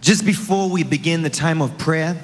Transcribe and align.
Just 0.00 0.24
before 0.24 0.70
we 0.70 0.84
begin 0.84 1.22
the 1.22 1.30
time 1.30 1.60
of 1.60 1.76
prayer, 1.76 2.16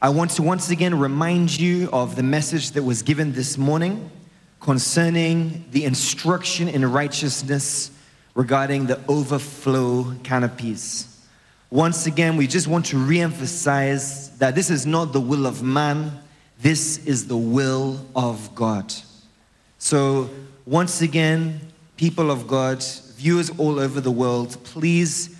I 0.00 0.10
want 0.10 0.30
to 0.32 0.42
once 0.42 0.70
again 0.70 0.96
remind 0.96 1.58
you 1.58 1.88
of 1.92 2.14
the 2.14 2.22
message 2.22 2.70
that 2.70 2.84
was 2.84 3.02
given 3.02 3.32
this 3.32 3.58
morning 3.58 4.12
concerning 4.60 5.64
the 5.72 5.84
instruction 5.86 6.68
in 6.68 6.90
righteousness 6.90 7.90
regarding 8.36 8.86
the 8.86 9.00
overflow 9.08 10.14
canopies. 10.22 11.26
Once 11.68 12.06
again, 12.06 12.36
we 12.36 12.46
just 12.46 12.68
want 12.68 12.86
to 12.86 12.96
re 12.96 13.20
emphasize 13.20 14.30
that 14.38 14.54
this 14.54 14.70
is 14.70 14.86
not 14.86 15.12
the 15.12 15.20
will 15.20 15.48
of 15.48 15.64
man, 15.64 16.12
this 16.60 17.04
is 17.06 17.26
the 17.26 17.36
will 17.36 18.06
of 18.14 18.54
God. 18.54 18.94
So, 19.78 20.30
once 20.64 21.02
again, 21.02 21.60
people 21.96 22.30
of 22.30 22.46
God, 22.46 22.84
viewers 23.16 23.50
all 23.58 23.80
over 23.80 24.00
the 24.00 24.12
world, 24.12 24.56
please 24.62 25.33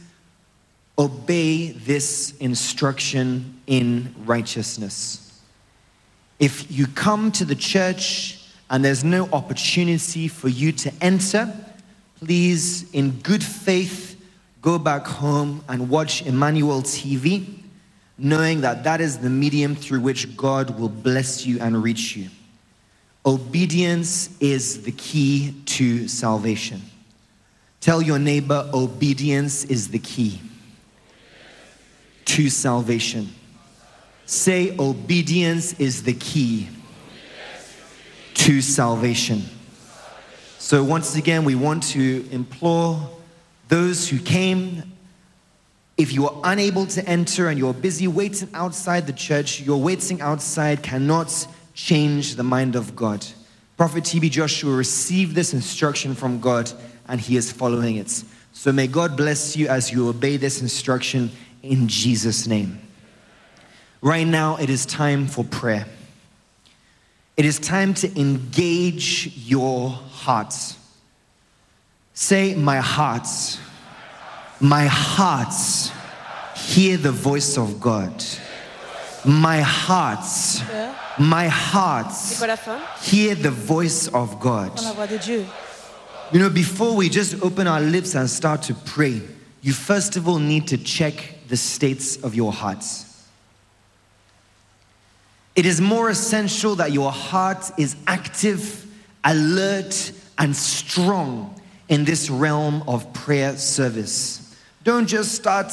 obey 0.98 1.72
this 1.72 2.36
instruction 2.39 3.61
in 3.66 4.14
righteousness. 4.25 5.40
If 6.39 6.71
you 6.71 6.86
come 6.86 7.32
to 7.32 7.44
the 7.44 7.54
church 7.54 8.46
and 8.71 8.85
there's 8.85 9.04
no 9.04 9.29
opportunity 9.32 10.29
for 10.29 10.49
you 10.49 10.72
to 10.72 10.93
enter, 11.00 11.52
please, 12.21 12.90
in 12.93 13.12
good 13.21 13.43
faith, 13.43 14.21
go 14.62 14.79
back 14.79 15.07
home 15.07 15.64
and 15.68 15.90
watch 15.90 16.22
Emmanuel 16.22 16.82
TV, 16.82 17.63
knowing 18.16 18.61
that 18.61 18.85
that 18.85 19.00
is 19.00 19.18
the 19.18 19.30
medium 19.30 19.74
through 19.74 20.00
which 20.00 20.36
God 20.36 20.79
will 20.79 20.88
bless 20.88 21.44
you 21.44 21.61
and 21.61 21.82
reach 21.82 22.16
you. 22.16 22.29
Obedience 23.26 24.36
is 24.40 24.82
the 24.82 24.93
key 24.93 25.54
to 25.66 26.07
salvation. 26.08 26.80
Tell 27.80 28.00
your 28.00 28.18
neighbor, 28.18 28.68
obedience 28.72 29.64
is 29.64 29.88
the 29.88 29.99
key 29.99 30.40
to 32.27 32.48
salvation. 32.48 33.28
Say, 34.27 34.77
obedience 34.78 35.78
is 35.78 36.03
the 36.03 36.14
key 36.14 36.69
to 38.34 38.61
salvation. 38.61 39.42
So, 40.58 40.83
once 40.83 41.14
again, 41.16 41.44
we 41.44 41.55
want 41.55 41.83
to 41.91 42.27
implore 42.31 42.98
those 43.69 44.08
who 44.08 44.19
came. 44.19 44.92
If 45.97 46.12
you 46.12 46.27
are 46.27 46.41
unable 46.44 46.86
to 46.86 47.06
enter 47.08 47.48
and 47.48 47.58
you're 47.58 47.75
busy 47.75 48.08
waiting 48.08 48.48
outside 48.55 49.06
the 49.06 49.12
church, 49.12 49.61
your 49.61 49.81
waiting 49.81 50.20
outside 50.20 50.83
cannot 50.83 51.47
change 51.75 52.36
the 52.36 52.42
mind 52.42 52.77
of 52.77 52.97
God. 52.97 53.25
Prophet 53.77 54.05
TB 54.05 54.31
Joshua 54.31 54.75
received 54.75 55.34
this 55.34 55.53
instruction 55.53 56.14
from 56.14 56.41
God 56.41 56.70
and 57.09 57.20
he 57.20 57.36
is 57.36 57.53
following 57.53 57.97
it. 57.97 58.25
So 58.53 58.72
may 58.72 58.86
God 58.86 59.16
bless 59.16 59.56
you 59.56 59.69
as 59.69 59.92
you 59.92 60.09
obey 60.09 60.36
this 60.36 60.62
instruction 60.62 61.31
in 61.64 61.88
Jesus' 61.88 62.46
name. 62.46 62.80
Right 64.00 64.26
now, 64.26 64.56
it 64.56 64.68
is 64.68 64.84
time 64.84 65.26
for 65.26 65.44
prayer. 65.44 65.86
It 67.36 67.44
is 67.44 67.58
time 67.58 67.94
to 67.94 68.20
engage 68.20 69.32
your 69.34 69.88
hearts. 69.88 70.78
Say, 72.12 72.54
My 72.54 72.76
hearts, 72.76 73.58
my 74.60 74.86
hearts, 74.86 75.90
hear 76.54 76.96
the 76.96 77.10
voice 77.10 77.58
of 77.58 77.80
God. 77.80 78.24
My 79.24 79.60
hearts, 79.60 80.62
my 81.18 81.48
hearts, 81.48 82.42
hear 83.02 83.34
the 83.34 83.50
voice 83.50 84.06
of 84.08 84.38
God. 84.38 84.78
You 86.32 86.38
know, 86.38 86.50
before 86.50 86.94
we 86.94 87.08
just 87.08 87.42
open 87.42 87.66
our 87.66 87.80
lips 87.80 88.14
and 88.14 88.28
start 88.28 88.62
to 88.62 88.74
pray, 88.74 89.22
you 89.62 89.72
first 89.72 90.16
of 90.16 90.28
all 90.28 90.38
need 90.38 90.68
to 90.68 90.78
check 90.78 91.33
the 91.48 91.56
states 91.56 92.17
of 92.23 92.34
your 92.34 92.53
hearts. 92.53 93.11
It 95.55 95.67
is 95.67 95.81
more 95.81 96.11
essential 96.11 96.75
that 96.77 96.92
your 96.92 97.12
heart 97.12 97.71
is 97.78 97.97
active, 98.06 98.87
alert, 99.22 100.12
and 100.37 100.54
strong 100.54 101.60
in 101.88 102.04
this 102.04 102.28
realm 102.28 102.83
of 102.88 103.12
prayer 103.12 103.56
service. 103.56 104.56
Don't 104.83 105.06
just 105.06 105.33
start 105.33 105.72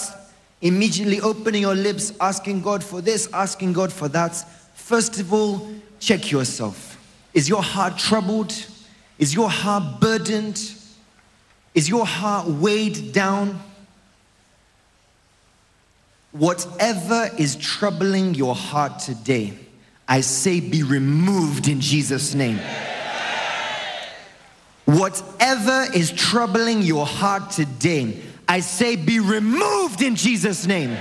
immediately 0.62 1.20
opening 1.22 1.62
your 1.62 1.76
lips, 1.76 2.14
asking 2.22 2.62
God 2.62 2.84
for 2.84 3.02
this, 3.02 3.28
asking 3.34 3.74
God 3.74 3.92
for 3.92 4.08
that. 4.10 4.36
First 4.76 5.20
of 5.20 5.34
all, 5.34 5.68
check 6.00 6.32
yourself. 6.32 6.98
Is 7.34 7.50
your 7.50 7.64
heart 7.64 7.98
troubled? 7.98 8.54
Is 9.18 9.34
your 9.34 9.50
heart 9.50 10.00
burdened? 10.00 10.60
Is 11.74 11.90
your 11.90 12.06
heart 12.06 12.48
weighed 12.48 13.14
down? 13.14 13.60
Whatever 16.32 17.30
is 17.38 17.58
troubling 17.58 18.34
your 18.36 18.56
heart 18.56 19.00
today, 19.00 19.54
I 20.08 20.22
say 20.22 20.60
be 20.62 20.84
removed 20.84 21.68
in 21.68 21.82
Jesus' 21.82 22.34
name. 22.34 22.60
Whatever 24.86 25.88
is 25.94 26.12
troubling 26.12 26.82
your 26.82 27.06
heart 27.06 27.52
today, 27.52 28.22
I 28.48 28.62
say 28.62 28.96
be 28.96 29.20
removed 29.20 30.02
in 30.02 30.16
Jesus' 30.16 30.66
name. 30.66 30.98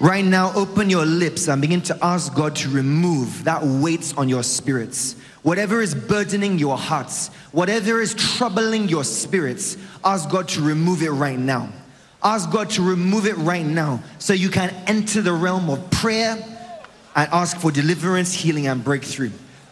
Right 0.00 0.24
now, 0.24 0.52
open 0.54 0.90
your 0.90 1.06
lips 1.06 1.48
and 1.48 1.62
begin 1.62 1.80
to 1.82 1.98
ask 2.02 2.34
God 2.34 2.56
to 2.56 2.68
remove 2.68 3.44
that 3.44 3.62
weight 3.62 4.12
on 4.18 4.28
your 4.28 4.42
spirits. 4.42 5.16
Whatever 5.42 5.80
is 5.80 5.94
burdening 5.94 6.58
your 6.58 6.76
hearts, 6.76 7.28
whatever 7.52 8.00
is 8.00 8.14
troubling 8.14 8.88
your 8.88 9.04
spirits, 9.04 9.76
ask 10.04 10.28
God 10.28 10.48
to 10.48 10.62
remove 10.62 11.02
it 11.02 11.10
right 11.10 11.38
now. 11.38 11.70
Ask 12.24 12.50
God 12.50 12.70
to 12.70 12.82
remove 12.82 13.26
it 13.26 13.36
right 13.36 13.64
now 13.64 14.02
so 14.18 14.32
you 14.32 14.48
can 14.48 14.70
enter 14.86 15.20
the 15.20 15.32
realm 15.32 15.68
of 15.68 15.90
prayer 15.90 16.42
and 17.14 17.32
ask 17.32 17.58
for 17.58 17.70
deliverance, 17.70 18.32
healing, 18.32 18.66
and 18.66 18.82
breakthrough. 18.82 19.30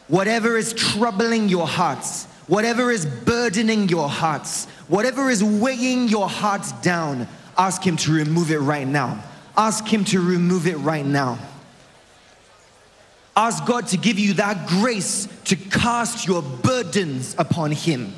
Whatever 0.09 0.59
is 0.59 0.75
troubling 0.75 1.49
your 1.49 1.67
hearts, 1.67 2.27
whatever 2.47 2.91
is 2.91 3.07
burdening 3.07 3.89
your 3.89 4.09
hearts, 4.09 4.67
whatever 4.89 5.31
is 5.31 5.43
weighing 5.43 6.09
your 6.09 6.29
hearts 6.29 6.73
down, 6.83 7.27
ask 7.57 7.83
Him 7.83 7.97
to 7.97 8.13
remove 8.13 8.51
it 8.51 8.59
right 8.59 8.87
now. 8.87 9.25
Ask 9.57 9.87
Him 9.87 10.05
to 10.07 10.21
remove 10.21 10.67
it 10.67 10.77
right 10.77 11.07
now. 11.07 11.39
Ask 13.35 13.65
God 13.65 13.87
to 13.89 13.97
give 13.97 14.19
you 14.19 14.35
that 14.35 14.69
grace 14.69 15.27
to 15.45 15.57
cast 15.57 16.27
your 16.27 16.43
burdens 16.43 17.35
upon 17.39 17.73
Him. 17.73 18.13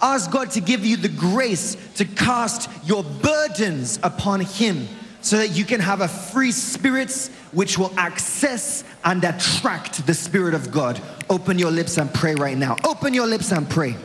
Ask 0.00 0.30
God 0.30 0.50
to 0.52 0.60
give 0.60 0.84
you 0.84 0.96
the 0.96 1.08
grace 1.08 1.76
to 1.96 2.04
cast 2.04 2.70
your 2.84 3.02
burdens 3.02 3.98
upon 4.02 4.40
Him 4.40 4.88
so 5.20 5.38
that 5.38 5.56
you 5.56 5.64
can 5.64 5.80
have 5.80 6.02
a 6.02 6.08
free 6.08 6.52
spirit 6.52 7.30
which 7.52 7.78
will 7.78 7.92
access 7.96 8.84
and 9.04 9.24
attract 9.24 10.06
the 10.06 10.12
Spirit 10.12 10.54
of 10.54 10.70
God. 10.70 11.00
Open 11.30 11.58
your 11.58 11.70
lips 11.70 11.96
and 11.96 12.12
pray 12.12 12.34
right 12.34 12.58
now. 12.58 12.76
Open 12.84 13.14
your 13.14 13.26
lips 13.26 13.50
and 13.50 13.68
pray. 13.68 13.96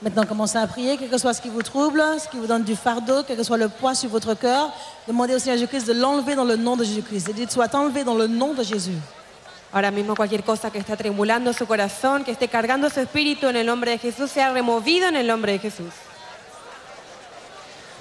Maintenant, 0.00 0.26
commencez 0.26 0.58
à 0.58 0.66
prier, 0.66 0.98
quel 0.98 1.08
que 1.08 1.16
soit 1.16 1.32
ce 1.32 1.40
qui 1.40 1.48
vous 1.48 1.62
trouble, 1.62 2.02
ce 2.18 2.28
qui 2.28 2.36
vous 2.36 2.46
donne 2.46 2.62
du 2.62 2.76
fardeau, 2.76 3.22
quel 3.26 3.38
que 3.38 3.42
soit 3.42 3.56
le 3.56 3.70
poids 3.70 3.94
sur 3.94 4.10
votre 4.10 4.34
cœur. 4.34 4.70
Demandez 5.08 5.34
au 5.34 5.38
Seigneur 5.38 5.56
Jésus-Christ 5.56 5.88
de 5.88 5.94
l'enlever 5.94 6.34
dans 6.34 6.44
le 6.44 6.56
nom 6.56 6.76
de 6.76 6.84
Jésus-Christ. 6.84 7.30
Et 7.30 7.32
dites, 7.32 7.50
soit 7.50 7.74
enlevé 7.74 8.04
dans 8.04 8.14
le 8.14 8.26
nom 8.26 8.52
de 8.52 8.62
Jésus. 8.62 8.98
Ahora 9.74 9.90
mismo 9.90 10.14
cualquier 10.14 10.44
cosa 10.44 10.70
que 10.70 10.78
está 10.78 10.96
tremulando 10.96 11.52
su 11.52 11.66
corazón, 11.66 12.22
que 12.22 12.30
esté 12.30 12.46
cargando 12.46 12.88
su 12.90 13.00
espíritu 13.00 13.48
en 13.48 13.56
el 13.56 13.66
nombre 13.66 13.90
de 13.90 13.98
Jesús, 13.98 14.30
sea 14.30 14.52
removido 14.52 15.08
en 15.08 15.16
el 15.16 15.26
nombre 15.26 15.50
de 15.50 15.58
Jesús. 15.58 15.92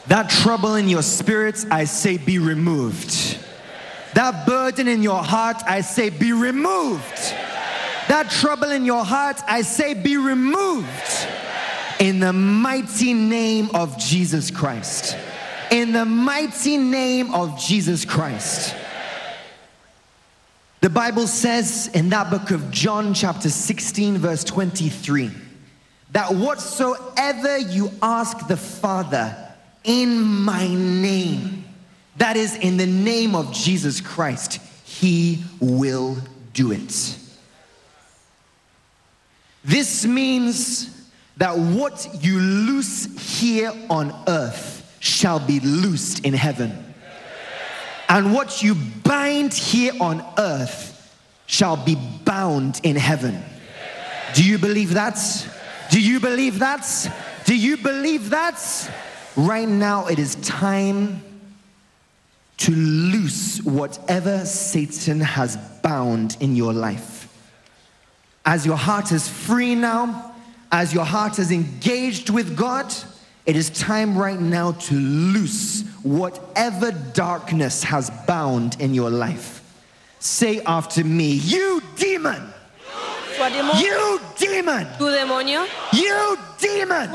That 0.08 0.30
trouble 0.30 0.76
in 0.76 0.88
your 0.88 1.02
spirits, 1.02 1.66
I 1.72 1.86
say, 1.88 2.20
be 2.20 2.38
removed. 2.38 3.40
That 4.14 4.46
burden 4.46 4.88
in 4.88 5.02
your 5.02 5.24
heart, 5.24 5.64
I 5.68 5.82
say, 5.82 6.12
be 6.12 6.32
removed. 6.32 7.34
That 8.08 8.30
trouble 8.30 8.70
in 8.70 8.86
your 8.86 9.04
heart, 9.04 9.42
I 9.48 9.64
say, 9.64 9.96
be 9.96 10.16
removed. 10.16 10.86
In 12.00 12.20
the 12.20 12.34
mighty 12.34 13.16
name 13.16 13.72
of 13.74 13.98
Jesus 13.98 14.52
Christ. 14.52 15.18
In 15.72 15.92
the 15.92 16.06
mighty 16.06 16.78
name 16.78 17.34
of 17.34 17.58
Jesus 17.58 18.06
Christ. 18.06 18.76
The 20.84 20.90
Bible 20.90 21.28
says 21.28 21.90
in 21.94 22.10
that 22.10 22.30
book 22.30 22.52
of 22.52 22.70
John, 22.70 23.14
chapter 23.14 23.50
16, 23.50 24.18
verse 24.18 24.44
23, 24.44 25.32
that 26.12 26.36
whatsoever 26.36 27.58
you 27.58 27.90
ask 28.02 28.50
the 28.50 28.58
Father 28.58 29.34
in 29.86 30.22
my 30.22 30.68
name, 30.68 31.64
that 32.18 32.36
is 32.36 32.58
in 32.58 32.76
the 32.76 32.86
name 32.86 33.34
of 33.34 33.54
Jesus 33.54 34.02
Christ, 34.02 34.60
he 34.84 35.42
will 35.62 36.18
do 36.52 36.74
it. 36.74 37.18
This 39.64 40.06
means 40.06 41.10
that 41.38 41.58
what 41.58 42.10
you 42.22 42.42
loose 42.42 43.06
here 43.40 43.72
on 43.90 44.14
earth 44.28 44.98
shall 45.00 45.40
be 45.40 45.62
loosed 45.62 46.26
in 46.26 46.34
heaven. 46.34 46.93
And 48.10 48.34
what 48.34 48.62
you 48.62 48.76
bind 49.04 49.54
here 49.54 49.94
on 50.00 50.24
earth 50.38 51.16
shall 51.46 51.78
be 51.78 51.96
bound 52.26 52.80
in 52.84 52.96
heaven. 52.96 53.44
Do 54.34 54.44
you 54.44 54.58
believe 54.58 54.94
that? 54.94 55.18
Do 55.90 56.02
you 56.02 56.20
believe 56.20 56.60
that? 56.60 56.86
Do 57.46 57.56
you 57.56 57.78
believe 57.78 58.30
that? 58.32 58.92
Right 59.36 59.68
now, 59.68 60.08
it 60.08 60.20
is 60.20 60.36
time 60.36 61.24
to 62.58 62.72
loose 62.72 63.62
whatever 63.64 64.46
Satan 64.46 65.20
has 65.20 65.58
bound 65.82 66.38
in 66.40 66.56
your 66.56 66.74
life. 66.74 67.28
As 68.46 68.66
your 68.66 68.78
heart 68.78 69.12
is 69.12 69.28
free 69.28 69.76
now, 69.76 70.34
as 70.72 70.94
your 70.94 71.06
heart 71.06 71.40
is 71.40 71.52
engaged 71.52 72.30
with 72.30 72.56
God, 72.56 72.94
it 73.46 73.56
is 73.56 73.70
time 73.72 74.18
right 74.18 74.40
now 74.40 74.72
to 74.72 74.96
loose 74.96 75.84
whatever 76.04 76.92
darkness 76.92 77.84
has 77.84 78.10
bound 78.26 78.80
in 78.80 78.94
your 78.94 79.10
life. 79.10 79.60
Say 80.20 80.62
after 80.62 81.04
me, 81.04 81.32
you 81.34 81.82
demon, 81.98 82.42
You 83.82 84.20
démon, 84.38 84.88
you 84.98 85.10
demon, 85.10 85.48
you 85.94 86.38
demon, 86.60 87.12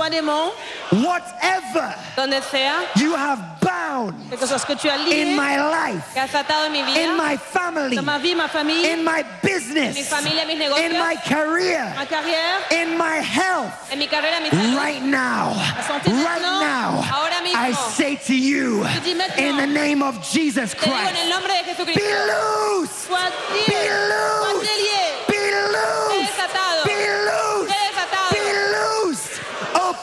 whatever 0.90 1.94
donde 2.16 2.42
sea, 2.42 2.84
you 2.96 3.14
have 3.14 3.38
bound 3.60 4.14
quel 4.30 4.38
que 4.38 4.46
soit 4.46 4.58
ce 4.58 4.66
que 4.66 4.74
tu 4.74 4.88
as 4.88 4.98
in 5.10 5.36
my 5.36 5.56
life, 5.56 6.02
que 6.14 6.20
has 6.20 6.34
atado 6.34 6.66
en 6.66 6.72
mi 6.72 6.82
vida, 6.82 7.00
in 7.00 7.16
my 7.16 7.36
family, 7.36 8.00
ma 8.00 8.18
vie, 8.18 8.34
ma 8.34 8.48
famille, 8.48 8.84
in 8.84 9.04
my 9.04 9.22
mi 9.22 9.28
business, 9.42 10.08
familia, 10.08 10.46
mis 10.46 10.58
in 10.80 10.92
my 10.98 11.16
career, 11.24 11.92
ma 11.96 12.04
carrière, 12.06 12.72
in 12.72 12.96
my 12.96 13.18
health. 13.20 13.72
en 13.92 13.98
mi 13.98 14.06
carrera, 14.06 14.40
mi 14.40 14.48
salud. 14.50 14.76
Right 14.76 15.02
now, 15.02 15.54
right 16.04 16.42
now, 16.42 17.02
ahora 17.12 17.40
mismo. 17.42 17.56
I 17.56 17.72
say 17.72 18.16
to 18.16 18.34
you, 18.34 18.84
te 18.84 19.00
dis 19.00 19.14
maintenant, 19.14 19.38
in 19.38 19.56
the 19.56 19.66
name 19.66 20.02
of 20.02 20.14
Jesus 20.22 20.74
Te 20.74 20.86
en 20.86 20.92
el 20.92 21.40
Christ, 21.40 21.86
be 21.86 21.94
loose, 22.28 22.90
sois 23.08 23.30
lié, 23.52 23.66
be 23.66 23.72
sois 23.72 24.08
loose, 24.08 24.66
délié, 24.66 25.04
be 25.28 25.40
loose, 25.74 26.26
desatado. 26.26 26.84
be 26.84 26.96
loose, 27.28 27.68
Sé 27.68 27.78
desatado. 27.88 28.30
be 28.32 28.40
loose. 28.72 29.28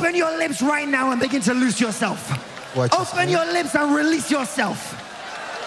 Open 0.05 0.17
your 0.17 0.37
lips 0.37 0.61
right 0.61 0.87
now 0.87 1.09
and 1.09 1.19
begin 1.19 1.41
to 1.41 1.53
loose 1.55 1.81
yourself. 1.81 2.29
Watch 2.75 2.93
Open 2.93 3.27
your 3.27 3.43
lips 3.51 3.73
and 3.73 3.95
release 3.95 4.29
yourself. 4.29 5.01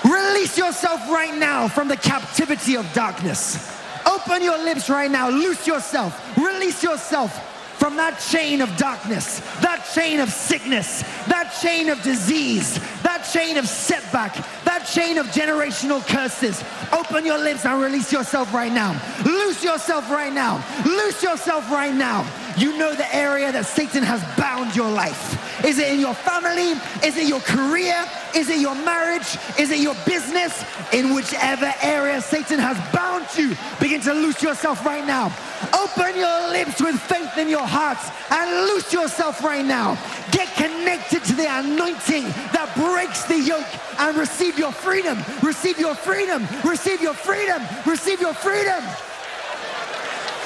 Release 0.04 0.56
yourself 0.56 1.00
right 1.10 1.36
now 1.36 1.66
from 1.66 1.88
the 1.88 1.96
captivity 1.96 2.76
of 2.76 2.86
darkness. 2.92 3.76
Open 4.06 4.40
your 4.40 4.56
lips 4.58 4.88
right 4.88 5.10
now. 5.10 5.28
Loose 5.28 5.66
yourself. 5.66 6.14
Release 6.36 6.84
yourself 6.84 7.34
from 7.80 7.96
that 7.96 8.20
chain 8.30 8.60
of 8.60 8.76
darkness, 8.76 9.40
that 9.60 9.88
chain 9.92 10.20
of 10.20 10.30
sickness, 10.30 11.02
that 11.26 11.56
chain 11.60 11.88
of 11.88 12.00
disease, 12.02 12.78
that 13.02 13.28
chain 13.32 13.56
of 13.56 13.66
setback, 13.66 14.34
that 14.64 14.84
chain 14.84 15.18
of 15.18 15.26
generational 15.28 16.04
curses. 16.06 16.62
Open 16.92 17.24
your 17.24 17.38
lips 17.38 17.64
and 17.64 17.80
release 17.80 18.12
yourself 18.12 18.52
right 18.54 18.72
now. 18.72 18.92
Loose 19.24 19.64
yourself 19.64 20.08
right 20.10 20.32
now. 20.32 20.64
Loose 20.84 21.22
yourself 21.24 21.70
right 21.72 21.94
now. 21.94 22.22
You 22.58 22.76
know 22.76 22.92
the 22.92 23.14
area 23.14 23.52
that 23.52 23.66
Satan 23.66 24.02
has 24.02 24.20
bound 24.36 24.74
your 24.74 24.90
life. 24.90 25.64
Is 25.64 25.78
it 25.78 25.92
in 25.92 26.00
your 26.00 26.14
family? 26.14 26.74
Is 27.06 27.16
it 27.16 27.28
your 27.28 27.38
career? 27.40 28.04
Is 28.34 28.48
it 28.48 28.58
your 28.58 28.74
marriage? 28.74 29.38
Is 29.58 29.70
it 29.70 29.78
your 29.78 29.94
business? 30.04 30.64
In 30.92 31.14
whichever 31.14 31.72
area 31.82 32.20
Satan 32.20 32.58
has 32.58 32.76
bound 32.92 33.26
you, 33.36 33.56
begin 33.78 34.00
to 34.02 34.12
loose 34.12 34.42
yourself 34.42 34.84
right 34.84 35.06
now. 35.06 35.26
Open 35.72 36.16
your 36.16 36.50
lips 36.50 36.80
with 36.80 36.98
faith 37.02 37.38
in 37.38 37.48
your 37.48 37.66
hearts 37.66 38.10
and 38.30 38.50
loose 38.66 38.92
yourself 38.92 39.44
right 39.44 39.64
now. 39.64 39.96
Get 40.32 40.52
connected 40.54 41.22
to 41.24 41.34
the 41.34 41.46
anointing 41.46 42.24
that 42.54 42.72
breaks 42.74 43.24
the 43.24 43.38
yoke 43.38 43.66
and 44.00 44.16
receive 44.16 44.58
your 44.58 44.72
freedom. 44.72 45.18
Receive 45.42 45.78
your 45.78 45.94
freedom. 45.94 46.46
Receive 46.64 47.00
your 47.00 47.14
freedom. 47.14 47.62
Receive 47.86 48.20
your 48.20 48.34
freedom. 48.34 48.82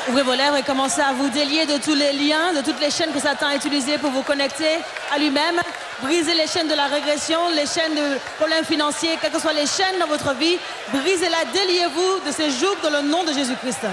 Ouvrez 0.09 0.23
vos 0.23 0.35
lèvres 0.35 0.57
et 0.57 0.63
commencez 0.65 1.01
à 1.01 1.13
vous 1.13 1.29
délier 1.29 1.65
de 1.65 1.77
tous 1.77 1.95
les 1.95 2.13
liens, 2.13 2.53
de 2.53 2.61
toutes 2.61 2.81
les 2.81 2.91
chaînes 2.91 3.13
que 3.13 3.21
Satan 3.21 3.47
a 3.47 3.55
utilisées 3.55 3.99
pour 3.99 4.11
vous 4.11 4.23
connecter 4.23 4.79
à 5.15 5.19
lui-même. 5.19 5.61
Brisez 6.03 6.35
les 6.35 6.49
chaînes 6.49 6.67
de 6.67 6.75
la 6.75 6.87
régression, 6.87 7.39
les 7.55 7.67
chaînes 7.67 7.95
de 7.95 8.19
problèmes 8.37 8.65
financiers, 8.65 9.17
quelles 9.21 9.31
que 9.31 9.39
soient 9.39 9.53
les 9.53 9.67
chaînes 9.67 10.01
dans 10.01 10.09
votre 10.09 10.35
vie. 10.35 10.59
Brisez-la, 10.93 11.45
déliez-vous 11.53 12.21
de 12.27 12.33
ces 12.33 12.51
jougs 12.51 12.81
dans 12.83 12.91
le 12.91 13.03
nom 13.03 13.23
de 13.23 13.33
Jésus-Christ. 13.33 13.87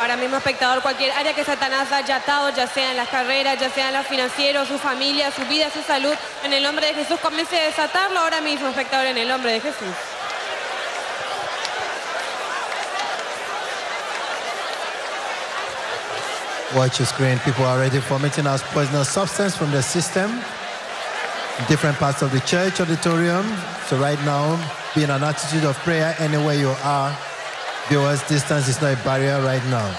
Ahora 0.00 0.16
mismo, 0.16 0.36
espectador, 0.36 0.80
cualquier 0.82 1.10
área 1.12 1.34
que 1.34 1.44
Satanás 1.44 1.90
haya 1.92 2.16
atado, 2.16 2.50
ya 2.50 2.66
sea 2.68 2.92
en 2.92 2.96
las 2.96 3.08
carreras, 3.08 3.58
ya 3.60 3.68
sea 3.70 3.88
en 3.88 3.94
lo 3.94 4.02
financiero, 4.04 4.64
su 4.64 4.78
familia, 4.78 5.30
su 5.32 5.44
vida, 5.46 5.66
su 5.70 5.82
salud, 5.82 6.14
en 6.44 6.52
el 6.52 6.62
nombre 6.62 6.86
de 6.86 6.94
Jesús, 6.94 7.18
comience 7.20 7.58
a 7.58 7.64
desatarlo 7.64 8.20
ahora 8.20 8.40
mismo, 8.40 8.68
espectador, 8.68 9.06
en 9.06 9.18
el 9.18 9.28
nombre 9.28 9.52
de 9.52 9.60
Jesús. 9.60 9.94
Watch 16.76 17.00
your 17.00 17.06
screen. 17.06 17.36
People 17.40 17.64
are 17.64 17.78
already 17.78 17.98
vomiting 17.98 18.46
out 18.46 18.60
poisonous 18.60 19.08
substance 19.08 19.56
from 19.56 19.72
the 19.72 19.82
system. 19.82 20.30
Different 21.68 21.96
parts 21.96 22.22
of 22.22 22.30
the 22.30 22.38
church 22.40 22.80
auditorium. 22.80 23.44
So 23.86 23.98
right 23.98 24.18
now, 24.24 24.54
be 24.94 25.02
in 25.02 25.10
an 25.10 25.24
attitude 25.24 25.64
of 25.64 25.76
prayer 25.78 26.14
anywhere 26.20 26.54
you 26.54 26.68
are. 26.84 27.18
Viewers, 27.88 28.22
distance 28.28 28.68
is 28.68 28.80
not 28.80 28.92
a 28.92 29.02
barrier 29.02 29.42
right 29.42 29.64
now. 29.66 29.90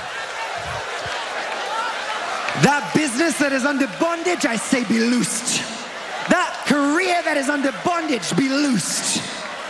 That 2.63 2.89
business 2.95 3.37
that 3.39 3.51
is 3.51 3.65
under 3.65 3.87
bondage, 3.99 4.45
I 4.45 4.55
say 4.55 4.85
be 4.85 4.99
loosed. 4.99 5.59
That 6.29 6.55
career 6.67 7.21
that 7.23 7.35
is 7.35 7.49
under 7.49 7.73
bondage, 7.83 8.33
be 8.37 8.47
loosed. 8.47 9.17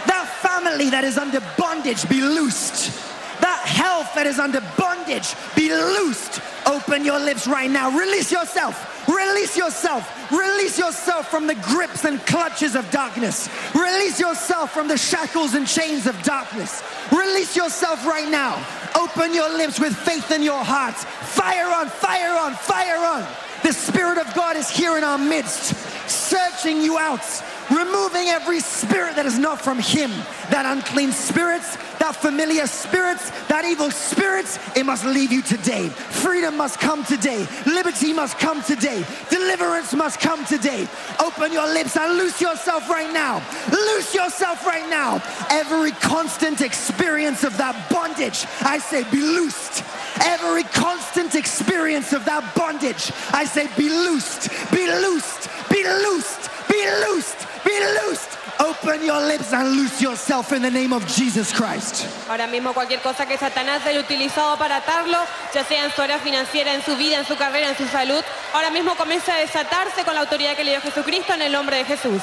That 0.05 0.29
family 0.43 0.91
that 0.91 1.03
is 1.03 1.17
under 1.17 1.41
bondage, 1.57 2.07
be 2.07 2.21
loosed. 2.21 2.93
That 3.41 3.65
health 3.65 4.13
that 4.13 4.27
is 4.27 4.37
under 4.37 4.61
bondage, 4.77 5.33
be 5.55 5.73
loosed. 5.73 6.41
Open 6.71 7.03
your 7.03 7.19
lips 7.19 7.47
right 7.47 7.69
now. 7.69 7.91
Release 7.91 8.31
yourself. 8.31 9.05
Release 9.05 9.57
yourself. 9.57 10.31
Release 10.31 10.79
yourself 10.79 11.29
from 11.29 11.45
the 11.45 11.55
grips 11.55 12.05
and 12.05 12.25
clutches 12.25 12.75
of 12.75 12.89
darkness. 12.91 13.49
Release 13.75 14.21
yourself 14.21 14.71
from 14.71 14.87
the 14.87 14.97
shackles 14.97 15.53
and 15.53 15.67
chains 15.67 16.07
of 16.07 16.15
darkness. 16.23 16.81
Release 17.11 17.57
yourself 17.57 18.05
right 18.05 18.29
now. 18.29 18.55
Open 18.95 19.33
your 19.33 19.49
lips 19.49 19.81
with 19.81 19.93
faith 19.93 20.31
in 20.31 20.43
your 20.43 20.63
hearts. 20.63 21.03
Fire 21.03 21.67
on, 21.67 21.89
fire 21.89 22.39
on, 22.39 22.53
fire 22.53 23.03
on. 23.03 23.27
The 23.63 23.73
Spirit 23.73 24.17
of 24.17 24.33
God 24.33 24.55
is 24.55 24.69
here 24.69 24.97
in 24.97 25.03
our 25.03 25.17
midst, 25.17 25.75
searching 26.09 26.81
you 26.81 26.97
out, 26.97 27.25
removing 27.71 28.27
every 28.27 28.59
spirit 28.59 29.15
that 29.15 29.25
is 29.25 29.39
not 29.39 29.61
from 29.61 29.79
Him. 29.79 30.11
That 30.51 30.65
unclean 30.65 31.11
spirits, 31.11 31.77
that 31.99 32.15
familiar 32.15 32.67
spirits, 32.67 33.29
that 33.47 33.63
evil 33.65 33.89
spirits, 33.89 34.59
it 34.75 34.85
must 34.85 35.05
leave 35.05 35.31
you 35.31 35.41
today. 35.41 35.89
Freedom 35.89 36.57
must 36.57 36.79
come 36.79 37.03
today. 37.05 37.47
Liberty 37.65 38.13
must 38.13 38.37
come 38.37 38.61
today. 38.63 39.05
Deliverance 39.29 39.93
must 39.93 40.19
come 40.19 40.45
today. 40.45 40.87
Open 41.19 41.53
your 41.53 41.67
lips 41.73 41.95
and 41.95 42.17
loose 42.17 42.41
yourself 42.41 42.89
right 42.89 43.11
now. 43.13 43.41
Loose 43.71 44.13
yourself 44.13 44.65
right 44.65 44.89
now. 44.89 45.21
Every 45.49 45.91
constant 45.91 46.61
experience 46.61 47.43
of 47.43 47.57
that 47.57 47.75
bondage, 47.89 48.45
I 48.61 48.77
say, 48.77 49.03
be 49.09 49.21
loosed. 49.21 49.83
Every 50.23 50.63
constant 50.63 51.35
experience 51.35 52.13
of 52.13 52.25
that 52.25 52.43
bondage, 52.55 53.11
I 53.31 53.45
say, 53.45 53.67
be 53.77 53.89
loosed, 53.89 54.49
be 54.71 54.85
loosed, 54.87 55.49
be 55.69 55.83
loosed, 55.83 56.49
be 56.69 56.85
loosed, 57.05 57.47
loosed. 57.79 58.37
Open 58.59 59.03
your 59.03 59.19
lips 59.27 59.53
and 59.53 59.75
loose 59.75 60.01
yourself 60.01 60.51
in 60.51 60.61
the 60.61 60.69
name 60.69 60.93
of 60.93 61.05
Jesus 61.07 61.51
Christ. 61.51 62.05
Ahora 62.29 62.47
mismo 62.47 62.73
cualquier 62.73 63.01
cosa 63.01 63.25
que 63.25 63.37
Satanás 63.37 63.85
haya 63.85 63.99
utilizado 63.99 64.57
para 64.57 64.77
atarlo, 64.77 65.17
ya 65.53 65.63
sea 65.63 65.85
en 65.85 65.91
su 65.91 66.01
área 66.01 66.19
financiera, 66.19 66.73
en 66.73 66.83
su 66.83 66.95
vida, 66.97 67.17
en 67.17 67.25
su 67.25 67.35
carrera, 67.35 67.69
en 67.69 67.77
su 67.77 67.87
salud, 67.87 68.23
ahora 68.53 68.69
mismo 68.69 68.95
comienza 68.95 69.33
a 69.33 69.37
desatarse 69.37 70.03
con 70.03 70.13
la 70.13 70.21
autoridad 70.21 70.55
que 70.55 70.63
le 70.63 70.71
dio 70.71 70.81
Jesucristo 70.81 71.33
en 71.33 71.41
el 71.41 71.51
nombre 71.51 71.77
de 71.77 71.85
Jesús. 71.85 72.21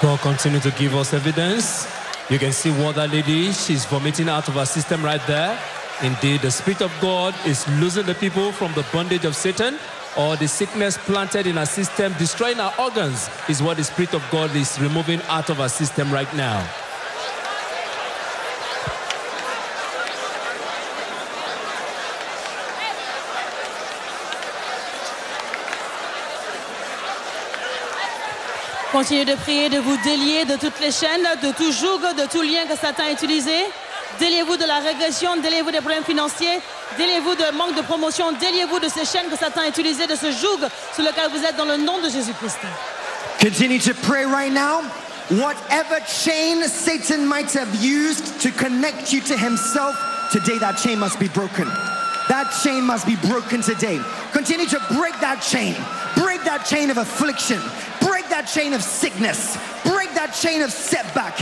God 0.00 0.18
continue 0.20 0.60
to 0.60 0.70
give 0.72 0.94
us 0.94 1.12
evidence. 1.12 1.86
You 2.28 2.38
can 2.38 2.52
see 2.52 2.70
what 2.70 2.94
that 2.96 3.10
lady, 3.10 3.52
she's 3.52 3.84
vomiting 3.84 4.28
out 4.28 4.48
of 4.48 4.54
her 4.54 4.66
system 4.66 5.04
right 5.04 5.24
there. 5.26 5.56
Indeed, 6.02 6.40
the 6.40 6.50
Spirit 6.50 6.80
of 6.80 6.90
God 7.00 7.34
is 7.46 7.64
losing 7.78 8.06
the 8.06 8.14
people 8.14 8.50
from 8.50 8.72
the 8.74 8.84
bondage 8.92 9.24
of 9.24 9.36
Satan 9.36 9.78
or 10.16 10.36
the 10.36 10.46
sickness 10.48 10.98
planted 10.98 11.46
in 11.46 11.58
our 11.58 11.66
system, 11.66 12.12
destroying 12.18 12.60
our 12.60 12.72
organs, 12.78 13.28
is 13.48 13.62
what 13.62 13.76
the 13.76 13.84
Spirit 13.84 14.14
of 14.14 14.22
God 14.30 14.54
is 14.54 14.78
removing 14.80 15.20
out 15.28 15.50
of 15.50 15.60
our 15.60 15.68
system 15.68 16.12
right 16.12 16.32
now. 16.34 16.62
Continuez 28.92 29.24
de 29.24 29.36
prier, 29.36 29.70
de 29.70 29.78
vous 29.78 29.96
délier 30.04 30.44
de 30.44 30.56
toutes 30.56 30.78
les 30.80 30.92
chaînes, 30.92 31.26
de 31.42 31.50
tout 31.52 31.72
joug, 31.72 31.98
de 32.14 32.26
tout 32.26 32.42
lien 32.42 32.66
que 32.66 32.76
Satan 32.76 33.04
a 33.04 33.10
utilisé. 33.10 33.64
Déliez-vous 34.22 34.56
de 34.56 34.64
la 34.64 34.78
régression, 34.78 35.36
déliez-vous 35.38 35.72
des 35.72 35.80
problèmes 35.80 36.04
financiers, 36.04 36.60
déliez-vous 36.96 37.34
de 37.34 37.56
manque 37.56 37.74
de 37.74 37.82
promotion, 37.82 38.30
déliez-vous 38.30 38.78
de 38.78 38.86
ces 38.86 39.04
chaînes 39.04 39.28
que 39.28 39.36
Satan 39.36 39.62
a 39.62 39.66
utilisées, 39.66 40.06
de 40.06 40.14
ce 40.14 40.30
joug 40.30 40.60
sur 40.94 41.02
lequel 41.02 41.28
vous 41.32 41.44
êtes 41.44 41.56
dans 41.56 41.64
le 41.64 41.76
nom 41.76 41.98
de 42.00 42.08
Jésus-Christ. 42.08 42.58
Continue 43.40 43.80
to 43.80 43.92
pray 44.06 44.24
right 44.24 44.52
now. 44.52 44.82
Whatever 45.28 45.98
chain 46.06 46.62
Satan 46.68 47.26
might 47.26 47.52
have 47.52 47.74
used 47.82 48.40
to 48.42 48.52
connect 48.52 49.12
you 49.12 49.20
to 49.22 49.36
himself, 49.36 49.96
today 50.30 50.56
that 50.58 50.76
chain 50.76 51.00
must 51.00 51.18
be 51.18 51.26
broken. 51.26 51.66
That 52.28 52.48
chain 52.62 52.84
must 52.84 53.08
be 53.08 53.16
broken 53.16 53.60
today. 53.60 53.98
Continue 54.32 54.66
to 54.66 54.78
break 54.94 55.18
that 55.18 55.42
chain. 55.42 55.74
Break 56.14 56.44
that 56.44 56.64
chain 56.64 56.90
of 56.90 56.98
affliction. 56.98 57.60
Break 58.00 58.28
that 58.28 58.46
chain 58.46 58.72
of 58.72 58.82
sickness. 58.84 59.58
Break 59.84 60.14
that 60.14 60.32
chain 60.32 60.62
of 60.62 60.70
setback. 60.70 61.36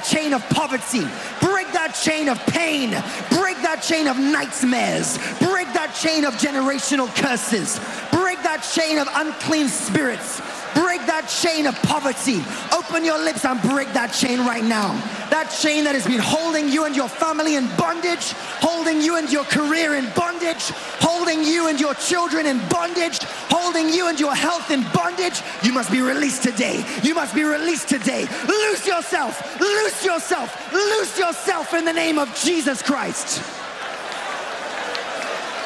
That 0.00 0.06
chain 0.06 0.32
of 0.32 0.48
poverty. 0.48 1.04
Break 1.44 1.70
that 1.74 1.92
chain 1.92 2.30
of 2.30 2.38
pain. 2.46 2.88
Break 3.36 3.60
that 3.60 3.82
chain 3.82 4.08
of 4.08 4.18
nightmares. 4.18 5.18
Break 5.44 5.68
that 5.76 5.92
chain 5.92 6.24
of 6.24 6.32
generational 6.40 7.14
curses. 7.20 7.78
Break 8.10 8.40
that 8.42 8.64
chain 8.64 8.96
of 8.96 9.08
unclean 9.12 9.68
spirits. 9.68 10.40
Break 10.72 11.04
that 11.04 11.28
chain 11.28 11.66
of 11.66 11.74
poverty. 11.82 12.40
Open 12.72 13.04
your 13.04 13.18
lips 13.22 13.44
and 13.44 13.60
break 13.60 13.92
that 13.92 14.14
chain 14.14 14.40
right 14.40 14.64
now. 14.64 14.88
That 15.28 15.52
chain 15.52 15.84
that 15.84 15.94
has 15.94 16.06
been 16.06 16.22
holding 16.22 16.70
you 16.70 16.86
and 16.86 16.96
your 16.96 17.08
family 17.08 17.56
in 17.56 17.68
bondage, 17.76 18.32
holding 18.64 19.02
you 19.02 19.16
and 19.16 19.30
your 19.30 19.44
career 19.44 19.96
in 19.96 20.08
bondage, 20.16 20.72
holding 21.20 21.44
you 21.44 21.68
and 21.68 21.78
your 21.78 21.92
children 21.94 22.46
in 22.46 22.58
bondage, 22.68 23.18
holding 23.52 23.90
you 23.90 24.08
and 24.08 24.18
your 24.18 24.34
health 24.34 24.70
in 24.70 24.82
bondage. 24.94 25.42
You 25.62 25.72
must 25.72 25.90
be 25.92 26.00
released 26.00 26.42
today. 26.42 26.82
You 27.02 27.14
must 27.14 27.34
be 27.34 27.44
released 27.44 27.88
today. 27.90 28.26
Loose 28.48 28.86
yourself. 28.86 29.60
Loose 29.60 30.02
yourself. 30.02 30.48
Loose 30.72 31.18
yourself 31.18 31.74
in 31.74 31.84
the 31.84 31.92
name 31.92 32.18
of 32.18 32.28
Jesus 32.34 32.82
Christ. 32.82 33.42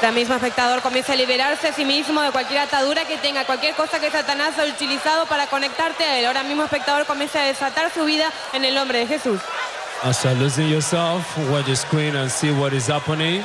El 0.02 0.12
mismo 0.12 0.34
espectador 0.34 0.82
comienza 0.82 1.12
a 1.12 1.16
liberarse 1.16 1.68
a 1.68 1.72
sí 1.72 1.84
mismo 1.84 2.20
de 2.20 2.30
cualquier 2.30 2.58
atadura 2.58 3.06
que 3.06 3.16
tenga, 3.18 3.44
cualquier 3.46 3.74
cosa 3.74 4.00
que 4.00 4.10
Satanás 4.10 4.58
ha 4.58 4.64
utilizado 4.64 5.24
para 5.26 5.46
conectarte 5.46 6.04
a 6.04 6.18
él. 6.18 6.26
Ahora 6.26 6.42
mismo 6.42 6.64
espectador 6.64 7.06
comienza 7.06 7.40
a 7.40 7.44
desatar 7.46 7.90
su 7.94 8.04
vida 8.04 8.30
en 8.52 8.64
el 8.64 8.74
nombre 8.74 8.98
de 8.98 9.06
Jesús. 9.06 9.40
Uh, 10.02 10.08
As 10.08 10.22
you're 10.24 10.34
losing 10.34 10.68
yourself, 10.68 11.24
watch 11.48 11.66
the 11.66 11.76
screen 11.76 12.16
and 12.16 12.28
see 12.30 12.50
what 12.50 12.74
is 12.74 12.88
happening. 12.88 13.42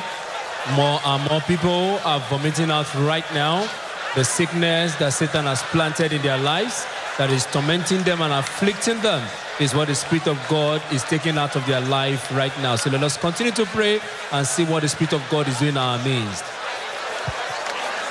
More 0.74 1.00
and 1.04 1.30
more 1.30 1.40
people 1.42 1.98
are 2.04 2.20
vomiting 2.30 2.70
out 2.70 2.94
right 2.94 3.24
now 3.32 3.68
the 4.16 4.24
sickness 4.24 4.96
that 4.96 5.12
Satan 5.12 5.44
has 5.44 5.62
planted 5.70 6.12
in 6.12 6.20
their 6.22 6.38
lives 6.38 6.84
that 7.16 7.30
is 7.30 7.46
tormenting 7.46 8.02
them 8.02 8.20
and 8.22 8.32
afflicting 8.32 8.98
them 9.00 9.22
is 9.60 9.72
what 9.72 9.86
the 9.86 9.94
Spirit 9.94 10.26
of 10.26 10.38
God 10.48 10.82
is 10.90 11.04
taking 11.04 11.38
out 11.38 11.54
of 11.54 11.64
their 11.66 11.80
life 11.80 12.26
right 12.34 12.52
now. 12.58 12.74
So 12.74 12.90
let 12.90 13.04
us 13.04 13.16
continue 13.16 13.52
to 13.52 13.64
pray 13.66 14.00
and 14.32 14.44
see 14.44 14.64
what 14.64 14.82
the 14.82 14.88
Spirit 14.88 15.12
of 15.12 15.22
God 15.30 15.46
is 15.46 15.58
doing 15.60 15.72
in 15.72 15.76
our 15.76 15.98
midst. 16.02 16.42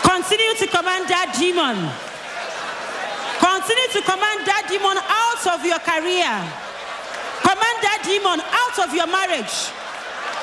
Continue 0.08 0.56
to 0.56 0.68
command 0.72 1.12
that 1.12 1.36
demon. 1.36 1.75
Continue 3.44 3.89
to 3.91 4.01
command 4.08 4.39
that 4.48 4.72
demon 4.72 4.96
out 5.03 5.44
of 5.51 5.60
your 5.68 5.84
career. 5.84 6.32
Command 7.44 7.77
that 7.84 8.08
demon 8.08 8.39
out 8.39 8.77
of 8.88 8.96
your 8.96 9.08
marriage. 9.12 9.68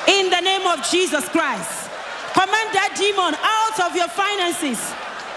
In 0.05 0.29
the 0.29 0.41
name 0.41 0.67
of 0.67 0.85
Jesus 0.85 1.27
Christ. 1.29 1.86
Command 2.37 2.69
that 2.77 2.93
demon 2.93 3.33
out 3.33 3.77
of 3.81 3.97
your 3.97 4.05
finances, 4.13 4.77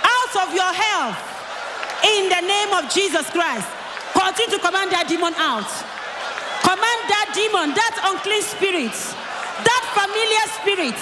out 0.04 0.34
of 0.44 0.52
your 0.52 0.68
health. 0.68 1.16
In 2.04 2.28
the 2.28 2.44
name 2.44 2.76
of 2.76 2.92
Jesus 2.92 3.24
Christ. 3.32 3.64
Continue 4.12 4.56
to 4.56 4.60
command 4.60 4.92
that 4.92 5.08
demon 5.08 5.32
out. 5.40 5.68
Command 6.60 7.00
that 7.08 7.32
demon, 7.32 7.72
that 7.72 7.94
unclean 8.04 8.44
spirit, 8.44 8.92
that 9.64 9.82
familiar 9.96 10.44
spirit 10.60 11.00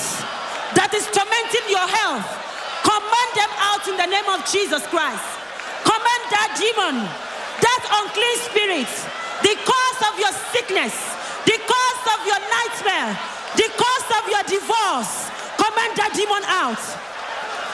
that 0.79 0.95
is 0.95 1.03
tormenting 1.11 1.67
your 1.67 1.83
health. 1.83 2.27
Command 2.87 3.31
them 3.35 3.53
out 3.59 3.83
in 3.91 3.97
the 3.99 4.09
name 4.09 4.29
of 4.31 4.45
Jesus 4.47 4.87
Christ. 4.93 5.27
Command 5.83 6.23
that 6.31 6.55
demon, 6.55 7.03
that 7.59 7.83
unclean 8.05 8.39
spirit, 8.47 8.91
the 9.43 9.55
cause 9.67 10.01
of 10.07 10.15
your 10.21 10.35
sickness, 10.55 10.95
the 11.43 11.59
cause 11.67 12.05
of 12.15 12.21
your 12.23 12.39
nightmare, 12.39 13.19
the 13.59 13.69
cause 13.75 14.09
of 14.15 14.23
your 14.31 14.45
divorce. 14.47 15.29
Command 15.59 15.88
demon 16.19 16.43
out. 16.51 16.83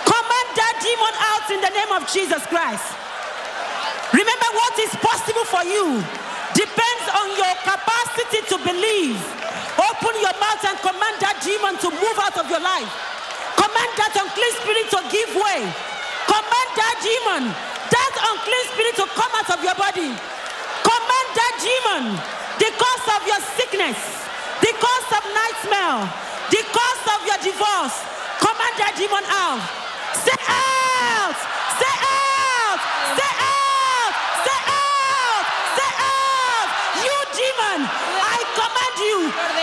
Command 0.05 0.49
that 0.53 0.77
demon 0.85 1.15
out 1.17 1.49
in 1.49 1.65
the 1.65 1.73
name 1.73 1.93
of 1.97 2.05
Jesus 2.13 2.45
Christ. 2.53 2.85
Remember 4.13 4.49
what 4.53 4.77
is 4.85 4.93
possible 5.01 5.49
for 5.49 5.65
you 5.65 6.05
depends 6.53 7.07
on 7.09 7.33
your 7.41 7.55
capacity 7.65 8.45
to 8.53 8.57
believe. 8.61 9.17
Open 9.81 10.13
your 10.21 10.37
mouth 10.37 10.61
and 10.61 10.77
command 10.85 11.17
that 11.25 11.41
demon 11.41 11.81
to 11.81 11.89
move 11.89 12.19
out 12.21 12.37
of 12.37 12.45
your 12.53 12.61
life. 12.61 12.93
Command 13.57 13.91
that 13.97 14.13
unclean 14.13 14.55
spirit 14.61 14.93
to 14.93 15.01
give 15.09 15.33
way. 15.35 15.65
Command 16.29 16.71
that 16.77 16.97
demon, 17.01 17.49
that 17.49 18.13
unclean 18.29 18.65
spirit 18.77 18.95
to 19.01 19.07
come 19.17 19.33
out 19.41 19.49
of 19.57 19.61
your 19.65 19.75
body. 19.75 20.13
Command 20.85 21.29
that 21.33 21.55
demon, 21.65 22.03
the 22.61 22.71
cause 22.77 23.07
of 23.09 23.21
your 23.25 23.41
sickness, 23.57 23.99
the 24.61 24.73
cause 24.77 25.09
of 25.17 25.25
nightmare, 25.33 26.05
the 26.53 26.63
cause 26.71 27.05
of 27.09 27.21
your 27.25 27.41
divorce. 27.41 28.15
Command 28.65 28.81
that 28.81 28.97
demon 28.97 29.25
out. 29.29 29.61
Say 30.25 30.41
out! 30.49 31.37
Say 31.77 31.95
out! 32.01 32.81
Say 33.13 33.33
out! 33.45 34.13
Say 34.41 34.61
out! 34.73 35.45
Say 35.77 35.91
out! 36.01 36.69
You 37.05 37.17
demon, 37.37 37.85
I 37.85 38.41
command 38.57 38.97
you 39.05 39.19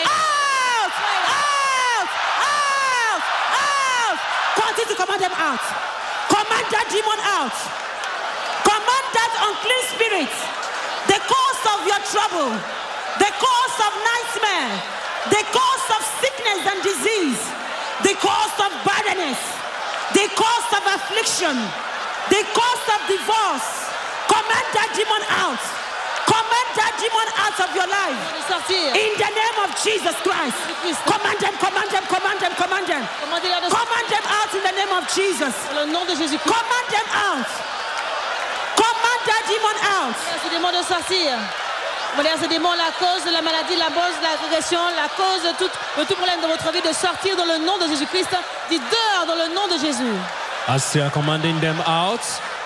out! 0.06 0.94
Out! 1.34 2.10
Out! 2.46 3.22
Out! 3.58 4.18
Continue 4.70 4.94
to 4.94 4.98
command 5.02 5.22
them 5.26 5.34
out. 5.34 5.66
Command 6.30 6.68
that 6.70 6.86
demon 6.94 7.20
out. 7.26 7.58
Command 8.62 9.08
that 9.18 9.34
unclean 9.50 9.84
spirit, 9.98 10.34
the 11.10 11.18
cause 11.26 11.62
of 11.74 11.90
your 11.90 12.02
trouble, 12.06 12.54
the 13.18 13.32
cause 13.34 13.78
of 13.82 13.92
nightmare, 13.98 14.78
the 15.34 15.42
cause 15.50 15.86
of 15.90 16.02
sickness 16.22 16.62
and 16.70 16.80
disease, 16.86 17.42
the 18.04 18.16
cause 18.18 18.56
of 18.60 18.72
barrenness, 18.86 19.40
the 20.14 20.28
cause 20.36 20.70
of 20.74 20.84
affliction, 20.96 21.56
the 22.30 22.42
cause 22.54 22.86
of 22.96 23.00
divorce. 23.08 23.70
Command 24.28 24.68
that 24.74 24.90
demon 24.96 25.24
out. 25.44 25.60
Command 26.24 26.70
that 26.80 26.96
demon 27.02 27.28
out 27.36 27.58
of 27.60 27.70
your 27.76 27.90
life. 27.92 28.16
In 28.72 29.12
the 29.20 29.32
name 29.36 29.58
of 29.68 29.76
Jesus 29.84 30.16
Christ. 30.24 30.56
Command 31.04 31.38
them, 31.44 31.56
command 31.60 31.90
them, 31.92 32.06
command 32.08 32.40
them, 32.40 32.54
command 32.56 32.88
them. 32.88 33.04
Commandez-la 33.20 33.60
de 33.60 33.68
sortir. 33.68 33.84
Command 33.84 34.08
them 34.08 34.26
out 34.32 34.52
in 34.56 34.64
the 34.64 34.76
name 34.80 34.94
of 34.96 35.04
Jesus. 35.12 35.54
Dans 35.68 35.84
le 35.84 35.92
nom 35.92 36.06
de 36.06 36.16
Jésus-Christ. 36.16 36.48
Command 36.48 36.88
them 36.88 37.08
out. 37.12 37.50
Command 38.80 39.22
that 39.28 39.44
demon 39.52 39.78
out. 39.84 40.16
Commandez 42.12 42.30
à 42.30 42.38
ce 42.38 42.48
démon 42.48 42.72
de 42.72 42.78
sortir. 42.78 42.92
Commandez 42.92 42.92
à 42.92 42.92
ce 42.92 42.92
démon 42.92 42.92
la 42.92 42.92
cause 43.00 43.24
de 43.26 43.32
la 43.32 43.42
maladie, 43.42 43.76
la 43.78 43.88
cause 43.88 44.16
de 44.20 44.24
la 44.24 44.36
régression, 44.44 44.80
la 44.96 45.08
cause 45.16 45.44
de 45.44 45.54
tout, 45.58 45.72
de 45.98 46.04
tout 46.06 46.16
problème 46.16 46.42
de 46.42 46.48
votre 46.48 46.72
vie 46.72 46.82
de 46.82 46.94
sortir 46.94 47.36
dans 47.38 47.46
le 47.46 47.58
nom 47.66 47.78
de 47.78 47.88
Jésus-Christ. 47.88 48.30
Dites 48.70 48.82
dehors 48.92 49.26
dans 49.28 49.36
le 49.36 49.54
nom 49.54 49.68
de 49.68 49.80
Jésus. 49.80 50.16
As 50.68 50.94
you 50.94 51.02
are 51.02 51.12
commanding 51.12 51.60
them 51.60 51.80
out, 51.88 52.22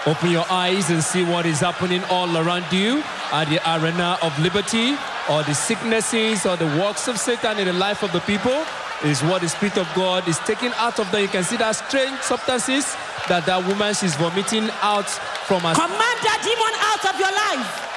open 0.06 0.32
your 0.32 0.46
eyes 0.52 0.90
and 0.92 1.02
see 1.02 1.24
what 1.24 1.46
is 1.46 1.62
happening 1.62 2.02
all 2.10 2.30
around 2.36 2.66
you 2.72 3.02
at 3.32 3.46
the 3.46 3.60
arena 3.66 4.18
of 4.22 4.38
liberty, 4.40 4.98
or 5.30 5.44
the 5.44 5.54
sicknesses 5.54 6.46
or 6.46 6.58
the 6.58 6.68
works 6.78 7.08
of 7.08 7.18
Satan 7.18 7.58
in 7.58 7.66
the 7.66 7.74
life 7.74 8.04
of 8.04 8.12
the 8.12 8.20
people. 8.22 8.66
Is 9.04 9.22
what 9.24 9.42
the 9.42 9.50
Spirit 9.50 9.78
of 9.78 9.88
God 9.94 10.28
is 10.28 10.40
taking 10.40 10.72
out 10.78 11.00
of 11.00 11.12
them. 11.12 11.22
You 11.22 11.28
can 11.28 11.44
see 11.44 11.58
that 11.58 11.76
strange 11.76 12.18
substances 12.22 12.96
that 13.28 13.46
that 13.46 13.62
woman 13.68 13.94
she's 13.94 14.16
vomiting 14.16 14.70
out 14.82 15.10
from 15.46 15.62
her. 15.62 15.76
Command 15.76 16.20
that 16.24 16.40
demon 16.42 16.74
out 16.80 17.04
of 17.14 17.20
your 17.20 17.30
life. 17.30 17.95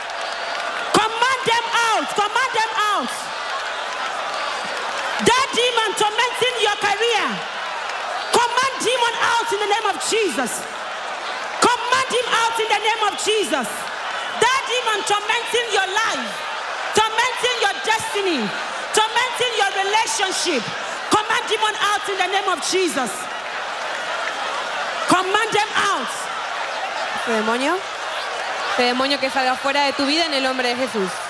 Out. 2.99 3.07
That 5.23 5.47
demon 5.55 5.91
tormenting 5.95 6.57
your 6.59 6.75
career. 6.83 7.27
Command 8.35 8.75
demon 8.83 9.15
out 9.23 9.47
in 9.55 9.59
the 9.63 9.71
name 9.71 9.87
of 9.87 10.03
Jesus. 10.03 10.51
Command 11.63 12.11
him 12.11 12.27
out 12.27 12.59
in 12.59 12.67
the 12.67 12.83
name 12.83 13.03
of 13.07 13.15
Jesus. 13.23 13.71
That 14.43 14.61
demon 14.67 14.99
tormenting 15.07 15.69
your 15.71 15.87
life, 15.87 16.27
tormenting 16.99 17.57
your 17.63 17.77
destiny, 17.87 18.43
tormenting 18.91 19.53
your 19.55 19.71
relationship. 19.79 20.67
Command 21.15 21.45
demon 21.47 21.79
out 21.79 22.03
in 22.03 22.19
the 22.19 22.31
name 22.35 22.51
of 22.51 22.59
Jesus. 22.67 23.15
Command 25.07 25.51
them 25.55 25.71
out. 25.87 26.11
Demonio, 27.31 27.79
este 28.75 28.91
demonio 28.91 29.21
que 29.21 29.31
salga 29.31 29.55
fuera 29.55 29.87
de 29.87 29.93
tu 29.93 30.05
vida 30.05 30.27
en 30.27 30.35
el 30.35 30.43
nombre 30.43 30.75
de 30.75 30.75
Jesús. 30.75 31.28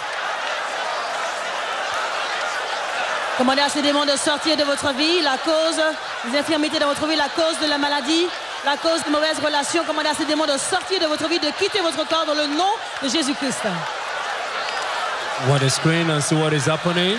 Commandez 3.38 3.62
à 3.62 3.68
ce 3.68 3.78
démon 3.78 4.04
de 4.04 4.16
sortir 4.16 4.56
de 4.56 4.64
votre 4.64 4.92
vie, 4.94 5.22
la 5.22 5.38
cause 5.38 5.80
des 6.28 6.36
infirmités 6.36 6.80
dans 6.80 6.88
votre 6.88 7.06
vie, 7.06 7.14
la 7.14 7.28
cause 7.28 7.56
de 7.62 7.70
la 7.70 7.78
maladie, 7.78 8.26
la 8.64 8.76
cause 8.76 9.04
de 9.04 9.10
mauvaises 9.12 9.38
relations. 9.38 9.84
Commandez 9.84 10.08
à 10.08 10.14
ce 10.14 10.24
démon 10.24 10.44
de 10.44 10.58
sortir 10.58 10.98
de 10.98 11.06
votre 11.06 11.28
vie, 11.28 11.38
de 11.38 11.50
quitter 11.56 11.80
votre 11.80 12.04
corps 12.08 12.26
dans 12.26 12.34
le 12.34 12.48
nom 12.48 12.68
de 13.00 13.08
Jésus-Christ. 13.08 13.62
What 15.48 15.62
is 15.64 15.70
screen 15.70 16.10
and 16.10 16.20
see 16.20 16.34
what 16.34 16.52
is 16.52 16.68
happening. 16.68 17.16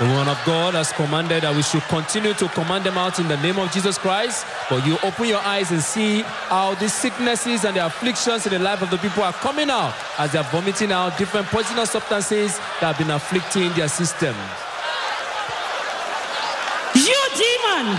The 0.00 0.06
one 0.06 0.26
of 0.26 0.36
God 0.44 0.74
has 0.74 0.92
commanded 0.92 1.44
that 1.44 1.54
we 1.54 1.62
should 1.62 1.86
continue 1.86 2.34
to 2.34 2.48
command 2.48 2.82
them 2.82 2.98
out 2.98 3.20
in 3.20 3.28
the 3.28 3.36
name 3.36 3.60
of 3.60 3.70
Jesus 3.70 3.96
Christ. 3.96 4.44
But 4.68 4.84
you 4.84 4.98
open 5.04 5.28
your 5.28 5.40
eyes 5.46 5.70
and 5.70 5.80
see 5.80 6.22
how 6.50 6.74
these 6.74 6.92
sicknesses 6.92 7.64
and 7.64 7.76
the 7.76 7.86
afflictions 7.86 8.44
in 8.44 8.54
the 8.54 8.58
life 8.58 8.82
of 8.82 8.90
the 8.90 8.98
people 8.98 9.22
are 9.22 9.32
coming 9.34 9.70
out 9.70 9.94
as 10.18 10.32
they 10.32 10.38
are 10.40 10.50
vomiting 10.50 10.90
out 10.90 11.16
different 11.16 11.46
poisonous 11.46 11.92
substances 11.92 12.58
that 12.80 12.96
have 12.96 12.98
been 12.98 13.12
afflicting 13.12 13.72
their 13.74 13.86
system. 13.86 14.34
Demon, 17.74 17.98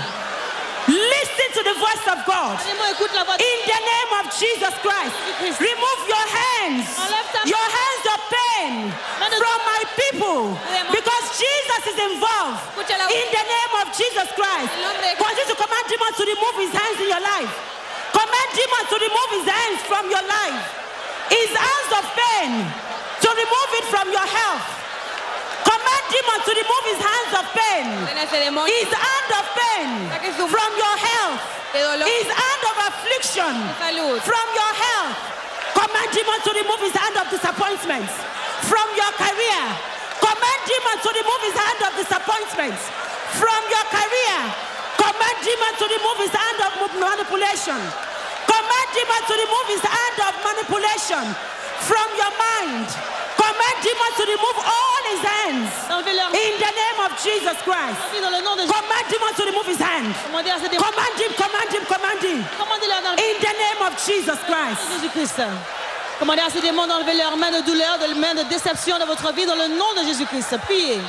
listen 0.87 1.47
to 1.53 1.61
the 1.63 1.75
voice 1.79 2.05
of 2.07 2.25
God. 2.25 2.57
Démon, 2.63 2.87
écoute 2.91 3.11
la 3.13 3.23
voix 3.23 3.37
de 3.37 3.43
In 3.43 3.59
the 3.67 3.81
name 3.83 4.11
of 4.21 4.25
Jesus 4.31 4.73
Christ, 4.79 5.15
remove 5.59 5.99
your 6.07 6.25
hands 6.39 6.87
Your 7.45 7.67
hands 7.67 8.05
of 8.09 8.19
pain 8.31 8.91
from 9.37 9.59
my 9.65 9.81
people 9.99 10.57
because 10.91 11.25
Jesus 11.37 11.81
is 11.91 11.97
involved. 12.13 12.63
In 12.79 13.27
the 13.29 13.45
name 13.45 13.73
of 13.83 13.91
Jesus 13.91 14.27
Christ. 14.33 14.71
Continue 15.19 15.47
to 15.51 15.57
command 15.59 15.85
demons 15.89 16.15
to 16.17 16.25
remove 16.25 16.55
his 16.57 16.73
hands 16.73 16.97
in 17.01 17.09
your 17.09 17.21
life. 17.21 17.53
Command 18.13 18.49
demons 18.55 18.87
to 18.89 18.97
remove 18.97 19.29
his 19.37 19.47
hands 19.51 19.79
from 19.85 20.09
your 20.09 20.25
life. 20.25 20.63
His 21.29 21.51
hands 21.51 21.91
of 21.99 22.03
pain 22.15 22.51
to 23.21 23.29
remove 23.29 23.71
it 23.77 23.85
from 23.91 24.07
your 24.11 24.25
health. 24.25 24.84
Demons 26.35 26.51
to 26.51 26.55
remove 26.59 26.85
his 26.91 26.99
hands 26.99 27.31
of 27.39 27.45
pain. 27.55 27.87
Ordena 27.95 28.27
ese 28.27 28.39
demonio 28.43 28.67
His 28.67 28.91
hand 28.91 29.29
of 29.39 29.45
pain 29.55 29.89
from 30.51 30.71
your 30.75 30.95
health. 30.99 31.39
His 31.71 32.27
hand 32.27 32.63
of 32.71 32.75
affliction 32.91 33.55
from 34.19 34.47
your 34.51 34.73
health. 34.75 35.15
Command 35.79 36.09
demons 36.11 36.43
to 36.43 36.51
remove 36.51 36.81
his 36.83 36.95
hand 36.95 37.15
of 37.23 37.27
disappointments 37.31 38.11
from 38.67 38.87
your 38.99 39.11
career. 39.15 39.63
Command 40.19 40.61
demons 40.67 41.01
to 41.07 41.11
remove 41.15 41.41
his 41.47 41.55
hand 41.55 41.79
of 41.87 41.91
disappointments 42.03 42.83
from 43.39 43.61
your 43.71 43.85
career. 43.95 44.37
Command 44.99 45.37
demons 45.39 45.77
to 45.79 45.87
remove 45.87 46.17
his 46.19 46.35
hand 46.35 46.59
of 46.67 46.71
manipulation. 46.99 47.79
Command 48.43 48.87
demons 48.91 49.25
to 49.31 49.35
remove 49.39 49.67
his 49.71 49.83
hand 49.87 50.17
of 50.19 50.33
manipulation 50.43 51.23
from 51.87 52.07
your 52.19 52.33
mind. 52.35 52.91
Command 53.45 53.75
demons 53.85 54.15
to 54.17 54.25
remove 54.25 54.57
all 54.57 55.01
his 55.13 55.21
hands 55.21 55.69
in 55.93 56.53
the 56.57 56.71
name 56.73 56.99
of 57.05 57.11
Jesus 57.21 57.57
Christ. 57.61 57.99
vie 58.11 58.21
dans 58.21 58.33
le 58.33 58.41
nom 58.41 58.55
de 58.55 58.61
Jésus. 58.61 58.73
Command 58.73 59.05
demons 59.09 59.33
to 59.37 59.43
remove 59.45 59.67
his 59.67 59.81
hand. 59.81 60.09
Commandez 60.25 60.49
à 60.51 60.57
ces 60.59 60.69
démons. 60.69 60.83
Command 60.83 61.13
him, 61.21 61.31
command 61.37 61.69
him, 61.69 61.83
command 61.85 62.23
him. 62.23 62.39
Commandez-leur 62.57 63.01
dans 63.05 63.11
le 63.11 63.17
nom 63.17 63.23
In 63.23 63.37
the 63.39 63.53
name 63.53 63.81
of 63.87 63.93
Jesus 64.01 64.39
Christ. 64.49 64.81
Jésus-Christ. 64.93 65.41
Commandez 66.19 66.41
à 66.41 66.49
ces 66.49 66.61
démons 66.61 66.87
d'enlever 66.87 67.13
leurs 67.13 67.37
mains 67.37 67.51
de 67.51 67.61
douleur, 67.61 67.99
de 67.99 68.13
mains 68.15 68.33
de 68.35 68.43
déception 68.49 68.97
dans 68.97 69.05
votre 69.05 69.31
vie 69.33 69.45
dans 69.45 69.55
le 69.55 69.67
nom 69.67 69.93
de 69.97 70.03
Jésus-Christ. 70.07 70.57
Priez. 70.65 71.01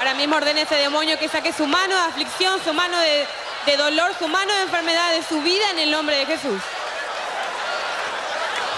Ahora 0.00 0.14
mismo 0.14 0.36
ordena 0.36 0.62
ese 0.62 0.74
demonio 0.76 1.16
que 1.18 1.28
saque 1.28 1.52
su 1.52 1.66
mano 1.66 1.94
de 1.94 2.02
aflicción, 2.08 2.58
su 2.64 2.72
mano 2.72 2.96
de, 2.98 3.26
de 3.66 3.76
dolor, 3.76 4.10
su 4.18 4.26
mano 4.26 4.52
de 4.54 4.62
enfermedad 4.62 5.12
de 5.14 5.22
su 5.22 5.40
vida 5.42 5.70
en 5.72 5.78
el 5.80 5.90
nombre 5.90 6.16
de 6.16 6.26
Jesús. 6.26 6.60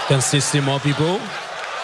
can 0.07 0.21
still 0.21 0.39
see 0.39 0.61
more 0.61 0.79
people 0.79 1.19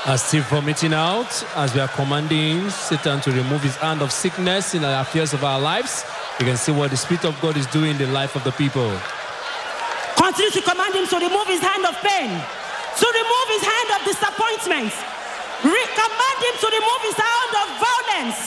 are 0.05 0.17
still 0.17 0.43
vomiting 0.51 0.93
out 0.93 1.31
as 1.55 1.73
we 1.73 1.79
are 1.79 1.87
commanding 1.87 2.69
Satan 2.69 3.21
to 3.21 3.31
remove 3.31 3.63
his 3.63 3.77
hand 3.77 4.01
of 4.01 4.11
sickness 4.11 4.75
in 4.75 4.81
the 4.81 4.99
affairs 4.99 5.31
of 5.31 5.43
our 5.45 5.59
lives. 5.59 6.03
You 6.39 6.45
can 6.45 6.57
see 6.57 6.73
what 6.73 6.91
the 6.91 6.97
Spirit 6.97 7.23
of 7.23 7.39
God 7.39 7.55
is 7.55 7.65
doing 7.67 7.91
in 7.91 7.97
the 7.97 8.07
life 8.07 8.35
of 8.35 8.43
the 8.43 8.51
people. 8.51 8.91
Continue 10.19 10.51
to 10.51 10.61
command 10.61 10.93
him 10.93 11.07
to 11.07 11.17
remove 11.23 11.47
his 11.47 11.63
hand 11.63 11.87
of 11.87 11.95
pain, 12.03 12.27
to 12.35 13.05
remove 13.07 13.47
his 13.55 13.63
hand 13.63 13.89
of 13.95 13.99
disappointments. 14.03 14.95
Re- 15.63 15.91
command 15.95 16.39
him 16.51 16.55
to 16.59 16.67
remove 16.67 17.01
his 17.07 17.15
hand 17.15 17.53
of 17.63 17.67
violence. 17.79 18.39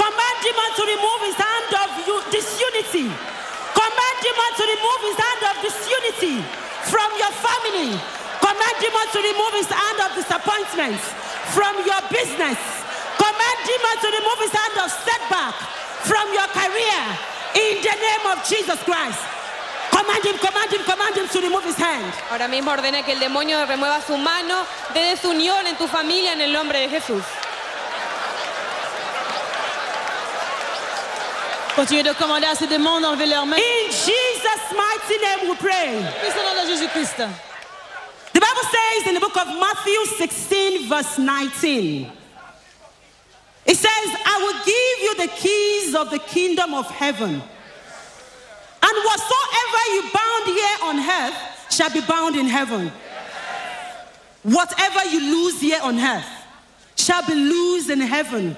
Command 0.00 0.38
him 0.48 0.58
to 0.80 0.82
remove 0.96 1.20
his 1.28 1.36
hand 1.36 1.70
of 1.76 1.88
disunity. 2.32 3.12
Command 3.76 4.18
him 4.24 4.38
to 4.56 4.64
remove 4.64 5.00
his 5.12 5.18
hand 5.20 5.42
of 5.44 5.54
disunity 5.60 6.36
from 6.88 7.08
your 7.20 7.32
family. 7.44 8.00
Command 8.46 8.78
him 8.78 8.94
to 9.10 9.18
remove 9.26 9.54
his 9.58 9.66
hand 9.66 9.98
of 10.06 10.14
disappointments 10.14 11.02
from 11.50 11.74
your 11.82 11.98
business. 12.14 12.58
Command 13.18 13.60
him 13.66 13.82
to 13.98 14.08
remove 14.22 14.38
his 14.38 14.54
hand 14.54 14.76
of 14.86 14.88
setback 15.02 15.54
from 16.06 16.30
your 16.30 16.46
career 16.54 17.00
in 17.58 17.82
the 17.82 17.94
name 17.98 18.24
of 18.30 18.38
Jesus 18.46 18.78
Christ. 18.86 19.18
Command 19.90 20.22
him, 20.22 20.38
command 20.38 20.70
him, 20.70 20.82
command 20.86 21.14
him 21.16 21.26
to 21.26 21.40
remove 21.40 21.64
his 21.64 21.74
hand. 21.74 22.06
Ahora 22.30 22.46
mismo 22.46 22.70
ordena 22.70 23.02
que 23.02 23.14
el 23.14 23.18
demonio 23.18 23.66
remueva 23.66 24.00
su 24.06 24.16
mano 24.16 24.62
de 24.94 25.00
desunión 25.00 25.66
en 25.66 25.74
tu 25.76 25.88
familia 25.88 26.34
en 26.34 26.40
el 26.42 26.52
nombre 26.52 26.78
de 26.78 26.88
Jesús. 26.88 27.24
Continuez 31.74 32.04
de 32.04 32.14
commander 32.14 32.46
à 32.46 32.54
ces 32.54 32.68
démons 32.68 33.00
d'enlever 33.00 33.26
leurs 33.26 33.44
mains. 33.44 33.56
In 33.56 33.90
Jesus' 33.90 34.70
mighty 34.72 35.18
name 35.20 35.50
we 35.50 35.56
pray. 35.56 35.98
Christ, 36.20 36.36
au 36.38 36.54
nom 36.54 36.62
de 36.62 36.68
Jésus-Christ. 36.68 37.22
The 38.36 38.40
Bible 38.42 38.68
says 38.68 39.06
in 39.08 39.14
the 39.14 39.20
book 39.20 39.34
of 39.34 39.46
Matthew 39.46 40.04
16, 40.04 40.90
verse 40.90 41.16
19, 41.18 42.12
it 43.64 43.74
says, 43.74 43.88
I 43.88 44.36
will 44.42 44.58
give 44.62 44.98
you 45.00 45.26
the 45.26 45.32
keys 45.40 45.94
of 45.94 46.10
the 46.10 46.18
kingdom 46.18 46.74
of 46.74 46.84
heaven. 46.90 47.30
And 47.30 47.42
whatsoever 48.82 49.80
you 49.94 50.02
bound 50.12 50.44
here 50.44 50.76
on 50.82 50.98
earth 50.98 51.72
shall 51.72 51.88
be 51.90 52.02
bound 52.02 52.36
in 52.36 52.44
heaven. 52.44 52.92
Whatever 54.42 55.06
you 55.08 55.20
lose 55.20 55.58
here 55.58 55.80
on 55.82 55.98
earth 55.98 56.28
shall 56.94 57.26
be 57.26 57.34
loosed 57.34 57.88
in 57.88 58.02
heaven. 58.02 58.54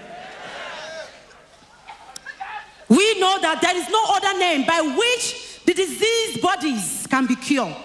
We 2.88 3.20
know 3.20 3.38
that 3.42 3.60
there 3.62 3.76
is 3.76 3.88
no 3.88 4.04
other 4.08 4.36
name 4.40 4.66
by 4.66 4.80
which 4.80 5.62
the 5.66 5.72
diseased 5.72 6.42
bodies 6.42 7.06
can 7.08 7.26
be 7.26 7.36
cured. 7.36 7.76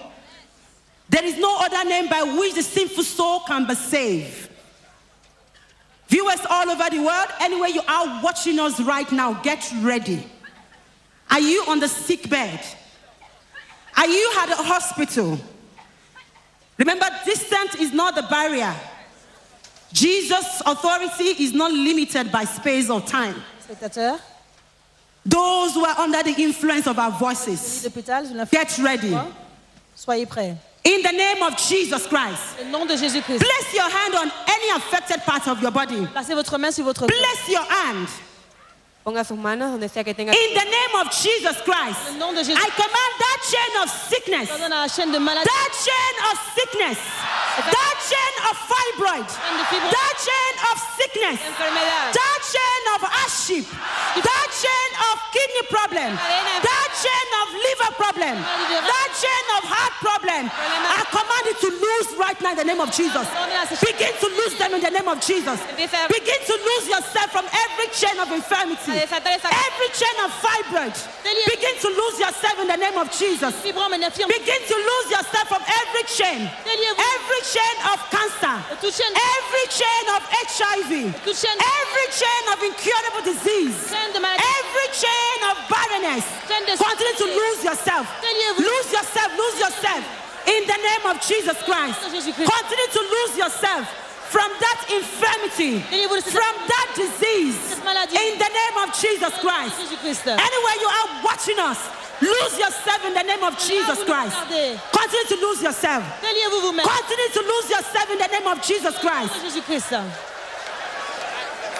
There 1.08 1.24
is 1.24 1.38
no 1.38 1.58
other 1.60 1.88
name 1.88 2.08
by 2.08 2.22
which 2.22 2.54
the 2.54 2.62
sinful 2.62 3.04
soul 3.04 3.40
can 3.40 3.66
be 3.66 3.74
saved. 3.74 4.50
Viewers 6.08 6.40
all 6.48 6.70
over 6.70 6.90
the 6.90 7.00
world, 7.00 7.28
anywhere 7.40 7.68
you 7.68 7.82
are 7.86 8.22
watching 8.22 8.58
us 8.58 8.80
right 8.80 9.10
now, 9.10 9.34
get 9.42 9.72
ready. 9.80 10.24
Are 11.30 11.40
you 11.40 11.64
on 11.68 11.80
the 11.80 11.88
sick 11.88 12.28
bed? 12.28 12.64
Are 13.96 14.06
you 14.06 14.32
at 14.38 14.50
a 14.50 14.56
hospital? 14.56 15.38
Remember, 16.78 17.06
distance 17.24 17.76
is 17.76 17.92
not 17.92 18.14
the 18.14 18.22
barrier. 18.22 18.74
Jesus' 19.92 20.60
authority 20.66 21.24
is 21.24 21.52
not 21.52 21.72
limited 21.72 22.32
by 22.32 22.44
space 22.44 22.90
or 22.90 23.00
time. 23.00 23.40
Those 25.24 25.74
who 25.74 25.84
are 25.84 25.98
under 25.98 26.22
the 26.22 26.34
influence 26.42 26.86
of 26.86 26.98
our 26.98 27.12
voices, 27.12 27.88
get 28.50 28.78
ready. 28.78 29.16
Soyez 29.96 30.26
prêts. 30.26 30.58
In 30.84 31.02
the 31.02 31.12
name 31.12 31.42
of 31.42 31.56
Jesus 31.56 32.06
Christ. 32.06 32.60
Au 32.60 32.64
nom 32.70 32.84
de 32.86 32.94
Jésus-Christ. 32.96 33.40
Place 33.40 33.74
your 33.74 33.88
hand 33.88 34.14
on 34.16 34.30
any 34.48 34.70
affected 34.76 35.20
part 35.24 35.48
of 35.48 35.60
your 35.62 35.70
body. 35.70 36.06
Placez 36.12 36.34
votre 36.34 36.58
main 36.58 36.70
sur 36.72 36.84
votre 36.84 37.00
corps. 37.00 37.08
Place 37.08 37.48
your 37.48 37.64
hand. 37.64 38.06
Ponga 39.04 39.24
sus 39.24 39.36
manos 39.36 39.70
donde 39.70 39.88
sea 39.90 40.02
que 40.04 40.12
tenga. 40.14 40.32
In 40.32 40.54
the 40.54 40.64
name 40.64 40.94
of 41.00 41.10
Jesus 41.12 41.56
Christ. 41.64 42.00
Au 42.10 42.18
nom 42.18 42.32
de 42.34 42.42
Jésus. 42.44 42.56
I 42.56 42.68
command 42.76 43.12
that 43.20 43.38
chain 43.48 43.82
of 43.82 43.88
sickness, 43.90 44.48
la 44.68 44.86
chaîne 44.88 45.12
de 45.12 45.18
maladie. 45.18 45.44
that 45.44 45.72
chain 45.72 46.14
of 46.32 46.38
sickness, 46.54 46.98
that 47.64 47.96
chain 48.08 48.34
of 48.48 48.56
fibroid, 48.68 49.28
Chaîne 49.28 49.58
de 49.58 49.64
fibrose. 49.64 49.92
that 49.92 50.14
chain 50.20 50.54
of 50.72 50.76
sickness, 51.14 51.38
that 51.46 52.40
chain 52.42 52.82
of 52.94 53.00
hardship, 53.06 53.64
that 54.18 54.48
chain 54.50 54.90
of 55.10 55.16
kidney 55.30 55.64
problem, 55.70 56.10
that 56.14 56.90
chain 56.98 57.28
of 57.42 57.46
liver 57.54 57.90
problem, 57.94 58.34
that 58.34 59.10
chain 59.14 59.46
of 59.58 59.62
heart 59.64 59.94
problem. 60.02 60.50
I 60.50 61.06
command 61.14 61.44
it 61.54 61.58
to 61.62 61.70
lose 61.70 62.18
right 62.18 62.38
now 62.42 62.52
in 62.52 62.58
the 62.58 62.66
name 62.66 62.82
of 62.82 62.90
Jesus. 62.90 63.26
Begin 63.78 64.12
to 64.18 64.28
lose 64.42 64.58
them 64.58 64.74
in 64.74 64.82
the 64.82 64.90
name 64.90 65.08
of 65.08 65.22
Jesus. 65.22 65.58
Begin 65.78 66.40
to 66.50 66.56
lose 66.58 66.84
yourself 66.90 67.30
from 67.30 67.46
every 67.46 67.88
chain 67.94 68.18
of 68.18 68.30
infirmity, 68.34 68.98
every 68.98 69.90
chain 69.94 70.16
of 70.22 70.30
fibroid. 70.42 70.94
Begin 71.46 71.74
to 71.78 71.88
lose 71.94 72.18
yourself 72.18 72.58
in 72.58 72.68
the 72.68 72.76
name 72.76 72.98
of 72.98 73.10
Jesus. 73.10 73.54
Fibrome, 73.62 73.94
une 73.94 74.02
infirmité. 74.02 74.38
Begin 74.38 74.60
to 74.66 74.76
lose 74.76 75.08
yourself 75.10 75.46
from 75.48 75.62
every 75.62 76.04
chain, 76.10 76.50
every 76.66 77.42
chain 77.46 77.76
of 77.92 77.98
cancer, 78.10 78.56
every 78.74 79.66
chain 79.70 80.04
of 80.16 80.22
HIV, 80.54 81.03
every 81.12 82.06
chain 82.20 82.42
of 82.52 82.58
incurable 82.62 83.22
disease, 83.24 83.76
chaîne 83.90 84.12
de 84.12 84.20
maladie. 84.20 84.44
every 84.60 84.88
chain 84.94 85.38
of 85.50 85.56
barrenness. 85.68 86.24
Continue 86.78 87.16
to 87.16 87.24
lose 87.24 87.64
yourself. 87.64 88.06
Lose 88.58 88.92
yourself, 88.92 89.28
lose 89.36 89.58
yourself. 89.60 90.04
In 90.46 90.66
the 90.66 90.76
name 90.76 91.04
of 91.08 91.20
Jesus 91.24 91.56
Christ. 91.64 92.00
Continue 92.02 92.90
to 92.92 93.00
lose 93.00 93.38
yourself 93.38 93.88
from 94.28 94.50
that 94.60 94.80
infirmity, 94.92 95.80
from 96.20 96.54
that 96.68 96.88
disease. 96.96 97.78
In 97.80 98.38
the 98.38 98.50
name 98.50 98.76
of 98.82 98.92
Jesus 98.98 99.32
Christ. 99.40 99.76
Anywhere 100.26 100.76
you 100.80 100.88
are 100.88 101.08
watching 101.24 101.58
us, 101.58 101.78
lose 102.20 102.58
yourself 102.58 103.04
in 103.06 103.14
the 103.14 103.22
name 103.22 103.42
of 103.42 103.56
Jesus 103.58 104.02
Christ. 104.04 104.36
Continue 104.92 105.28
to 105.28 105.36
lose 105.40 105.62
yourself. 105.62 106.02
Continue 106.20 107.30
to 107.32 107.42
lose 107.42 107.70
yourself 107.70 108.10
in 108.10 108.18
the 108.18 108.28
name 108.28 108.46
of 108.46 108.60
Jesus 108.62 108.98
Christ. 108.98 109.32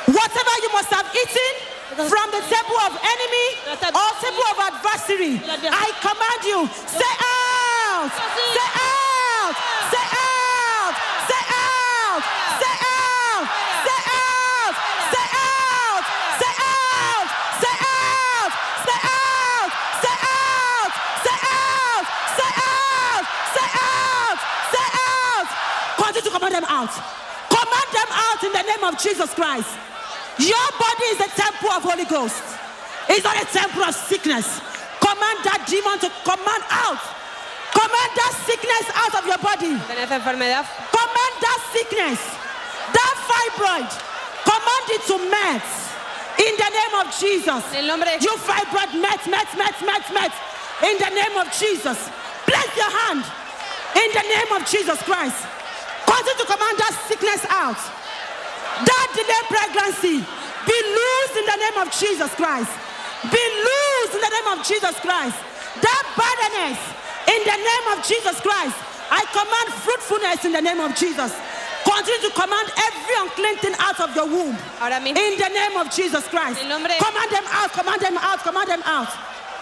Whatever 0.07 0.55
you 0.63 0.71
must 0.73 0.91
have 0.93 1.09
eaten 1.17 1.53
from 1.97 2.27
the 2.31 2.43
table 2.45 2.79
of 2.85 2.93
enemy 3.01 3.49
or 3.89 4.09
table 4.21 4.45
of 4.53 4.59
adversary, 4.61 5.41
I 5.41 5.89
command 6.05 6.45
you, 6.45 6.69
say 6.85 7.15
out, 7.25 8.13
say 8.53 8.69
out, 8.85 9.57
say 9.89 10.05
out, 10.05 10.93
say 11.25 11.45
out, 11.57 12.21
say 12.61 12.77
out, 12.85 13.49
say 13.81 13.97
out, 14.05 14.75
say 15.09 15.25
out, 15.25 16.05
say 16.29 16.53
out, 16.53 17.23
say 17.65 17.73
out, 17.81 18.53
say 18.85 18.97
out, 19.01 19.73
say 20.05 20.17
out, 20.21 20.93
say 21.25 21.41
out, 21.41 22.05
say 22.37 22.51
out, 22.61 23.25
say 23.57 23.71
out, 23.81 24.39
say 24.69 24.85
out. 25.01 25.49
Continue 25.97 26.29
to 26.29 26.31
command 26.31 26.55
them 26.55 26.67
out. 26.69 26.93
Command 27.49 27.89
them 27.89 28.11
out 28.13 28.45
in 28.45 28.53
the 28.53 28.63
name 28.69 28.85
of 28.85 29.01
Jesus 29.01 29.33
Christ. 29.33 29.73
Your 30.39 30.69
body 30.79 31.07
is 31.15 31.21
a 31.23 31.31
temple 31.31 31.71
of 31.71 31.83
Holy 31.87 32.05
Ghost. 32.07 32.43
It's 33.09 33.23
not 33.23 33.39
a 33.39 33.47
temple 33.47 33.85
of 33.87 33.95
sickness. 33.95 34.59
Command 34.99 35.39
that 35.47 35.63
demon 35.69 36.01
to 36.03 36.09
command 36.27 36.65
out. 36.75 36.99
Command 37.71 38.11
that 38.19 38.33
sickness 38.43 38.85
out 38.99 39.15
of 39.15 39.23
your 39.29 39.39
body. 39.39 39.75
Command 39.79 41.35
that 41.39 41.61
sickness, 41.71 42.19
that 42.91 43.15
fibroid. 43.29 43.91
Command 44.43 44.87
it 44.91 45.03
to 45.07 45.17
melt. 45.31 45.69
In 46.35 46.55
the 46.59 46.71
name 46.71 46.95
of 46.99 47.07
Jesus. 47.15 47.63
En 47.71 47.87
el 47.87 47.89
nombre 47.95 48.11
de 48.11 48.25
You 48.25 48.35
fibroid 48.43 48.91
melt, 48.99 49.23
melt, 49.31 49.51
melt, 49.55 49.79
melt, 49.87 50.07
melt. 50.11 50.35
In 50.83 50.99
the 50.99 51.11
name 51.15 51.37
of 51.39 51.47
Jesus. 51.55 52.11
Place 52.47 52.75
your 52.75 52.91
hand. 53.07 53.23
In 53.95 54.09
the 54.11 54.25
name 54.27 54.51
of 54.59 54.67
Jesus 54.67 54.99
Christ. 55.07 55.39
Continue 56.07 56.39
to 56.43 56.47
command 56.51 56.77
that 56.83 56.95
sickness 57.07 57.47
out. 57.51 57.79
That 58.83 59.07
delayed 59.15 59.47
pregnancy. 59.53 60.19
Be 60.67 60.77
loose 60.83 61.33
in 61.39 61.47
the 61.47 61.59
name 61.61 61.79
of 61.85 61.89
Jesus 61.95 62.31
Christ. 62.35 62.71
Be 63.31 63.43
loose 63.63 64.11
in 64.17 64.21
the 64.21 64.33
name 64.35 64.49
of 64.59 64.59
Jesus 64.67 64.95
Christ. 65.01 65.37
That 65.81 66.05
barrenness. 66.19 66.81
In 67.31 67.41
the 67.47 67.59
name 67.59 67.87
of 67.95 68.05
Jesus 68.05 68.37
Christ. 68.41 68.77
I 69.11 69.23
command 69.31 69.69
fruitfulness 69.85 70.45
in 70.45 70.53
the 70.53 70.61
name 70.65 70.81
of 70.81 70.97
Jesus. 70.97 71.33
Continue 71.85 72.29
to 72.29 72.33
command 72.33 72.69
every 72.81 73.15
unclean 73.21 73.57
thing 73.61 73.77
out 73.79 74.01
of 74.01 74.15
your 74.17 74.27
womb. 74.27 74.57
In 74.57 75.37
the 75.39 75.51
name 75.53 75.77
of 75.77 75.93
Jesus 75.93 76.25
Christ. 76.29 76.59
En 76.61 76.71
el 76.73 76.81
nombre 76.81 76.89
de- 76.97 76.99
Command 77.05 77.31
them 77.31 77.45
out, 77.53 77.71
command 77.73 78.01
them 78.01 78.17
out, 78.19 78.41
command 78.43 78.69
them 78.69 78.83
out. 78.85 79.09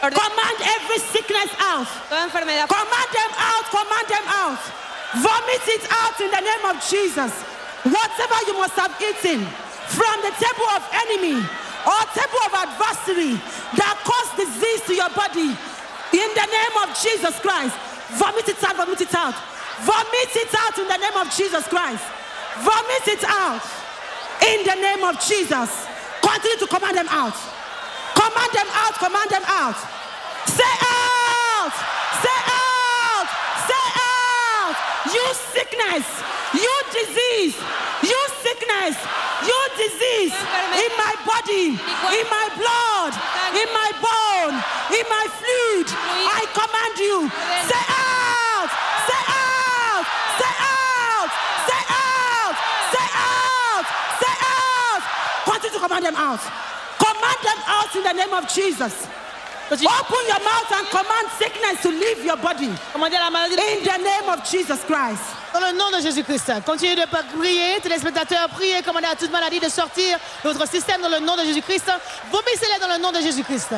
Command 0.01 0.57
every 0.63 0.99
sickness 0.99 1.51
out. 1.61 1.87
Command 2.09 2.31
them 2.33 3.33
out, 3.39 3.65
command 3.71 4.07
them 4.09 4.27
out. 4.27 4.59
Vomit 5.19 5.67
it 5.69 5.85
out 5.91 6.21
in 6.21 6.31
the 6.31 6.41
name 6.41 6.65
of 6.71 6.77
Jesus. 6.89 7.33
Whatever 7.83 8.39
you 8.47 8.55
must 8.59 8.75
have 8.79 8.95
eaten 9.03 9.43
from 9.91 10.17
the 10.23 10.33
table 10.39 10.69
of 10.75 10.83
enemy 11.07 11.39
or 11.83 12.01
table 12.15 12.43
of 12.47 12.53
adversary 12.55 13.35
that 13.75 13.99
caused 14.07 14.39
disease 14.39 14.83
to 14.87 14.95
your 14.95 15.11
body, 15.11 15.51
in 16.13 16.29
the 16.37 16.47
name 16.47 16.77
of 16.85 16.95
Jesus 17.01 17.35
Christ, 17.41 17.75
vomit 18.21 18.49
it 18.49 18.63
out, 18.63 18.77
vomit 18.77 19.01
it 19.01 19.15
out. 19.15 19.35
Vomit 19.83 20.37
it 20.37 20.55
out 20.55 20.79
in 20.79 20.87
the 20.87 20.97
name 20.97 21.17
of 21.17 21.27
Jesus 21.35 21.67
Christ. 21.67 22.05
Vomit 22.63 23.09
it 23.09 23.25
out 23.27 23.65
in 24.47 24.63
the 24.63 24.77
name 24.79 25.03
of 25.03 25.19
Jesus. 25.19 25.89
Continue 26.23 26.59
to 26.59 26.67
command 26.69 26.97
them 26.99 27.09
out. 27.11 27.35
Command 28.15 28.53
them 28.53 28.69
out, 28.71 28.95
command 28.95 29.31
them 29.31 29.43
out. 29.47 29.75
Say 30.47 30.75
out! 30.87 31.75
Say 32.23 32.39
out! 32.47 33.29
Say 33.67 33.87
out! 33.99 34.77
You 35.11 35.25
sickness, 35.35 36.07
you 36.55 36.75
disease, 36.93 37.57
you 38.05 38.19
sickness, 38.45 38.97
you 39.43 39.59
disease 39.81 40.37
in 40.77 40.93
my 41.01 41.15
body, 41.25 41.75
in 41.75 42.27
my 42.29 42.47
blood, 42.55 43.13
in 43.57 43.69
my 43.73 43.91
bone, 43.99 44.57
in 44.93 45.05
my 45.09 45.25
fluid. 45.41 45.89
I 45.89 46.45
command 46.53 46.95
you. 47.01 47.17
Say 47.65 47.85
out! 47.89 48.71
Say 49.09 49.23
out! 49.33 50.05
Say 50.39 50.55
out! 50.61 51.31
Say 51.67 51.83
out! 51.89 52.55
Say 52.93 53.09
out! 53.17 53.87
Say 54.21 54.35
out! 54.45 55.03
Continue 55.49 55.73
to 55.73 55.81
command 55.81 56.05
them 56.05 56.17
out. 56.17 56.43
Command 57.01 57.41
them 57.43 57.61
out 57.67 57.91
in 57.97 58.03
the 58.05 58.13
name 58.13 58.35
of 58.35 58.49
Jesus. 58.49 59.09
Open 59.81 60.27
your 60.29 60.41
mouth 60.45 60.71
and 60.73 60.87
command 60.91 61.29
sickness 61.39 61.81
to 61.83 61.89
leave 61.91 62.25
your 62.25 62.37
body. 62.37 62.69
Commandez 62.93 63.19
la 63.19 63.31
maladie 63.31 63.55
In 63.55 63.83
the 63.85 63.99
name 63.99 64.29
of 64.29 64.45
Jesus 64.45 64.81
Christ. 64.85 65.23
Dans 65.53 65.61
le 65.61 65.73
nom 65.73 65.91
de 65.91 66.01
Jésus-Christ, 66.01 66.63
continuez 66.65 66.95
de 66.97 67.05
prier, 67.39 67.79
téléspectateurs, 67.81 68.49
priez, 68.51 68.83
commandez 68.83 69.07
à 69.07 69.15
toute 69.17 69.31
maladie 69.31 69.61
de 69.61 69.69
sortir 69.69 70.19
de 70.45 70.49
votre 70.51 70.67
système 70.69 71.01
dans 71.03 71.09
le 71.11 71.21
nom 71.21 71.37
de 71.37 71.43
Jésus-Christ. 71.45 71.91
Vomissez-les 72.31 72.79
dans 72.81 72.89
le 72.89 72.99
nom 72.99 73.13
de 73.13 73.21
Jésus-Christ. 73.21 73.73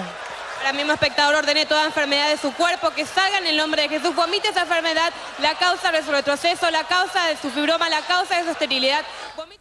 Ahora 0.61 0.73
mismo, 0.73 0.93
espectador, 0.93 1.35
ordene 1.35 1.67
toda 1.67 1.85
enfermedad 1.85 2.31
de 2.31 2.39
su 2.39 2.51
cuerpo 2.55 2.91
que 2.91 3.05
salga 3.05 3.39
en 3.39 3.47
el 3.49 3.57
nombre 3.57 3.83
de 3.83 3.89
Jesús. 3.89 4.15
Vomite 4.15 4.49
esa 4.49 4.63
enfermedad, 4.63 5.13
la 5.41 5.55
causa 5.57 5.91
de 5.93 6.03
su 6.03 6.11
retroceso, 6.11 6.71
la 6.71 6.85
causa 6.85 7.27
de 7.27 7.37
su 7.37 7.51
fibroma, 7.51 7.89
la 7.89 8.01
causa 8.03 8.37
de 8.37 8.45
su 8.45 8.51
esterilidad. 8.51 9.05
Vomite- 9.37 9.61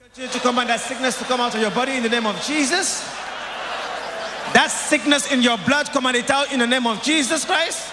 Continue 0.00 0.30
to 0.32 0.40
command 0.40 0.68
that 0.68 0.80
sickness 0.80 1.16
to 1.18 1.24
come 1.24 1.40
out 1.40 1.54
of 1.54 1.60
your 1.60 1.70
body 1.70 1.96
in 1.96 2.02
the 2.02 2.08
name 2.08 2.26
of 2.26 2.36
Jesus. 2.46 3.02
That 4.68 4.74
sickness 4.74 5.32
in 5.32 5.40
your 5.40 5.56
blood, 5.64 5.90
command 5.92 6.18
it 6.18 6.28
out 6.28 6.52
in 6.52 6.58
the 6.58 6.66
name 6.66 6.86
of 6.86 7.02
Jesus 7.02 7.42
Christ. 7.42 7.88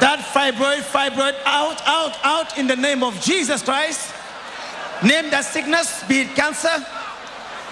That 0.00 0.20
fibroid, 0.32 0.80
fibroid, 0.80 1.36
out, 1.44 1.76
out, 1.84 2.16
out 2.24 2.56
in 2.56 2.66
the 2.66 2.74
name 2.74 3.02
of 3.02 3.20
Jesus 3.20 3.62
Christ. 3.62 4.14
Name 5.04 5.28
that 5.28 5.44
sickness, 5.44 6.04
be 6.08 6.22
it 6.22 6.34
cancer, 6.34 6.72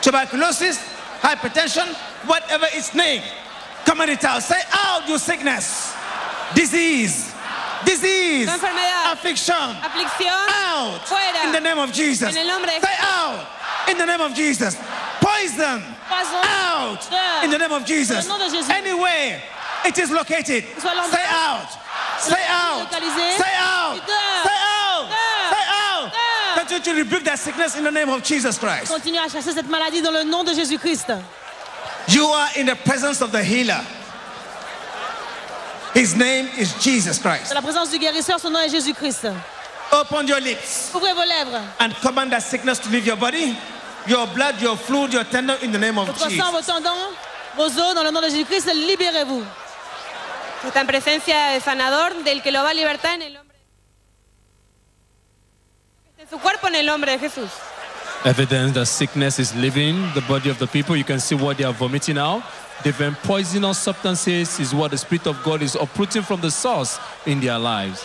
tuberculosis, 0.02 0.76
hypertension, 1.24 1.88
whatever 2.28 2.66
its 2.74 2.94
name. 2.94 3.22
Command 3.86 4.10
it 4.10 4.24
out. 4.24 4.42
Say 4.42 4.60
out, 4.72 5.08
you 5.08 5.16
sickness, 5.16 5.96
disease, 6.54 7.32
disease, 7.86 8.46
affliction, 8.46 9.54
Aflicción. 9.56 10.28
out 10.28 11.00
Fuera. 11.06 11.46
in 11.46 11.52
the 11.52 11.60
name 11.60 11.78
of 11.78 11.94
Jesus. 11.94 12.28
En 12.28 12.36
el 12.36 12.46
nombre 12.46 12.72
de 12.72 12.86
Say 12.86 12.94
out 13.00 13.48
in 13.88 13.96
the 13.96 14.04
name 14.04 14.20
of 14.20 14.34
Jesus. 14.34 14.76
Poison 15.20 15.83
Poison. 16.09 16.42
out 16.42 17.44
in 17.44 17.50
the 17.50 17.59
name 17.59 17.72
of 17.72 17.85
Jesus. 17.85 18.26
Au 18.26 18.28
nom 18.28 18.38
de 18.38 18.50
Jésus. 18.54 18.70
Anywhere 18.70 19.40
it 19.85 19.98
is 19.98 20.11
located, 20.11 20.64
say 20.78 20.88
out. 21.28 21.68
Say 22.18 22.44
out. 22.48 22.90
Say 22.90 22.98
out. 22.98 22.98
Say 23.38 23.54
out. 23.56 25.09
Say 25.52 25.64
out. 25.68 26.12
Continue 26.56 26.83
to 26.85 26.94
rebuke 26.94 27.24
that 27.24 27.38
sickness 27.38 27.76
in 27.76 27.85
the 27.85 27.90
name 27.90 28.09
of 28.11 28.22
Jesus 28.22 28.59
Christ. 28.59 28.88
Continuez 28.92 29.18
à 29.20 29.28
chasser 29.28 29.52
cette 29.52 29.68
maladie 29.68 30.02
dans 30.02 30.11
le 30.12 30.24
nom 30.24 30.44
de 30.44 30.52
Jésus-Christ. 30.52 31.12
You 32.09 32.26
are 32.26 32.48
in 32.56 32.66
the 32.66 32.76
presence 32.85 33.20
of 33.22 33.30
the 33.33 33.42
healer. 33.42 33.80
His 35.94 36.14
name 36.16 36.48
is 36.59 36.72
Jesus 36.83 37.18
Christ. 37.18 37.52
La 37.54 37.62
présence 37.62 37.90
du 37.90 37.98
guérisseur, 37.98 38.38
son 38.38 38.50
nom 38.50 38.61
est 38.61 38.68
Jésus-Christ. 38.70 39.26
Open 39.92 40.26
your 40.28 40.38
lips 40.40 40.92
Ouvrez 40.94 41.12
vos 41.14 41.24
lèvres. 41.24 41.62
and 41.80 41.92
command 42.00 42.30
that 42.33 42.42
sickness 42.42 42.78
to 42.78 42.88
leave 42.90 43.06
your 43.06 43.16
body, 43.16 43.56
your 44.06 44.26
blood, 44.34 44.60
your 44.60 44.76
fluid, 44.76 45.12
your 45.12 45.24
tender 45.24 45.56
in 45.62 45.72
the 45.72 45.78
name 45.78 45.98
of 45.98 46.08
Votre 46.08 46.28
Jesus. 46.28 46.44
sang, 46.44 46.52
vos 46.52 46.66
tendons, 46.66 47.14
vos 47.56 47.76
os, 47.76 47.94
dans 47.94 48.02
le 48.02 48.10
nom 48.10 48.20
de 48.20 48.28
Jésus-Christ, 48.28 48.72
libérez-vous. 48.74 49.44
Está 50.66 50.80
en 50.80 50.86
presencia 50.86 51.52
del 51.52 51.62
sanador, 51.62 52.22
del 52.22 52.42
que 52.42 52.52
lo 52.52 52.62
va 52.62 52.70
a 52.70 52.74
libertar 52.74 53.14
en 53.14 53.22
el 53.22 53.34
nombre 53.34 53.56
de 56.18 56.26
su 56.28 56.38
cuerpo 56.38 56.68
en 56.68 56.74
el 56.74 56.86
nombre 56.86 57.12
de 57.12 57.18
Jesús. 57.18 57.50
Evidence 58.24 58.74
that 58.74 58.86
sickness 58.86 59.38
is 59.38 59.54
leaving 59.54 60.12
the 60.12 60.20
body 60.28 60.50
of 60.50 60.58
the 60.58 60.66
people. 60.66 60.94
You 60.94 61.04
can 61.04 61.18
see 61.18 61.34
what 61.34 61.56
they 61.56 61.64
are 61.64 61.72
vomiting 61.72 62.18
out. 62.18 62.42
Different 62.84 63.16
poisonous 63.22 63.78
substances 63.78 64.60
is 64.60 64.74
what 64.74 64.90
the 64.90 64.98
Spirit 64.98 65.26
of 65.26 65.42
God 65.42 65.62
is 65.62 65.74
uprooting 65.76 66.22
from 66.22 66.42
the 66.42 66.50
source 66.50 66.98
in 67.24 67.40
their 67.40 67.58
lives. 67.58 68.04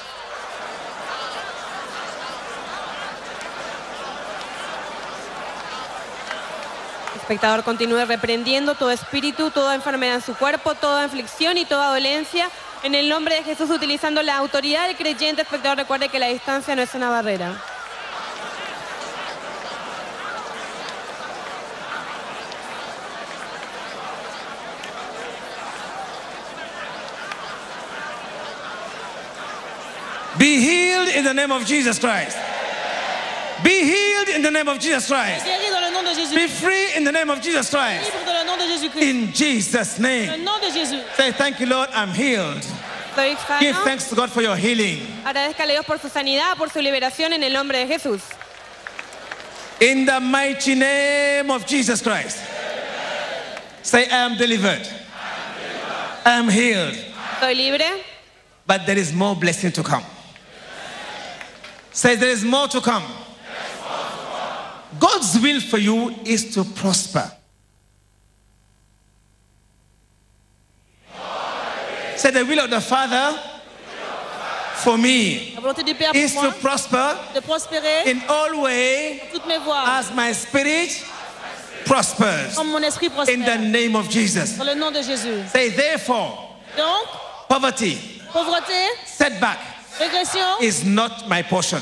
Espectador 7.16 7.64
continúe 7.64 8.06
reprendiendo 8.06 8.76
todo 8.76 8.92
espíritu, 8.92 9.52
toda 9.52 9.76
enfermedad 9.76 10.16
en 10.16 10.22
su 10.22 10.36
cuerpo, 10.36 10.76
toda 10.76 11.06
aflicción 11.06 11.58
y 11.58 11.66
toda 11.66 11.90
dolencia. 11.90 12.50
En 12.84 12.94
el 12.94 13.10
nombre 13.10 13.36
de 13.36 13.44
Jesús, 13.44 13.70
utilizando 13.70 14.22
la 14.22 14.38
autoridad 14.38 14.88
del 14.88 14.96
creyente, 14.96 15.42
espectador, 15.42 15.78
recuerde 15.78 16.10
que 16.10 16.20
la 16.20 16.28
distancia 16.28 16.76
no 16.76 16.82
es 16.82 16.94
una 16.94 17.10
barrera. 17.10 17.54
Be 30.38 30.60
healed 30.60 31.16
in 31.16 31.24
the 31.24 31.34
name 31.34 31.52
of 31.52 31.66
Jesus 31.66 31.98
Christ. 31.98 32.38
Be 33.64 33.84
healed 33.86 34.30
in 34.30 34.42
the 34.42 34.52
name 34.52 34.68
of 34.68 34.80
Jesus 34.80 35.08
Christ. 35.08 35.46
Jésus. 36.16 36.34
Be 36.36 36.48
free 36.48 36.96
in 36.96 37.04
the 37.04 37.12
name 37.12 37.30
of 37.30 37.42
Jesus 37.42 37.70
Christ. 37.70 38.12
Libre 38.12 38.26
dans 38.26 38.34
le 38.34 38.46
nom 38.46 38.58
de 38.58 38.68
Jésus-Christ. 38.68 39.04
In 39.04 39.34
Jesus' 39.34 39.98
Dans 39.98 40.04
le 40.04 40.38
name. 40.38 40.44
nom 40.44 40.60
de 40.60 40.72
Jésus. 40.72 41.02
Say, 41.16 41.32
Thank 41.32 41.60
you, 41.60 41.68
Lord, 41.68 41.90
I'm 41.94 42.10
healed. 42.10 42.66
Give 43.62 43.76
thanks 43.84 44.10
to 44.10 44.16
God 44.16 44.30
for 44.30 44.42
your 44.42 44.58
healing. 44.58 45.00
Agradezcale 45.24 45.70
a 45.70 45.74
Dios 45.82 45.86
por 45.86 46.00
su 46.00 46.10
sanidad, 46.10 46.58
por 46.58 46.70
su 46.70 46.80
liberación 46.80 47.32
en 47.32 47.44
el 47.44 47.54
nombre 47.54 47.86
de 47.86 47.88
Jesús. 47.88 48.22
In 49.80 50.06
the 50.06 50.20
mighty 50.20 50.76
name 50.76 51.50
of 51.52 51.66
Jesus 51.66 52.02
Christ. 52.02 52.40
Say, 53.84 54.06
I 54.10 54.26
am 54.26 54.38
delivered. 54.38 54.86
I 56.26 56.32
am 56.40 56.50
healed. 56.50 56.96
Soy 57.40 57.54
libre, 57.54 57.86
But 58.68 58.86
there 58.86 58.98
is 58.98 59.14
more 59.14 59.36
blessing 59.36 59.72
to 59.74 59.84
come. 59.84 60.04
Say, 61.92 62.16
there 62.16 62.30
is 62.32 62.44
more 62.44 62.68
to 62.68 62.82
come. 62.82 63.04
God's 65.00 65.40
will 65.40 65.60
for 65.62 65.78
you 65.78 66.14
is 66.26 66.54
to 66.54 66.64
prosper. 66.64 67.32
Say, 72.16 72.32
the 72.32 72.46
will 72.46 72.60
of 72.62 72.70
the 72.70 72.82
Father 72.82 73.38
for 74.78 74.98
me 74.98 75.54
La 75.56 75.62
volonté 75.62 75.84
du 75.84 75.94
Père 75.94 76.16
is 76.16 76.34
to 76.34 76.52
prosper 76.62 77.18
in 78.06 78.22
all 78.30 78.62
way 78.62 79.22
toutes 79.32 79.46
mes 79.48 79.58
voies, 79.58 79.84
as 79.88 80.14
my 80.14 80.32
spirit 80.32 81.04
prospers. 81.86 82.56
comme 82.56 82.72
mon 82.72 82.84
esprit 82.84 83.10
In 83.30 83.42
the 83.42 83.58
name 83.58 83.96
of 83.96 84.10
Jesus. 84.10 84.58
Dans 84.58 84.66
le 84.66 84.76
nom 84.76 84.92
de 84.92 85.02
Jésus. 85.02 85.48
Say, 85.50 85.70
therefore, 85.70 86.56
poverty, 87.48 87.98
setback 89.06 89.60
is 90.62 90.84
not 90.84 91.28
my 91.28 91.42
portion. 91.42 91.80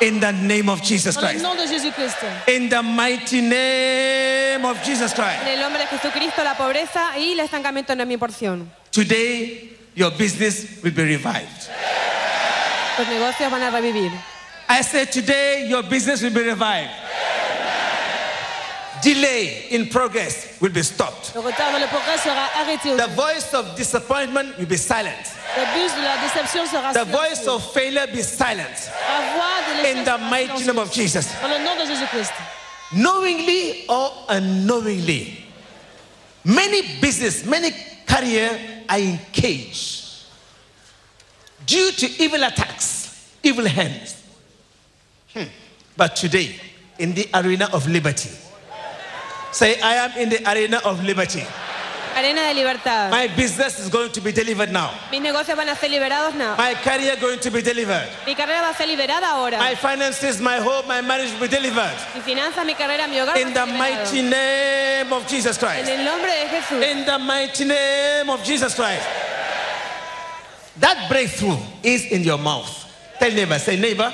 N'est 0.00 0.20
pas 0.20 0.20
ma 0.20 0.20
portion. 0.20 0.20
In 0.20 0.20
the 0.20 0.32
name 0.32 0.68
of 0.68 0.82
Jesus 0.82 1.16
Christ. 1.16 1.42
nom 1.42 1.54
de 1.54 1.66
Jésus-Christ. 1.66 2.16
In 2.48 2.68
the 2.68 2.82
mighty 2.82 3.40
name 3.40 4.64
of 4.64 4.82
Jesus 4.84 5.12
Christ. 5.12 5.42
En 5.42 5.48
el 5.48 5.60
nombre 5.60 5.78
de 5.78 5.86
Jesucristo, 5.86 6.42
la 6.44 6.54
pobreza 6.54 7.16
y 7.18 7.32
el 7.32 7.40
estancamiento 7.40 7.94
no 7.94 8.02
es 8.02 8.08
mi 8.08 8.16
porción. 8.16 8.68
Today, 8.90 9.76
your 9.94 10.10
business 10.10 10.82
will 10.82 10.92
be 10.92 11.04
revived. 11.04 11.70
Los 12.98 13.08
negocios 13.08 13.50
van 13.50 13.62
a 13.62 13.70
revivir. 13.70 14.10
I 14.68 14.82
said, 14.82 15.12
today, 15.12 15.68
your 15.68 15.82
business 15.82 16.22
will 16.22 16.32
be 16.32 16.42
revived. 16.42 16.90
Delay 19.02 19.66
in 19.70 19.88
progress 19.88 20.58
will 20.60 20.72
be 20.72 20.82
stopped. 20.82 21.34
Le 21.34 21.40
retard 21.40 21.70
dans 21.70 21.78
le 21.78 21.86
progrès 21.86 22.18
sera 22.18 22.48
arrêté. 22.60 22.96
The 22.96 23.14
voice 23.14 23.52
of 23.54 23.76
disappointment 23.76 24.56
will 24.58 24.66
be 24.66 24.78
silent. 24.78 25.32
Le 25.56 25.64
bus 25.74 25.94
de 25.94 26.02
la 26.02 26.16
déception 26.16 26.66
sera 26.66 26.92
The 26.92 27.04
voice 27.04 27.46
of 27.46 27.62
failure 27.72 28.06
will 28.06 28.16
be 28.16 28.22
silent. 28.22 28.90
La 29.76 29.82
voix 29.82 29.82
de 29.82 29.82
l'échec 29.82 29.96
In 29.96 30.04
the 30.04 30.30
mighty 30.30 30.66
name 30.66 30.78
of. 30.78 30.92
Jesus. 30.92 31.26
Dans 31.40 31.48
le 31.48 31.58
nom 31.64 31.74
de 31.76 31.86
Jésus-Christ. 31.86 32.32
Knowingly 32.92 33.84
or 33.88 34.12
unknowingly, 34.28 35.44
many 36.44 36.82
business, 37.00 37.44
many 37.44 37.72
career 38.06 38.50
are 38.88 38.98
in 38.98 39.18
cage 39.32 40.24
due 41.66 41.90
to 41.92 42.22
evil 42.22 42.42
attacks, 42.44 43.34
evil 43.42 43.66
hands. 43.66 44.22
Hmm. 45.34 45.44
But 45.96 46.14
today, 46.14 46.60
in 46.98 47.14
the 47.14 47.28
arena 47.34 47.68
of 47.72 47.88
liberty, 47.88 48.30
say, 49.50 49.80
I 49.80 49.94
am 49.94 50.18
in 50.18 50.28
the 50.28 50.50
arena 50.50 50.80
of 50.84 51.02
liberty. 51.02 51.44
Arena 52.16 52.48
de 52.48 52.54
libertad. 52.54 53.10
My 53.10 53.28
business 53.28 53.78
is 53.78 53.90
going 53.90 54.10
to 54.10 54.22
be 54.22 54.32
delivered 54.32 54.72
now. 54.72 54.90
Mis 55.10 55.20
negocios 55.20 55.54
van 55.54 55.68
a 55.68 55.76
ser 55.76 55.90
liberados, 55.90 56.34
now. 56.34 56.56
My 56.56 56.72
career 56.74 57.14
going 57.20 57.38
to 57.38 57.50
be 57.50 57.60
delivered. 57.60 58.08
Mi 58.26 58.34
carrera 58.34 58.62
va 58.62 58.70
a 58.70 58.74
ser 58.74 58.86
liberada 58.86 59.32
ahora. 59.32 59.58
My 59.58 59.74
finances, 59.74 60.40
my 60.40 60.56
home, 60.56 60.88
my 60.88 61.02
marriage 61.02 61.30
will 61.32 61.40
be 61.40 61.48
delivered. 61.48 61.94
Mi 62.14 62.22
finanza, 62.22 62.64
mi 62.64 62.72
carrera, 62.72 63.06
mi 63.06 63.16
hogar. 63.16 63.36
In 63.36 63.52
the 63.52 63.66
van 63.66 63.68
a 63.68 64.06
ser 64.06 64.16
liberados. 64.16 64.16
mighty 64.16 64.22
name 64.22 65.12
of 65.12 65.26
Jesus 65.28 65.58
Christ. 65.58 65.78
En 65.78 65.84
Christ. 65.84 65.98
el 65.98 66.04
nombre 66.06 66.30
de 66.30 66.48
Jesús. 66.48 66.82
In 66.90 67.04
the 67.04 67.18
mighty 67.18 67.64
name 67.66 68.30
of 68.30 68.42
Jesus 68.42 68.74
Christ. 68.74 69.06
That 70.78 71.10
breakthrough 71.10 71.58
is 71.82 72.06
in 72.06 72.22
your 72.22 72.38
mouth. 72.38 72.70
Tell 73.18 73.30
neighbor, 73.30 73.58
say 73.58 73.76
neighbor, 73.76 74.10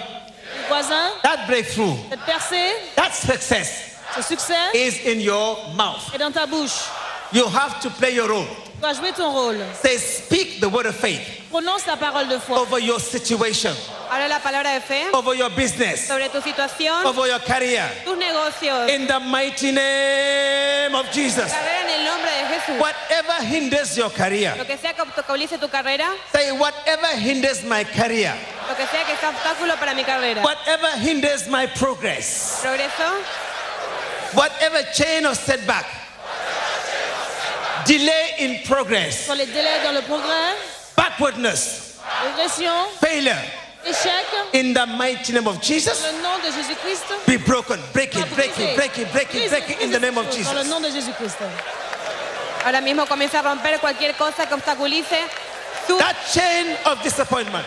Voisin, 0.69 1.21
that 1.23 1.47
breakthrough, 1.47 1.97
cette 2.09 2.21
percée, 2.21 2.95
that 2.97 3.15
success 3.15 3.99
ce 4.15 4.23
succès 4.23 4.55
is 4.75 5.07
in 5.07 5.21
your 5.21 5.57
mouth. 5.75 6.13
est 6.15 6.19
dans 6.19 6.33
ta 6.33 6.47
bouche. 6.47 6.89
You 7.33 7.47
have 7.49 7.81
to 7.81 7.91
play 7.91 8.15
your 8.15 8.29
role. 8.29 8.45
Tu 8.47 8.81
dois 8.81 8.95
jouer 8.95 9.13
ton 9.13 9.33
rôle. 9.33 9.57
Say, 9.75 9.97
speak 9.97 10.61
the 10.61 10.69
word 10.69 10.87
of 10.87 10.97
faith 10.97 11.21
Prononce 11.51 11.87
la 11.87 11.97
parole 11.97 12.27
de 12.29 12.39
foi 12.41 12.57
over 12.59 12.79
your 12.81 12.99
situation, 12.99 13.73
Habla 14.11 14.27
la 14.29 14.39
palabra 14.41 14.75
de 14.75 14.81
fe 14.81 15.11
over 15.15 15.35
your 15.35 15.51
business, 15.51 16.09
sobre 16.09 16.29
tu 16.31 16.41
situación, 16.41 17.05
over 17.07 17.27
your 17.29 17.39
career. 17.41 17.89
tus 18.05 18.17
negocios. 18.19 18.89
In 18.91 19.07
the 19.07 19.21
mighty 19.21 19.71
name 19.71 20.95
of 20.97 21.07
Jesus. 21.13 21.53
En 21.53 21.89
el 21.89 22.05
nombre 22.05 22.31
de 22.31 22.55
Jesús. 22.55 22.81
Whatever 22.81 23.45
hinders 23.47 23.97
your 23.97 24.11
career, 24.11 24.55
Lo 24.59 24.65
que 24.65 24.77
sea 24.77 24.93
que 24.95 25.03
obstaculice 25.03 25.59
tu 25.61 25.69
carrera, 25.69 26.11
say, 26.33 26.51
whatever 26.53 27.07
hinders 27.19 27.63
my 27.65 27.85
career, 27.85 28.35
lo 28.69 28.75
que 28.75 28.87
sea 28.89 29.05
que 29.05 29.17
sea 29.17 29.31
obstáculo 29.31 29.77
para 29.79 29.95
mi 29.95 30.03
carrera. 30.05 30.43
whatever 30.43 30.89
hinders 30.99 31.47
my 31.49 31.67
progress, 31.67 32.61
Progreso, 32.65 33.23
whatever 34.35 34.83
chain 34.93 35.25
of 35.27 35.37
setback, 35.37 35.87
delay 37.87 38.35
in 38.41 38.55
progress, 38.69 39.25
sur 39.25 39.35
les 39.35 39.47
délais 39.47 39.81
dans 39.85 39.93
le 39.93 40.03
progrès, 40.03 40.57
backwardness, 40.97 41.99
régression, 42.25 42.73
failure, 43.01 43.37
échec. 43.87 44.27
in 44.55 44.73
the 44.73 44.87
mighty 44.97 45.33
name 45.33 45.47
of 45.47 45.61
Jesus. 45.63 45.91
Dans 45.91 45.95
Jesus, 45.95 46.07
le 46.17 46.23
nom 46.23 46.39
de 46.39 46.51
Jésus-Christ. 46.53 47.05
be 47.27 47.37
broken. 47.45 47.79
Break 47.93 48.15
it, 48.17 48.35
break 48.35 48.59
it, 48.59 48.77
break 48.77 48.99
it, 48.99 49.13
break 49.13 49.35
it, 49.35 49.51
break 49.51 49.71
it 49.71 49.81
in 49.83 49.91
the 49.91 49.99
name 50.01 50.19
of 50.19 50.27
tout 50.31 50.43
Dans 50.45 50.53
le 50.55 50.63
Jesus. 50.63 50.71
nom 50.71 50.81
de 50.81 50.89
Jésus-Christ. 50.91 51.37
ahora 52.65 52.81
mismo 52.81 53.07
comienza 53.07 53.41
a 53.41 53.43
romper 53.43 53.79
cualquier 53.81 54.15
cosa 54.15 54.47
que 54.47 54.55
obstaculice 54.55 55.19
tu 55.87 55.97
That 55.99 56.15
chain 56.33 56.77
of 56.87 57.03
disappointment, 57.03 57.65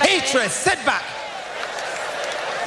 hatred, 0.00 0.50
setback, 0.50 1.02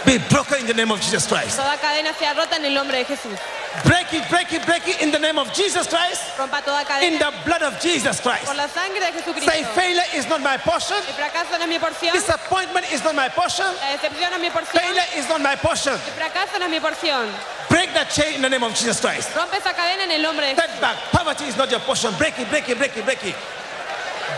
be 0.08 0.18
broken 0.32 0.62
in 0.62 0.68
the 0.68 0.74
name 0.74 0.90
of 0.92 1.00
Jesus 1.04 1.28
Christ. 1.28 1.58
toda 1.60 1.76
cadena 1.78 2.16
sea 2.18 2.34
rota 2.34 2.56
en 2.56 2.64
el 2.66 2.74
nombre 2.74 2.98
de 2.98 3.06
Jesús. 3.06 3.38
Break 3.86 4.12
it, 4.14 4.24
break 4.30 4.52
it, 4.54 4.66
break 4.66 4.88
it 4.88 5.02
in 5.04 5.12
the 5.12 5.20
name 5.20 5.38
of 5.38 5.54
Jesus 5.54 5.86
Christ, 5.86 6.24
Rompa 6.38 6.64
toda 6.64 6.84
cadena. 6.86 7.04
in 7.04 7.20
the 7.20 7.32
blood 7.46 7.62
of 7.62 7.80
Jesus 7.80 8.20
Christ. 8.22 8.46
por 8.46 8.56
la 8.56 8.68
sangre 8.68 9.00
de 9.00 9.12
Jesucristo. 9.12 9.52
Say, 9.52 9.64
failure 9.76 10.08
is 10.16 10.26
not 10.30 10.42
my 10.42 10.58
portion, 10.58 10.96
El 10.98 11.14
fracaso 11.14 11.60
no 11.60 11.66
es 11.66 11.70
mi 11.70 11.78
porción, 11.78 12.14
disappointment 12.14 12.92
is 12.92 13.04
not 13.04 13.14
my 13.16 13.28
portion, 13.30 13.68
la 13.68 13.98
decepción 13.98 14.32
no 14.32 14.38
es 14.38 14.42
mi 14.42 14.50
porción, 14.50 14.82
failure 14.82 15.04
is 15.18 15.28
not 15.30 15.42
my 15.42 15.56
portion. 15.58 15.94
el 15.94 16.00
fracaso 16.16 16.58
no 16.58 16.66
es 16.66 16.72
mi 16.72 16.80
porción. 16.80 17.28
Break 17.70 17.94
that 17.94 18.10
chain 18.10 18.36
in 18.36 18.42
the 18.42 18.50
name 18.50 18.64
of 18.64 18.74
Jesus 18.74 19.00
Christ. 19.02 19.30
Rompe 19.36 19.58
esa 19.60 19.74
cadena 19.74 20.04
en 20.06 20.12
el 20.12 20.22
nombre 20.22 20.48
de 20.48 20.56
Jesús. 20.56 20.72
Setback, 20.72 20.98
poverty 21.12 21.44
is 21.46 21.58
not 21.58 21.70
your 21.70 21.82
portion. 21.82 22.14
Break 22.18 22.40
it, 22.40 22.50
break 22.50 22.70
it, 22.70 22.78
break 22.78 22.96
it, 22.96 23.04
break 23.04 23.24
it. 23.26 23.36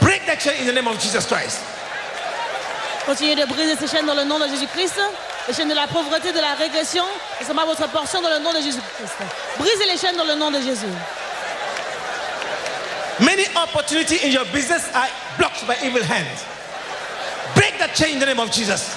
Break 0.01 0.25
that 0.25 0.39
chain 0.39 0.60
in 0.62 0.65
the 0.67 0.73
name 0.73 0.88
of 0.88 0.99
Jesus 0.99 1.25
Christ. 1.27 1.62
Continuez 3.05 3.36
de 3.36 3.45
briser 3.45 3.75
ces 3.77 3.88
chaînes 3.88 4.05
dans 4.05 4.15
le 4.15 4.23
nom 4.25 4.39
de 4.39 4.47
Jésus-Christ. 4.47 4.99
Les 5.50 5.56
chaînes 5.56 5.70
de 5.70 5.74
la 5.74 5.88
pauvreté, 5.88 6.32
de 6.32 6.40
la 6.40 6.54
régression. 6.54 7.04
Sont 7.42 7.56
pas 7.56 7.66
votre 7.66 7.90
portion 7.90 8.22
dans 8.22 8.30
le 8.30 8.38
nom 8.38 8.54
de 8.54 8.62
Jésus-Christ. 8.62 9.16
Brisez 9.58 9.86
les 9.88 9.98
chaînes 9.98 10.16
dans 10.16 10.24
le 10.24 10.36
nom 10.36 10.52
de 10.52 10.62
Jésus. 10.62 10.86
Many 13.20 13.46
opportunities 13.56 14.24
in 14.24 14.30
your 14.30 14.46
business 14.54 14.88
are 14.94 15.10
blocked 15.40 15.66
by 15.66 15.74
evil 15.84 16.04
hands. 16.04 16.46
Break 17.56 17.80
that 17.80 17.96
chain 17.96 18.14
in 18.14 18.20
the 18.20 18.28
name 18.28 18.40
of 18.40 18.52
Jesus. 18.52 18.96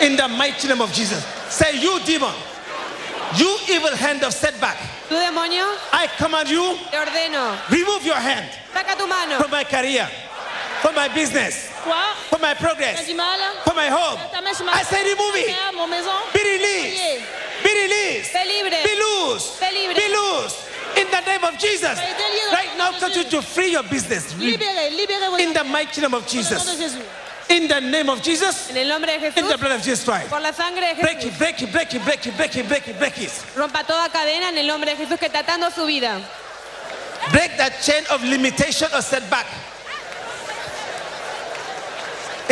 In 0.00 0.16
the 0.16 0.26
mighty 0.26 0.66
name 0.66 0.80
of 0.80 0.92
Jesus. 0.92 1.24
Say, 1.48 1.78
you 1.78 2.00
demon, 2.00 2.34
you 3.36 3.56
evil 3.70 3.94
hand 3.94 4.24
of 4.24 4.34
setback, 4.34 4.78
Tu 5.08 5.14
demonio, 5.14 5.76
I 5.92 6.08
command 6.18 6.48
you, 6.48 6.76
te 6.90 6.96
ordeno, 6.96 7.56
remove 7.70 8.04
your 8.04 8.16
hand 8.16 8.50
saca 8.82 8.96
tu 8.96 9.06
mano 9.06 9.38
from 9.38 9.50
my 9.50 9.64
career, 9.64 10.08
from 10.82 10.96
my 10.96 11.08
business, 11.08 11.68
from 12.28 12.40
my 12.40 12.54
progress, 12.54 13.06
from 13.06 13.76
my 13.76 13.88
home. 13.88 14.18
Ta 14.32 14.40
main 14.42 14.54
sur 14.54 14.64
ma 14.64 14.72
I 14.74 14.82
say, 14.82 15.02
remove 15.06 15.34
it. 15.38 15.46
Be 16.34 16.42
released. 16.42 17.22
Be 17.62 17.70
released. 17.86 18.32
Be 18.34 18.94
loose. 18.98 19.60
Be 19.60 20.06
loose. 20.10 20.68
In 20.98 21.06
the 21.10 21.20
name 21.24 21.44
of 21.44 21.56
Jesus. 21.58 21.96
Soyez 21.96 22.14
déliés 22.18 22.50
dans 22.50 22.56
Right 22.56 22.76
now, 22.76 22.90
continue 22.98 23.30
to 23.30 23.40
free 23.40 23.70
your 23.72 23.84
business. 23.84 24.34
In 24.34 25.54
the 25.54 25.64
mighty 25.64 26.00
name 26.00 26.12
of 26.12 26.26
Dans 26.26 26.34
le 26.34 26.48
nom 26.48 26.76
de 26.76 26.82
Jesus. 26.82 26.98
In 27.48 27.68
the 27.68 27.80
name 27.80 28.08
of 28.08 28.22
Jesus. 28.22 28.70
en 28.70 28.76
el 28.76 28.88
nombre 28.88 29.06
de 29.06 29.38
In 29.38 29.48
the 29.48 29.58
blood 29.58 29.72
of 29.72 29.82
Jesus 29.82 30.04
Christ. 30.04 30.28
por 30.28 30.40
la 30.40 30.52
sangre 30.52 30.94
de 30.94 31.00
Break 31.00 31.24
it, 31.24 31.38
break 31.38 31.62
it, 31.62 31.72
break 31.72 31.94
it, 31.94 32.04
break 32.04 32.26
it, 32.26 32.36
break 32.36 32.56
it, 32.56 32.68
break 32.68 32.88
it, 32.88 32.98
break 32.98 33.18
it. 33.18 33.30
Rompa 33.56 33.84
toda 33.86 34.08
cadena 34.10 34.48
en 34.48 34.58
el 34.58 34.66
nombre 34.66 34.90
de 34.90 34.96
Jesús 34.96 35.18
que 35.18 35.26
está 35.28 35.40
atando 35.40 35.70
su 35.70 35.86
vida. 35.86 36.20
Break 37.30 37.56
that 37.56 37.80
chain 37.80 38.04
of 38.10 38.22
limitation 38.24 38.88
or 38.92 39.00
setback. 39.00 39.46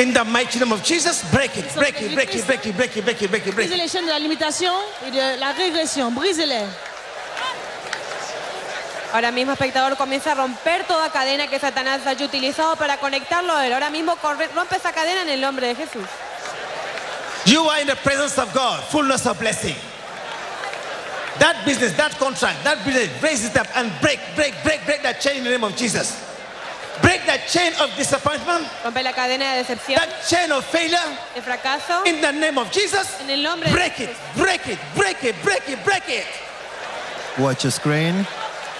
In 0.00 0.14
the 0.14 0.24
mighty 0.24 0.58
name 0.58 0.72
of 0.72 0.82
Jesus, 0.82 1.22
break 1.30 1.58
it, 1.58 1.74
break 1.74 2.00
it, 2.00 2.14
break 2.14 2.34
it, 2.34 2.46
break 2.46 2.64
it, 2.64 2.74
break 2.74 2.96
it, 2.96 3.04
break 3.04 3.22
it, 3.22 3.30
break 3.30 3.46
it, 3.46 3.54
break 3.54 3.68
Brisez 3.68 3.74
it. 3.74 3.76
les 3.76 3.86
chaînes 3.86 4.06
de 4.06 4.10
la 4.10 4.18
limitation 4.18 4.72
et 5.06 5.10
de 5.10 5.38
la 5.38 5.52
régression. 5.52 6.10
Brisez-les. 6.10 6.64
Ahora 9.12 9.30
mismo, 9.30 9.52
espectador, 9.52 9.98
comienza 9.98 10.32
a 10.32 10.34
romper 10.36 10.84
toda 10.84 11.10
cadena 11.10 11.48
que 11.48 11.58
Satanás 11.58 12.06
haya 12.06 12.24
utilizado 12.24 12.76
para 12.76 12.96
conectarlo 12.96 13.54
a 13.54 13.66
él. 13.66 13.74
Ahora 13.74 13.90
mismo 13.90 14.16
rompe 14.54 14.76
esa 14.76 14.90
cadena 14.92 15.20
en 15.20 15.28
el 15.28 15.40
nombre 15.42 15.66
de 15.66 15.74
Jesús. 15.74 16.06
You 17.44 17.68
are 17.68 17.82
in 17.82 17.86
the 17.86 17.96
presence 17.96 18.38
of 18.38 18.54
God, 18.54 18.80
fullness 18.90 19.26
of 19.26 19.38
blessing. 19.38 19.76
That 21.40 21.62
business, 21.66 21.94
that 21.98 22.18
contract, 22.18 22.64
that 22.64 22.82
business, 22.86 23.10
raise 23.22 23.44
it 23.44 23.54
up 23.54 23.66
and 23.76 23.92
break, 24.00 24.20
break, 24.34 24.54
break, 24.62 24.82
break 24.86 25.02
that 25.02 25.20
chain 25.20 25.38
in 25.38 25.44
the 25.44 25.50
name 25.50 25.64
of 25.64 25.76
Jesus. 25.76 26.29
Break 27.30 27.42
that 27.42 27.48
chain 27.48 27.72
of 27.80 27.96
disappointment, 27.96 28.66
Rompe 28.82 29.02
la 29.04 29.12
cadena 29.12 29.54
de 29.54 29.62
decepción, 29.62 29.96
that 29.96 30.26
chain 30.28 30.50
of 30.50 30.64
failure 30.64 30.98
de 31.34 31.40
fracaso. 31.40 32.04
in 32.04 32.20
the 32.20 32.32
name 32.32 32.58
of 32.58 32.72
Jesus. 32.72 33.20
En 33.20 33.30
el 33.30 33.42
nombre 33.42 33.68
de 33.68 33.72
Break 33.72 34.00
it, 34.00 34.16
break 34.36 34.66
it, 34.66 34.78
break 34.96 35.22
it, 35.22 35.36
break 35.44 35.68
it, 35.68 35.84
break 35.84 36.08
it. 36.08 36.26
Watch 37.38 37.62
your 37.62 37.70
screen. 37.70 38.26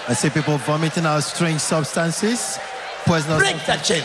I 0.08 0.14
see 0.14 0.30
people 0.30 0.58
vomiting 0.58 1.06
out 1.06 1.22
strange 1.22 1.60
substances, 1.60 2.58
poisonous 3.04 3.38
Break 3.38 3.64
that 3.66 3.84
chain. 3.84 4.02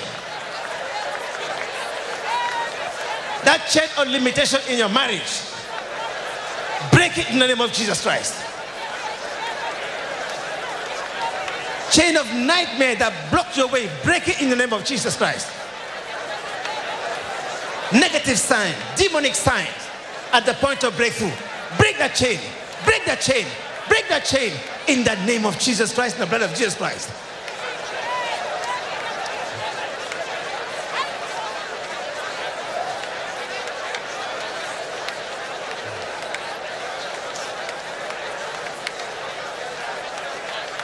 That 3.45 3.65
chain 3.67 3.89
of 3.97 4.07
limitation 4.09 4.59
in 4.69 4.77
your 4.77 4.89
marriage. 4.89 5.41
Break 6.91 7.17
it 7.17 7.31
in 7.31 7.39
the 7.39 7.47
name 7.47 7.61
of 7.61 7.73
Jesus 7.73 8.03
Christ. 8.03 8.44
Chain 11.91 12.17
of 12.17 12.25
nightmare 12.33 12.95
that 12.95 13.31
blocked 13.31 13.57
your 13.57 13.67
way. 13.67 13.89
Break 14.03 14.27
it 14.27 14.41
in 14.41 14.49
the 14.49 14.55
name 14.55 14.73
of 14.73 14.83
Jesus 14.83 15.15
Christ. 15.15 15.47
Negative 17.93 18.37
sign, 18.37 18.73
demonic 18.95 19.35
signs 19.35 19.69
at 20.33 20.45
the 20.45 20.53
point 20.55 20.83
of 20.83 20.95
breakthrough. 20.97 21.31
Break 21.77 21.97
that 21.97 22.15
chain, 22.15 22.39
break 22.83 23.05
that 23.05 23.21
chain, 23.21 23.45
break 23.87 24.07
that 24.09 24.25
chain 24.25 24.51
in 24.87 25.03
the 25.03 25.15
name 25.25 25.45
of 25.45 25.57
Jesus 25.59 25.93
Christ, 25.93 26.15
in 26.15 26.21
the 26.21 26.27
blood 26.27 26.41
of 26.41 26.49
Jesus 26.51 26.75
Christ. 26.75 27.09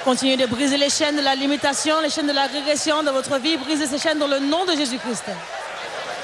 Continuez 0.04 0.38
de 0.38 0.48
briser 0.48 0.78
les 0.78 0.90
chaînes 0.90 1.16
de 1.16 1.22
la 1.22 1.36
limitation, 1.36 2.02
les 2.02 2.10
chaînes 2.10 2.28
de 2.28 2.34
la 2.34 2.48
régression 2.48 3.04
de 3.04 3.12
votre 3.12 3.38
vie. 3.38 3.58
Brisez 3.58 3.86
ces 3.86 4.00
chaînes 4.00 4.18
dans 4.18 4.28
le 4.28 4.40
nom 4.40 4.66
de 4.66 4.76
Jésus-Christ. 4.76 5.26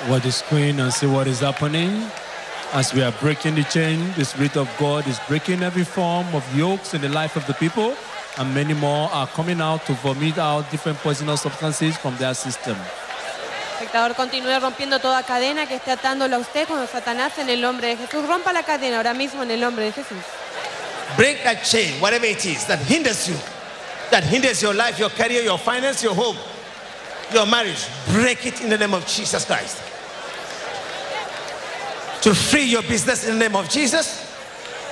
Watch 0.09 0.23
the 0.23 0.31
screen 0.31 0.79
and 0.79 0.91
see 0.91 1.05
what 1.05 1.27
is 1.27 1.41
happening. 1.41 2.03
As 2.73 2.93
we 2.93 3.03
are 3.03 3.13
breaking 3.21 3.55
the 3.55 3.63
chain, 3.69 3.99
the 4.17 4.25
Spirit 4.25 4.57
of 4.57 4.67
God 4.79 5.07
is 5.07 5.19
breaking 5.27 5.63
every 5.63 5.85
form 5.85 6.25
of 6.33 6.43
yokes 6.55 6.93
in 6.93 7.01
the 7.01 7.09
life 7.09 7.37
of 7.37 7.45
the 7.45 7.53
people, 7.53 7.93
and 8.37 8.53
many 8.53 8.73
more 8.73 9.09
are 9.13 9.27
coming 9.27 9.61
out 9.61 9.85
to 9.85 9.93
vomit 10.03 10.37
out 10.37 10.69
different 10.71 10.97
poisonous 10.99 11.41
substances 11.41 11.95
from 11.97 12.15
their 12.17 12.33
system. 12.33 12.75
Espectador, 13.79 14.15
continúe 14.15 14.59
rompiendo 14.59 14.99
toda 14.99 15.23
cadena 15.23 15.67
que 15.67 15.75
esté 15.75 15.91
atándolo 15.91 16.35
a 16.35 16.39
usted 16.39 16.67
con 16.67 16.85
Satanás 16.87 17.37
en 17.37 17.49
el 17.49 17.61
nombre 17.61 17.87
de 17.89 17.97
Jesús. 17.97 18.27
Rompa 18.27 18.51
la 18.51 18.63
cadena 18.63 18.97
ahora 18.97 19.13
mismo 19.13 19.43
en 19.43 19.51
el 19.51 19.59
nombre 19.59 19.85
de 19.85 19.91
Jesús. 19.91 20.17
Break 21.15 21.43
that 21.43 21.63
chain, 21.63 22.01
whatever 22.01 22.25
it 22.25 22.43
is 22.43 22.65
that 22.65 22.79
hinders 22.79 23.27
you, 23.27 23.35
that 24.11 24.23
hinders 24.23 24.61
your 24.61 24.73
life, 24.73 24.99
your 24.99 25.09
career, 25.09 25.41
your 25.41 25.57
finance, 25.57 26.03
your 26.03 26.15
home, 26.15 26.37
your 27.33 27.45
marriage. 27.45 27.87
Break 28.11 28.45
it 28.45 28.61
in 28.61 28.69
the 28.69 28.77
name 28.77 28.93
of 28.93 29.05
Jesus 29.05 29.45
Christ. 29.45 29.77
To 32.23 32.33
free 32.33 32.65
your 32.65 32.81
business 32.83 33.27
in 33.27 33.33
the 33.33 33.39
name 33.39 33.55
of 33.55 33.69
Jesus, 33.69 34.21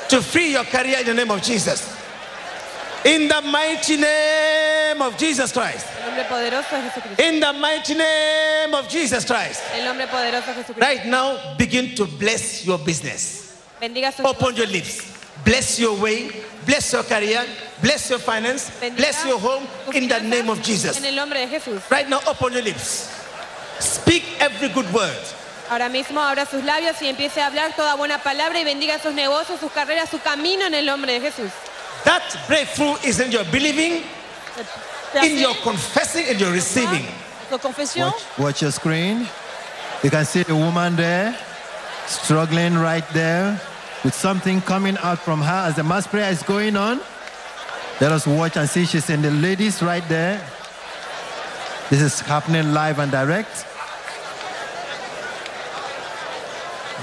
to 0.10 0.22
free 0.22 0.52
your 0.52 0.64
career 0.64 1.00
in 1.00 1.06
the 1.06 1.14
name 1.14 1.32
of 1.32 1.42
Jesus. 1.42 1.94
In 3.04 3.28
the 3.28 3.42
mighty 3.42 3.98
name 3.98 5.00
of 5.02 5.16
Jesus 5.18 5.52
Christ. 5.52 5.86
En 5.96 6.10
el 6.10 6.10
nombre 6.10 6.24
poderoso 6.26 6.72
de 6.72 6.90
Jesucristo. 6.90 7.24
In 7.24 7.40
the 7.40 7.54
mighty 7.54 7.94
name 7.94 8.74
of 8.74 8.90
Jesus 8.90 9.26
Christ. 9.26 9.62
En 9.74 9.82
el 9.82 9.86
nombre 9.86 10.08
poderoso 10.08 10.48
de 10.48 10.64
Jesucristo. 10.64 10.82
Right 10.82 11.06
now, 11.06 11.56
begin 11.56 11.94
to 11.96 12.06
bless 12.08 12.66
your 12.66 12.80
business. 12.80 13.64
Open 14.24 14.56
your 14.56 14.66
lips. 14.66 15.14
Bless 15.44 15.80
your 15.80 15.96
way. 16.02 16.32
Bless 16.66 16.94
your 16.94 17.04
career. 17.04 17.46
Bless 17.82 18.10
your 18.10 18.20
finance. 18.20 18.72
Bless 18.96 19.26
your 19.26 19.40
home 19.40 19.68
in 19.94 20.08
the 20.08 20.20
name 20.22 20.50
of 20.50 20.62
Jesus. 20.62 20.98
En 20.98 21.06
el 21.06 21.16
nombre 21.16 21.40
de 21.40 21.48
Jesús. 21.48 21.82
Right 21.90 22.10
now, 22.10 22.20
open 22.28 22.54
your 22.54 22.64
lips. 22.64 23.10
Speak 23.80 24.24
every 24.40 24.70
good 24.70 24.92
word. 24.94 25.18
Ahora 25.70 25.90
mismo 25.90 26.22
abra 26.22 26.46
sus 26.46 26.64
labios 26.64 27.02
y 27.02 27.08
empiece 27.08 27.42
a 27.42 27.48
hablar 27.48 27.76
toda 27.76 27.96
buena 27.96 28.20
palabra 28.20 28.60
y 28.60 28.64
bendiga 28.64 29.00
sus 29.00 29.14
negocios, 29.14 29.60
sus 29.60 29.72
carreras, 29.72 30.10
su 30.10 30.20
camino 30.20 30.66
en 30.66 30.76
el 30.76 30.86
nombre 30.86 31.20
de 31.20 31.22
Jesús. 31.22 31.52
That 32.04 32.22
breakthrough 32.48 32.96
is 33.04 33.20
in 33.20 33.32
your 33.32 33.44
believing, 33.46 34.04
in 35.24 35.40
your 35.40 35.56
confessing, 35.64 36.28
in 36.28 36.38
your 36.38 36.52
receiving. 36.52 37.06
Watch, 37.52 38.24
watch 38.38 38.62
your 38.62 38.72
screen. 38.72 39.28
You 40.04 40.10
can 40.12 40.26
see 40.26 40.44
the 40.44 40.56
woman 40.56 40.96
there, 40.96 41.36
struggling 42.06 42.76
right 42.76 43.08
there, 43.14 43.60
with 44.06 44.14
something 44.14 44.62
coming 44.62 44.96
out 45.00 45.18
from 45.18 45.42
her 45.42 45.68
as 45.68 45.76
the 45.76 45.84
mass 45.84 46.06
prayer 46.06 46.32
is 46.32 46.44
going 46.44 46.78
on. 46.78 47.02
Let 48.00 48.12
us 48.12 48.28
watch 48.28 48.56
and 48.56 48.70
see. 48.70 48.86
She's 48.86 49.10
in 49.10 49.24
the 49.24 49.32
ladies 49.32 49.82
right 49.82 50.08
there. 50.08 50.38
This 51.90 52.02
is 52.02 52.20
happening 52.20 52.72
live 52.72 53.00
and 53.00 53.12
direct. 53.12 53.66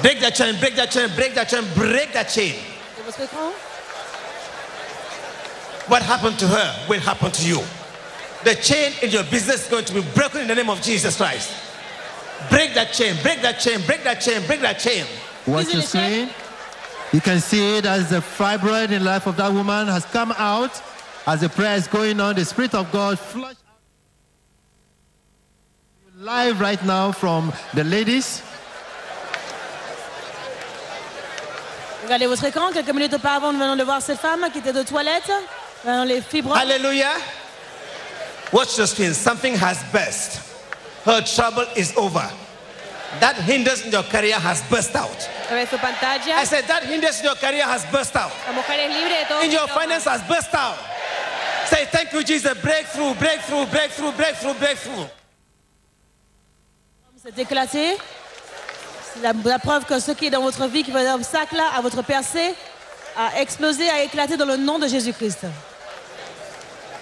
Break 0.00 0.20
that 0.20 0.34
chain, 0.36 0.58
break 0.60 0.76
that 0.76 0.90
chain, 0.92 1.08
break 1.16 1.34
that 1.34 1.48
chain, 1.48 1.64
break 1.74 2.12
that 2.12 2.28
chain. 2.28 2.54
De 2.96 3.02
votre 3.02 3.20
écran. 3.22 3.52
What 5.88 6.02
happened 6.02 6.38
to 6.38 6.46
her 6.46 6.86
will 6.88 7.00
happen 7.00 7.32
to 7.32 7.46
you. 7.46 7.60
The 8.44 8.54
chain 8.54 8.92
in 9.02 9.10
your 9.10 9.24
business 9.24 9.64
is 9.64 9.68
going 9.68 9.84
to 9.86 9.94
be 9.94 10.02
broken 10.14 10.42
in 10.42 10.46
the 10.48 10.54
name 10.54 10.70
of 10.70 10.80
Jesus 10.82 11.16
Christ. 11.16 11.50
Break 12.48 12.74
that 12.74 12.92
chain, 12.92 13.16
break 13.22 13.42
that 13.42 13.58
chain, 13.58 13.80
break 13.86 14.04
that 14.04 14.20
chain, 14.20 14.46
break 14.46 14.60
that 14.60 14.78
chain. 14.78 15.04
Watch 15.46 15.66
Is 15.66 15.68
it 15.68 15.72
the 15.72 15.78
a 15.78 15.82
check? 15.82 15.88
screen. 16.12 16.30
You 17.12 17.20
can 17.20 17.40
see 17.40 17.76
it 17.76 17.84
as 17.84 18.08
the 18.08 18.20
fibroid 18.20 18.90
in 18.90 19.04
the 19.04 19.10
life 19.10 19.26
of 19.26 19.36
that 19.36 19.52
woman 19.52 19.86
has 19.86 20.04
come 20.06 20.32
out. 20.38 20.80
As 21.26 21.40
the 21.40 21.48
prayer 21.48 21.76
is 21.76 21.86
going 21.86 22.18
on, 22.20 22.34
the 22.34 22.44
Spirit 22.44 22.74
of 22.74 22.90
God 22.90 23.18
flush 23.18 23.50
out. 23.50 23.56
Live 26.16 26.60
right 26.60 26.82
now 26.84 27.12
from 27.12 27.52
the 27.74 27.84
ladies. 27.84 28.42
Regardez 32.04 32.26
votre 32.26 32.44
écran. 32.44 32.72
Quelques 32.72 32.94
minutes 32.94 33.14
auparavant, 33.14 33.52
nous 33.52 33.58
venons 33.58 33.76
de 33.76 33.84
voir 33.84 34.00
cette 34.00 34.18
femme 34.18 34.46
qui 34.52 34.58
était 34.58 34.72
de 34.72 34.82
toilette. 34.82 35.30
Euh, 35.84 35.96
dans 35.96 36.04
les 36.04 36.20
fibres. 36.20 36.56
Hallelujah. 36.56 37.14
Watch 38.52 38.76
the 38.76 38.86
screen. 38.86 39.12
Something 39.14 39.54
has 39.54 39.82
burst. 39.92 40.40
Her 41.04 41.20
trouble 41.22 41.66
is 41.76 41.92
over. 41.96 42.28
That 43.20 43.36
hinders 43.36 43.84
in 43.84 43.92
your 43.92 44.02
career 44.02 44.38
has 44.38 44.62
burst 44.68 44.96
out. 44.96 45.28
I 45.50 46.44
said 46.44 46.64
that 46.66 46.84
hinders 46.84 47.18
in 47.20 47.26
your 47.26 47.34
career 47.36 47.64
has 47.64 47.84
burst 47.86 48.16
out. 48.16 48.32
In 49.42 49.50
your 49.50 49.68
finance 49.68 50.04
has 50.04 50.22
burst 50.22 50.54
out. 50.54 50.76
Say 51.66 51.86
thank 51.86 52.12
you, 52.12 52.22
Jesus. 52.24 52.54
Breakthrough, 52.60 53.14
breakthrough, 53.14 53.66
breakthrough, 53.66 54.12
breakthrough, 54.12 54.54
breakthrough. 54.54 55.06
C'est 57.22 57.38
éclaté. 57.38 57.96
C'est 59.14 59.22
la, 59.22 59.32
la 59.44 59.58
preuve 59.58 59.84
que 59.84 60.00
ce 60.00 60.12
qui 60.12 60.26
est 60.26 60.30
dans 60.30 60.42
votre 60.42 60.66
vie, 60.66 60.82
qui 60.82 60.90
va 60.90 61.02
être 61.02 61.10
un 61.10 61.14
obstacle 61.14 61.60
à 61.60 61.80
votre 61.80 62.02
percée, 62.02 62.54
a 63.16 63.40
explosé, 63.40 63.88
a 63.88 64.02
éclaté 64.02 64.36
dans 64.36 64.46
le 64.46 64.56
nom 64.56 64.78
de 64.78 64.88
Jésus-Christ. 64.88 65.46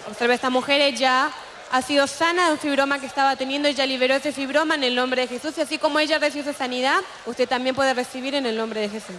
Observa 0.09 0.35
esta 0.35 0.51
mujer, 0.51 0.81
ella 0.81 1.31
ha 1.71 1.83
sido 1.83 2.07
sana 2.07 2.47
de 2.47 2.53
un 2.53 2.59
fibroma 2.59 2.99
que 2.99 3.07
estaba 3.07 3.37
teniendo, 3.37 3.69
ella 3.69 3.87
liberó 3.87 4.15
ese 4.15 4.33
fibroma 4.33 4.75
en 4.75 4.85
el 4.85 4.95
nombre 4.95 5.23
de 5.23 5.29
Jesús 5.29 5.57
y 5.57 5.61
así 5.61 5.79
como 5.79 5.99
ella 6.01 6.19
recibió 6.19 6.43
esa 6.43 6.59
sanidad, 6.59 7.01
usted 7.27 7.49
también 7.49 7.75
puede 7.75 7.95
recibir 7.95 8.35
en 8.35 8.47
el 8.47 8.57
nombre 8.57 8.81
de 8.81 8.89
Jesús. 8.89 9.17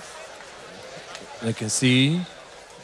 You 1.44 1.54
can 1.54 1.70
see 1.70 2.22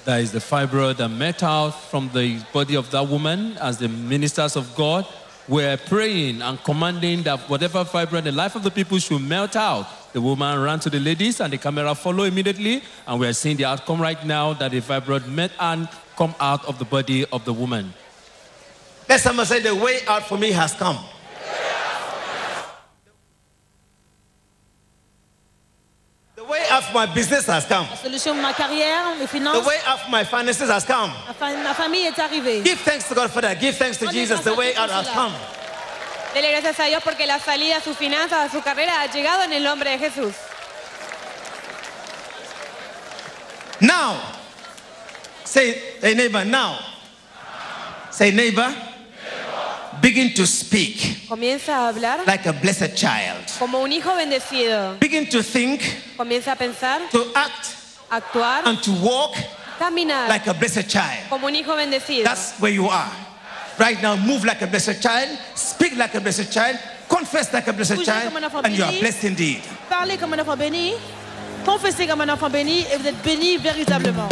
that 0.06 0.22
is 0.22 0.32
the 0.32 0.40
fibroid 0.40 0.98
that 0.98 1.10
met 1.10 1.44
out 1.44 1.74
from 1.92 2.10
the 2.14 2.40
body 2.54 2.76
of 2.76 2.90
that 2.92 3.08
woman 3.08 3.58
as 3.62 3.78
the 3.78 3.88
ministers 3.88 4.56
of 4.56 4.74
God 4.76 5.06
were 5.48 5.78
praying 5.78 6.42
and 6.42 6.58
commanding 6.64 7.24
that 7.24 7.40
whatever 7.50 7.84
fibroid 7.86 8.20
in 8.20 8.24
the 8.24 8.32
life 8.32 8.56
of 8.56 8.64
the 8.64 8.72
people 8.72 8.98
should 9.00 9.22
melt 9.22 9.56
out. 9.56 9.86
The 10.14 10.22
woman 10.22 10.60
ran 10.60 10.80
to 10.80 10.90
the 10.90 11.00
ladies 11.00 11.40
and 11.40 11.54
the 11.54 11.58
camera 11.58 11.94
followed 11.94 12.24
immediately 12.24 12.82
and 13.06 13.20
we 13.20 13.28
are 13.28 13.34
seeing 13.34 13.58
the 13.58 13.66
outcome 13.66 14.02
right 14.02 14.26
now 14.26 14.54
that 14.54 14.72
the 14.72 14.82
fibroid 14.82 15.28
met 15.28 15.52
and 15.60 15.88
come 16.16 16.34
out 16.40 16.66
of 16.66 16.80
the 16.80 16.86
body 16.86 17.26
of 17.26 17.46
the 17.46 17.54
woman. 17.54 17.94
Let 19.10 19.22
someone 19.22 19.46
say 19.46 19.60
the 19.62 19.74
way 19.76 20.02
out 20.08 20.24
for 20.28 20.38
me 20.38 20.52
has 20.52 20.74
come. 20.74 20.98
The 26.36 26.44
way 26.44 26.64
out 26.70 26.84
for 26.84 26.94
my 26.94 27.06
business 27.08 27.48
has 27.48 27.66
come. 27.66 27.88
Solution 28.02 28.36
de 28.36 28.42
ma 28.42 28.54
carrière, 28.54 29.16
mes 29.18 29.22
The 29.22 29.28
finances. 29.28 29.66
way 29.66 29.78
out 29.88 30.00
for 30.02 30.10
my 30.12 30.24
finances 30.24 30.70
has 30.70 30.86
come. 30.86 31.10
Ma, 31.10 31.34
fa- 31.34 31.58
ma 31.64 31.74
famille 31.74 32.06
est 32.06 32.18
arrivée. 32.20 32.64
Give 32.64 32.78
thanks 32.80 33.08
to 33.10 33.16
God 33.16 33.32
for 33.32 33.42
that. 33.42 33.60
Give 33.60 33.76
thanks 33.76 33.98
to 33.98 34.08
Jesus. 34.12 34.42
The 34.44 34.54
way 34.54 34.76
out 34.76 34.90
has 34.92 35.08
come. 35.10 35.34
Dele 36.34 36.52
gracias 36.52 36.80
a 36.80 36.88
Dios 36.90 37.02
porque 37.04 37.26
la 37.26 37.40
salida 37.40 37.78
a 37.78 37.82
sus 37.82 37.98
finanzas, 37.98 38.46
a 38.46 38.50
su 38.52 38.62
carrera 38.62 39.02
ha 39.02 39.08
llegado 39.08 39.44
en 39.46 39.54
el 39.54 39.64
nombre 39.64 39.90
de 39.90 39.98
Jesús. 39.98 40.36
Now, 43.82 44.20
say, 45.44 45.72
hey 46.02 46.14
neighbor, 46.14 46.46
now. 46.46 46.78
Say 48.12 48.32
neighbor, 48.32 48.72
begin 50.02 50.34
to 50.34 50.46
speak 50.46 51.28
Comienza 51.28 51.74
a 51.74 51.88
hablar 51.94 52.26
like 52.26 52.46
a 52.46 52.54
blessed 52.54 52.96
child. 52.96 53.44
como 53.60 53.80
un 53.84 53.92
hijo 53.92 54.12
bendecido. 54.16 55.00
Begin 55.00 55.28
to 55.30 55.42
think, 55.44 55.82
Comienza 56.18 56.54
a 56.54 56.56
pensar, 56.56 57.02
to 57.12 57.26
act, 57.36 57.76
actuar, 58.10 58.66
and 58.66 58.82
to 58.84 58.92
walk 59.02 59.36
caminar 59.80 60.28
like 60.30 60.48
a 60.48 60.54
blessed 60.54 60.88
child. 60.90 61.30
como 61.30 61.48
un 61.48 61.56
hijo 61.56 61.76
bendecido. 61.76 62.24
That's 62.24 62.58
where 62.60 62.72
you 62.72 62.88
are. 62.88 63.12
Right 63.80 64.02
now, 64.02 64.16
move 64.16 64.44
like 64.44 64.62
a 64.64 64.68
blessed 64.68 65.02
child, 65.02 65.38
speak 65.56 65.96
like 65.98 66.16
a 66.16 66.20
blessed 66.22 66.52
child, 66.52 66.80
confess 67.08 67.54
like 67.54 67.68
a 67.68 67.74
blessed 67.74 67.98
Bougez 68.00 68.06
child, 68.06 68.24
comme 68.34 68.38
un 68.38 68.44
enfant 68.46 68.66
and 68.66 68.76
you 68.76 68.84
are 68.84 68.92
béni. 68.92 69.00
blessed 69.02 69.24
indeed. 69.26 69.62
Parlez 69.90 70.18
comme 70.18 70.34
un 70.34 70.40
enfant 70.40 70.58
béni. 70.58 70.94
Confessez 71.66 72.08
comme 72.08 72.22
un 72.22 72.30
enfant 72.30 72.50
béni 72.50 72.80
et 72.92 72.98
vous 72.98 73.08
êtes 73.08 73.22
béni 73.24 73.58
véritablement. 73.58 74.30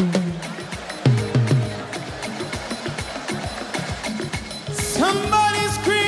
Somebody 4.97 5.67
scream. 5.73 6.04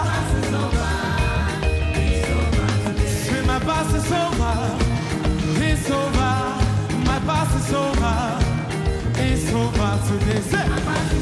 Say, 3.25 3.41
my 3.45 3.59
past 3.59 3.95
is 3.95 4.11
over, 4.11 4.55
it's 5.63 5.89
over, 5.89 6.33
my 7.05 7.19
past 7.25 7.55
is 7.59 7.73
over, 7.73 8.15
it's 9.21 9.53
over 9.53 9.91
today. 10.07 10.41
Say, 10.41 11.12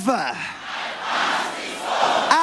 over. 0.00 0.36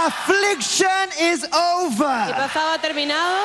Affliction 0.06 1.10
is 1.20 1.44
over. 1.54 2.34
pasado 2.36 2.72
ha 2.74 2.78
terminado. 2.82 3.38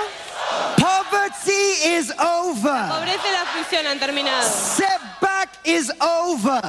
Poverty 0.77 1.87
is 1.97 2.11
over. 2.19 2.89
Pobreza 2.89 3.29
y 3.29 3.33
la 3.33 3.43
aflicción 3.43 3.87
han 3.87 3.99
terminado. 3.99 4.43
Setback 4.43 5.49
is 5.65 5.91
over. 6.01 6.61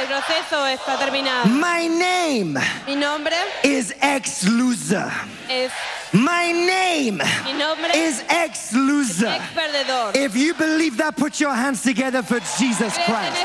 El 0.00 0.06
proceso 0.06 0.66
está 0.66 0.98
terminado. 0.98 1.46
My 1.46 1.88
name 1.88 2.60
Mi 2.86 2.96
nombre 2.96 3.36
is 3.62 3.94
ex 4.00 4.44
loser. 4.44 5.10
es 5.48 5.70
My 6.12 6.52
name 6.52 7.22
mi 7.44 7.52
nombre 7.52 7.92
is 7.94 8.24
ex 8.30 8.72
loser. 8.72 9.38
If 10.14 10.34
you 10.34 10.54
believe 10.54 10.96
that, 10.96 11.16
put 11.16 11.38
your 11.38 11.54
hands 11.54 11.82
together 11.82 12.22
for 12.22 12.40
Jesus 12.40 12.94
¿Crees 12.94 13.08
en 13.08 13.14
Christ. 13.14 13.36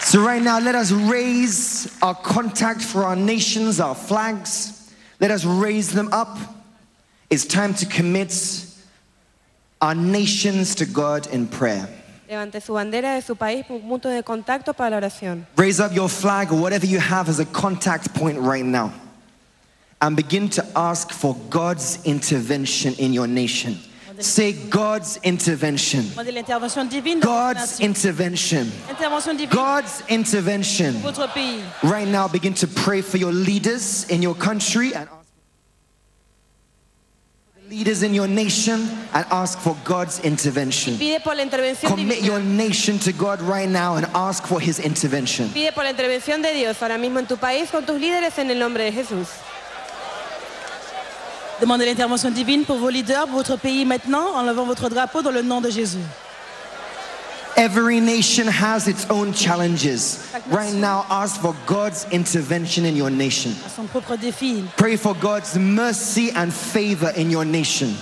So, 0.00 0.20
right 0.24 0.42
now, 0.42 0.58
let 0.58 0.74
us 0.74 0.90
raise 0.90 1.96
our 2.02 2.14
contact 2.16 2.82
for 2.82 3.04
our 3.04 3.14
nations, 3.14 3.78
our 3.78 3.94
flags. 3.94 4.92
Let 5.20 5.30
us 5.30 5.44
raise 5.44 5.92
them 5.92 6.08
up. 6.12 6.36
It's 7.28 7.44
time 7.44 7.74
to 7.74 7.86
commit 7.86 8.34
our 9.80 9.94
nations 9.94 10.74
to 10.76 10.86
God 10.86 11.28
in 11.28 11.46
prayer. 11.46 11.88
Levante 12.28 12.60
su 12.60 12.72
bandera 12.72 13.14
de 13.14 13.22
su 13.22 13.34
país 13.34 13.66
como 13.66 13.80
un 13.80 13.88
punto 13.88 14.08
de 14.08 14.22
contacto 14.22 14.76
para 14.76 14.90
la 14.90 14.96
oración. 15.06 15.46
Raise 15.56 15.80
up 15.80 15.92
your 15.92 16.08
flag 16.08 16.52
or 16.52 16.60
whatever 16.60 16.86
you 16.86 16.98
have 16.98 17.28
as 17.28 17.38
a 17.38 17.44
contact 17.44 18.12
point 18.14 18.38
right 18.38 18.64
now 18.64 18.92
and 20.00 20.16
begin 20.16 20.48
to 20.48 20.66
ask 20.76 21.10
for 21.12 21.36
God's 21.50 22.04
intervention 22.04 22.94
in 22.94 23.12
your 23.12 23.26
nation. 23.26 23.78
Say 24.22 24.52
God's 24.52 25.18
intervention. 25.24 26.02
Demandez 26.10 26.32
l'intervention 26.32 26.84
divine 26.84 27.20
dans 27.20 27.54
votre 27.54 27.60
God's 27.60 27.80
intervention. 27.80 28.66
God's 29.50 30.02
intervention. 30.08 30.92
dans 30.92 31.02
votre 31.02 31.32
pays. 31.32 31.62
Right 31.82 32.08
now, 32.08 32.28
begin 32.28 32.54
to 32.54 32.66
pray 32.66 33.02
for 33.02 33.18
your 33.18 33.32
leaders 33.32 34.06
in 34.10 34.22
your 34.22 34.34
country 34.34 34.94
and 34.94 35.08
ask 35.08 35.26
for 37.54 37.60
the 37.62 37.76
leaders 37.76 38.02
in 38.02 38.14
your 38.14 38.28
nation 38.28 38.88
and 39.14 39.24
ask 39.30 39.58
for 39.58 39.76
God's 39.84 40.20
intervention. 40.20 40.98
Pide 40.98 41.22
por 41.22 41.34
la 41.34 41.42
intervención 41.42 41.90
Commit 41.90 42.22
your 42.22 42.40
nation 42.40 42.98
to 43.00 43.12
God 43.12 43.40
right 43.42 43.68
now 43.68 43.96
and 43.96 44.06
ask 44.14 44.46
for 44.46 44.60
His 44.60 44.78
intervention. 44.78 45.48
Pide 45.48 45.72
por 45.72 45.84
la 45.84 45.90
intervención 45.90 46.42
de 46.42 46.52
Dios 46.54 46.80
ahora 46.82 46.98
mismo 46.98 47.18
en 47.18 47.26
tu 47.26 47.36
país 47.36 47.70
con 47.70 47.84
tus 47.84 48.00
líderes 48.00 48.38
en 48.38 48.50
el 48.50 48.58
nombre 48.58 48.84
de 48.84 48.92
Jesús. 48.92 49.28
Demandez 51.60 51.84
l'intervention 51.84 52.30
divine 52.30 52.64
pour 52.64 52.78
vos 52.78 52.88
leaders, 52.88 53.26
pour 53.26 53.36
votre 53.36 53.56
pays 53.56 53.84
maintenant, 53.84 54.34
en 54.34 54.42
levant 54.42 54.64
votre 54.64 54.88
drapeau 54.88 55.20
dans 55.20 55.30
le 55.30 55.42
nom 55.42 55.60
de 55.60 55.68
Jésus. 55.70 55.98
Every 57.56 58.00
nation 58.00 58.46
has 58.46 58.88
its 58.88 59.04
own 59.10 59.34
challenges. 59.34 60.18
Right 60.48 60.72
now, 60.72 61.04
ask 61.10 61.38
for 61.42 61.54
God's 61.66 62.06
intervention 62.10 62.86
in 62.86 62.96
your 62.96 63.10
nation. 63.10 63.50
À 63.66 63.68
son 63.68 63.86
propre 63.86 64.16
défi. 64.16 64.64
Pray 64.78 64.96
for 64.96 65.14
God's 65.14 65.58
mercy 65.58 66.30
and 66.34 66.50
favor 66.50 67.10
in 67.16 67.30
your 67.30 67.44
nation, 67.44 67.94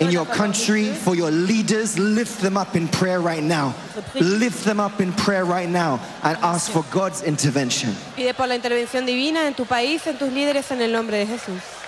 in 0.00 0.10
your 0.10 0.26
country, 0.26 0.86
for 0.86 1.14
your 1.14 1.30
leaders. 1.30 1.96
Lift 1.96 2.40
them 2.40 2.56
up 2.56 2.74
in 2.74 2.88
prayer 2.88 3.20
right 3.20 3.44
now. 3.44 3.72
Lift 4.18 4.64
them 4.64 4.80
up 4.80 5.00
in 5.00 5.12
prayer 5.12 5.44
right 5.44 5.68
now 5.68 6.00
and 6.24 6.36
ask 6.38 6.72
for 6.72 6.84
God's 6.90 7.22
intervention. 7.22 7.94
Pide 8.16 8.34
por 8.34 8.48
la 8.48 8.56
intervención 8.56 9.06
divina 9.06 9.46
en 9.46 9.54
tu 9.54 9.64
país, 9.64 10.04
en 10.08 10.16
tus 10.16 10.32
líderes 10.32 10.72
en 10.72 10.82
el 10.82 10.90
nombre 10.90 11.18
de 11.18 11.26
Jesús. 11.26 11.83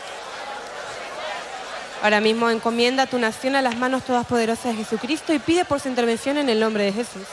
Ahora 2.02 2.20
mismo 2.20 2.50
encomienda 2.50 3.06
tu 3.06 3.18
nación 3.18 3.56
a 3.56 3.62
las 3.62 3.76
manos 3.76 4.04
todas 4.04 4.26
poderosas 4.26 4.76
de 4.76 4.84
Jesucristo 4.84 5.32
y 5.32 5.38
pide 5.38 5.64
por 5.64 5.80
su 5.80 5.88
intervención 5.88 6.36
en 6.36 6.48
el 6.48 6.60
nombre 6.60 6.84
de 6.84 6.92
Jesús. 6.92 7.26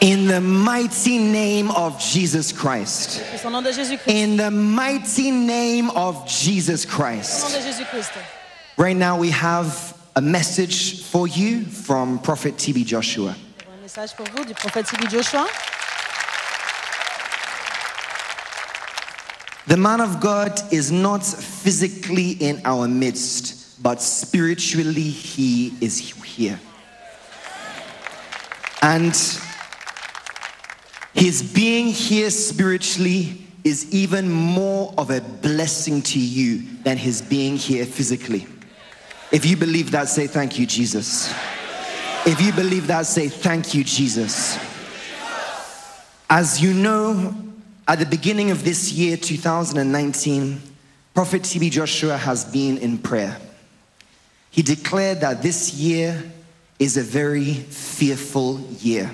In 0.00 0.28
the 0.28 0.40
mighty 0.40 1.18
name 1.18 1.70
of 1.70 1.98
Jesus 1.98 2.52
Christ. 2.52 3.22
In 4.06 4.36
the 4.36 4.50
mighty 4.50 5.30
name 5.30 5.90
of 5.90 6.26
Jesus 6.28 6.84
Christ. 6.84 7.56
Right 8.76 8.96
now, 8.96 9.18
we 9.18 9.30
have 9.30 9.96
a 10.14 10.20
message 10.20 11.02
for 11.02 11.26
you 11.26 11.64
from 11.64 12.18
Prophet 12.18 12.56
TB 12.56 12.84
Joshua. 12.84 13.34
The 19.66 19.76
man 19.76 20.00
of 20.00 20.20
God 20.20 20.60
is 20.72 20.92
not 20.92 21.24
physically 21.24 22.32
in 22.32 22.62
our 22.64 22.86
midst, 22.86 23.82
but 23.82 24.00
spiritually 24.00 25.02
he 25.02 25.74
is 25.80 25.98
here. 25.98 26.60
And 28.80 29.16
his 31.14 31.42
being 31.42 31.88
here 31.88 32.30
spiritually 32.30 33.42
is 33.64 33.92
even 33.92 34.30
more 34.30 34.94
of 34.96 35.10
a 35.10 35.20
blessing 35.20 36.00
to 36.02 36.20
you 36.20 36.62
than 36.84 36.96
his 36.96 37.20
being 37.20 37.56
here 37.56 37.84
physically. 37.84 38.46
If 39.32 39.44
you 39.44 39.56
believe 39.56 39.90
that, 39.90 40.08
say 40.08 40.28
thank 40.28 40.60
you, 40.60 40.66
Jesus. 40.66 41.34
If 42.24 42.40
you 42.40 42.52
believe 42.52 42.86
that, 42.86 43.06
say 43.06 43.28
thank 43.28 43.74
you, 43.74 43.82
Jesus. 43.82 44.56
As 46.30 46.62
you 46.62 46.72
know, 46.72 47.34
at 47.88 48.00
the 48.00 48.06
beginning 48.06 48.50
of 48.50 48.64
this 48.64 48.92
year, 48.92 49.16
2019, 49.16 50.60
Prophet 51.14 51.42
TB 51.42 51.70
Joshua 51.70 52.16
has 52.16 52.44
been 52.44 52.78
in 52.78 52.98
prayer. 52.98 53.36
He 54.50 54.62
declared 54.62 55.20
that 55.20 55.40
this 55.42 55.72
year 55.74 56.22
is 56.78 56.96
a 56.96 57.02
very 57.02 57.54
fearful 57.54 58.58
year. 58.80 59.10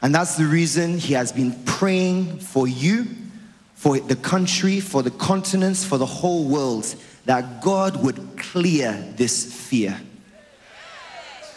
And 0.00 0.14
that's 0.14 0.36
the 0.36 0.44
reason 0.44 0.98
he 0.98 1.14
has 1.14 1.32
been 1.32 1.52
praying 1.64 2.38
for 2.38 2.68
you, 2.68 3.06
for 3.74 3.98
the 3.98 4.16
country, 4.16 4.78
for 4.78 5.02
the 5.02 5.10
continents, 5.10 5.84
for 5.84 5.98
the 5.98 6.06
whole 6.06 6.44
world, 6.44 6.94
that 7.24 7.62
God 7.62 8.02
would 8.02 8.36
clear 8.36 8.92
this 9.16 9.52
fear. 9.52 10.00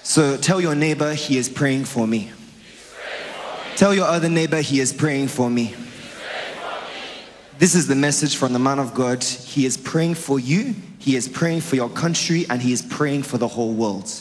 So 0.04 0.38
tell 0.38 0.60
your 0.60 0.76
neighbor, 0.76 1.14
he 1.14 1.38
is 1.38 1.50
praying 1.50 1.86
for 1.86 2.08
me. 2.08 2.32
Tell 3.76 3.94
your 3.94 4.06
other 4.06 4.30
neighbor, 4.30 4.62
he 4.62 4.80
is 4.80 4.94
praying 4.94 5.28
for 5.28 5.50
me. 5.50 5.76
This 7.58 7.74
is 7.74 7.88
the 7.88 7.96
message 7.96 8.36
from 8.36 8.52
the 8.52 8.60
man 8.60 8.80
of 8.80 8.94
God. 8.94 9.24
He 9.24 9.66
is 9.66 9.78
praying 9.78 10.16
for 10.16 10.38
you, 10.40 10.76
he 11.00 11.16
is 11.16 11.30
praying 11.30 11.62
for 11.62 11.78
your 11.78 11.88
country, 11.88 12.46
and 12.50 12.62
he 12.62 12.74
is 12.74 12.82
praying 12.82 13.24
for 13.24 13.38
the 13.38 13.48
whole 13.48 13.74
world. 13.74 14.12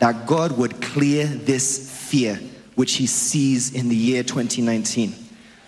That 0.00 0.26
God 0.26 0.58
would 0.58 0.82
clear 0.82 1.24
this 1.24 1.90
fear 2.10 2.38
which 2.74 2.96
he 2.96 3.06
sees 3.06 3.72
in 3.72 3.88
the 3.88 3.96
year 3.96 4.22
2019. 4.22 5.14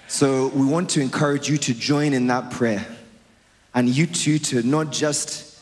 So 0.09 0.49
we 0.49 0.67
want 0.67 0.91
to 0.91 1.01
encourage 1.01 1.49
you 1.49 1.57
to 1.57 1.73
join 1.73 2.13
in 2.13 2.27
that 2.27 2.51
prayer. 2.51 2.87
And 3.75 3.89
you 3.89 4.07
too 4.07 4.39
to 4.39 4.63
not 4.63 4.93
just 4.93 5.59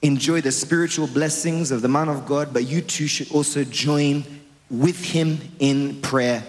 enjoy 0.00 0.40
the 0.40 0.52
spiritual 0.52 1.08
blessings 1.08 1.72
of 1.72 1.82
the 1.82 1.88
man 1.88 2.08
of 2.08 2.24
God, 2.24 2.54
but 2.54 2.66
you 2.66 2.80
too 2.80 3.06
should 3.06 3.30
also 3.32 3.64
join 3.64 4.24
with 4.70 5.04
him 5.04 5.38
in 5.58 6.00
prayer 6.00 6.42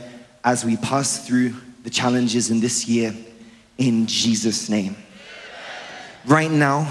as 0.45 0.63
we 0.63 0.77
pass 0.77 1.27
through 1.27 1.53
the 1.83 1.89
challenges 1.89 2.49
in 2.49 2.61
this 2.61 2.87
year 2.87 3.13
in 3.77 4.05
Jesus' 4.07 4.69
name. 4.69 4.95
Right 6.25 6.51
now, 6.51 6.87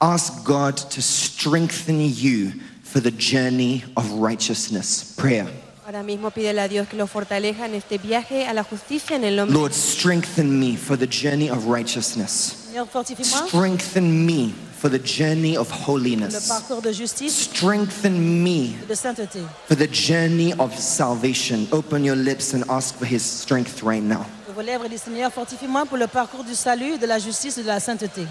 ask 0.00 0.44
God 0.44 0.76
to 0.76 1.02
strengthen 1.02 2.00
you 2.00 2.52
for 2.82 3.00
the 3.00 3.10
journey 3.10 3.84
of 3.96 4.10
righteousness. 4.12 5.14
Prayer. 5.16 5.48
Ahora 5.84 6.02
mismo 6.02 6.30
pídele 6.30 6.60
a 6.60 6.68
Dios 6.68 6.86
que 6.86 6.98
lo 6.98 7.06
fortalezca 7.06 7.64
en 7.64 7.74
este 7.74 7.96
viaje 7.98 8.46
a 8.46 8.52
la 8.52 8.62
justicia 8.62 9.16
en 9.16 9.24
el 9.24 9.36
nombre 9.36 9.54
Lord, 9.56 9.72
strengthen 9.72 10.60
me 10.60 10.76
for 10.76 10.96
the 10.98 11.06
journey 11.06 11.48
of 11.48 11.64
righteousness. 11.66 12.66
Seigneur, 12.66 12.86
fortifie-moi 12.86 13.48
Strengthen 13.48 14.26
me 14.26 14.52
for 14.78 14.90
the 14.90 14.98
journey 14.98 15.56
of 15.56 15.70
le 15.70 15.76
holiness. 15.86 16.46
parcours 16.48 16.82
de 16.82 16.92
justice 16.92 17.32
Strengthen 17.34 18.42
me 18.44 18.74
et 18.82 18.86
de 18.86 18.94
sainteté. 18.94 19.40
for 19.66 19.74
the 19.76 19.86
journey 19.88 20.52
of 20.58 20.78
salvation. 20.78 21.66
Open 21.72 22.04
your 22.04 22.16
lips 22.16 22.52
and 22.52 22.64
ask 22.68 22.94
for 22.96 23.06
his 23.06 23.22
strength 23.22 23.82
right 23.82 24.02
now. 24.02 24.26
Vos 24.58 24.64
lèvres, 24.64 24.88
dit 24.88 24.98
Seigneur, 24.98 25.32
fortifie-moi 25.32 25.86
pour 25.86 25.96
le 25.96 26.08
parcours 26.08 26.42
du 26.42 26.56
salut, 26.56 26.98
de 26.98 27.06
la 27.06 27.20
justice 27.20 27.58
et 27.58 27.62
de 27.62 27.68
la 27.68 27.78
sainteté. 27.78 28.26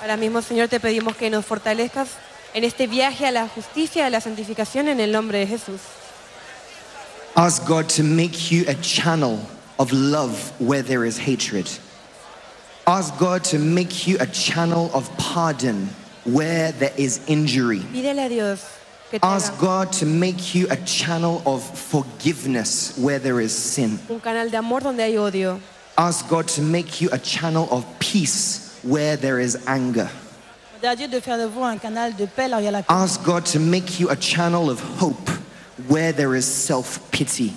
Ahora 0.00 0.16
mismo, 0.16 0.40
Señor, 0.40 0.68
te 0.68 0.80
pedimos 0.80 1.14
que 1.14 1.28
nos 1.28 1.44
fortalezcas 1.44 2.08
en 2.54 2.64
este 2.64 2.86
viaje 2.86 3.26
a 3.26 3.30
la 3.30 3.46
justicia 3.46 4.04
y 4.04 4.06
a 4.06 4.08
la 4.08 4.22
santificación 4.22 4.88
en 4.88 5.00
el 5.00 5.12
nombre 5.12 5.40
de 5.40 5.46
Jesús. 5.46 5.80
Ask 7.36 7.66
God 7.66 7.90
to 7.94 8.02
make 8.02 8.50
you 8.50 8.64
a 8.68 8.74
channel 8.76 9.38
of 9.78 9.92
love 9.92 10.50
where 10.58 10.82
there 10.82 11.04
is 11.04 11.18
hatred. 11.18 11.68
Ask 12.86 13.14
God 13.18 13.44
to 13.50 13.58
make 13.58 14.06
you 14.06 14.16
a 14.20 14.26
channel 14.26 14.90
of 14.94 15.10
pardon 15.18 15.90
where 16.24 16.72
there 16.72 16.94
is 16.96 17.20
injury. 17.26 17.80
Pídele 17.92 18.24
a 18.24 18.28
Dios 18.30 18.77
Ask 19.22 19.58
God 19.58 19.92
to 19.94 20.06
make 20.06 20.54
you 20.54 20.66
a 20.70 20.76
channel 20.76 21.42
of 21.46 21.62
forgiveness 21.62 22.96
where 22.98 23.18
there 23.18 23.40
is 23.40 23.54
sin. 23.54 23.98
un 24.10 24.20
canal 24.20 24.50
de 24.50 24.58
amor 24.58 24.80
donde 24.80 25.00
hay 25.00 25.14
odio. 25.14 25.58
Ask 25.96 26.28
God 26.28 26.46
to 26.48 26.62
make 26.62 27.00
you 27.00 27.08
a 27.10 27.18
channel 27.18 27.68
of 27.70 27.84
peace 27.98 28.78
where 28.82 29.16
there 29.16 29.40
is 29.40 29.56
anger. 29.66 30.10
de 30.82 31.20
faire 31.20 31.38
de 31.38 31.48
vous 31.48 31.62
un 31.62 31.78
canal 31.78 32.12
de 32.16 32.26
paix 32.26 32.48
là 32.48 32.58
où 32.58 32.60
il 32.60 32.64
y 32.64 32.68
a 32.68 32.70
la 32.70 32.82
paix. 32.82 32.94
Ask 32.94 33.24
God 33.24 33.46
to 33.46 33.58
make 33.58 33.98
you 33.98 34.10
a 34.10 34.16
channel 34.16 34.68
of 34.68 34.78
hope 35.00 35.30
where 35.88 36.12
there 36.12 36.34
is 36.34 36.44
self 36.44 37.00
pity. 37.10 37.54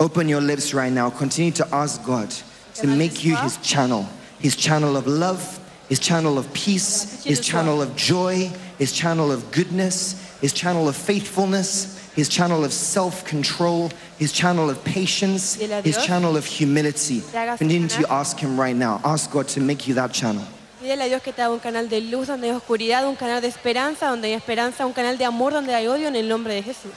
Open 0.00 0.28
your 0.28 0.40
lips 0.40 0.72
right 0.72 0.92
now. 0.92 1.10
Continue 1.10 1.52
to 1.52 1.66
ask 1.74 2.02
God 2.04 2.30
to 2.74 2.86
make 2.86 3.24
you 3.24 3.36
his 3.36 3.58
channel, 3.58 4.06
his 4.38 4.56
channel 4.56 4.96
of 4.96 5.06
love, 5.06 5.60
his 5.88 5.98
channel 5.98 6.38
of 6.38 6.50
peace, 6.54 7.24
his 7.24 7.40
channel 7.40 7.82
of 7.82 7.94
joy, 7.96 8.50
his 8.78 8.92
channel 8.92 9.30
of 9.30 9.50
goodness, 9.50 10.14
his 10.40 10.52
channel 10.52 10.88
of 10.88 10.96
faithfulness, 10.96 11.98
his 12.14 12.28
channel 12.28 12.64
of 12.64 12.72
self 12.72 13.24
control, 13.24 13.90
his 14.18 14.32
channel 14.32 14.70
of 14.70 14.82
patience, 14.84 15.54
his 15.84 15.96
channel 16.04 16.36
of 16.36 16.44
humility. 16.44 17.20
te 17.20 17.36
haga 17.36 17.52
su 17.52 17.58
Continue 17.58 17.88
to 17.88 18.12
ask 18.12 18.38
him 18.38 18.58
right 18.58 18.76
now. 18.76 19.00
Ask 19.04 19.30
God 19.30 19.48
to 19.48 19.60
make 19.60 19.86
you 19.86 19.94
that 19.94 20.12
channel. 20.12 20.44
Pídele 20.80 21.02
a 21.02 21.08
Dios 21.08 21.22
que 21.22 21.32
te 21.32 21.42
haga 21.42 21.52
un 21.52 21.60
canal 21.60 21.88
de 21.88 22.00
luz 22.00 22.28
donde 22.28 22.48
hay 22.48 22.54
oscuridad, 22.54 23.06
un 23.08 23.16
canal 23.16 23.40
de 23.40 23.48
esperanza 23.48 24.08
donde 24.08 24.28
hay 24.28 24.34
esperanza, 24.34 24.86
un 24.86 24.92
canal 24.92 25.18
de 25.18 25.24
amor 25.24 25.52
donde 25.52 25.74
hay 25.74 25.86
odio 25.86 26.08
en 26.08 26.16
el 26.16 26.28
nombre 26.28 26.54
de 26.54 26.62
Jesús. 26.62 26.92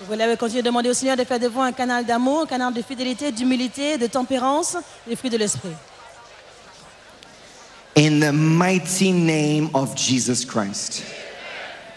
Vous 0.00 0.06
voulez 0.06 0.36
continuer 0.36 0.62
de 0.62 0.66
demander 0.66 0.90
au 0.90 0.94
Seigneur 0.94 1.16
de 1.16 1.24
faire 1.24 1.40
de 1.40 1.48
vous 1.48 1.60
un 1.60 1.72
canal 1.72 2.06
d'amour, 2.06 2.42
un 2.42 2.46
canal 2.46 2.72
de 2.72 2.82
fidélité, 2.82 3.32
d'humilité, 3.32 3.98
de 3.98 4.06
tempérance, 4.06 4.76
des 5.06 5.16
fruits 5.16 5.30
de 5.30 5.36
l'esprit. 5.36 5.74
In 7.98 8.20
the 8.20 8.32
mighty 8.32 9.10
name 9.10 9.70
of 9.74 9.96
Jesus 9.96 10.44
Christ. 10.44 11.04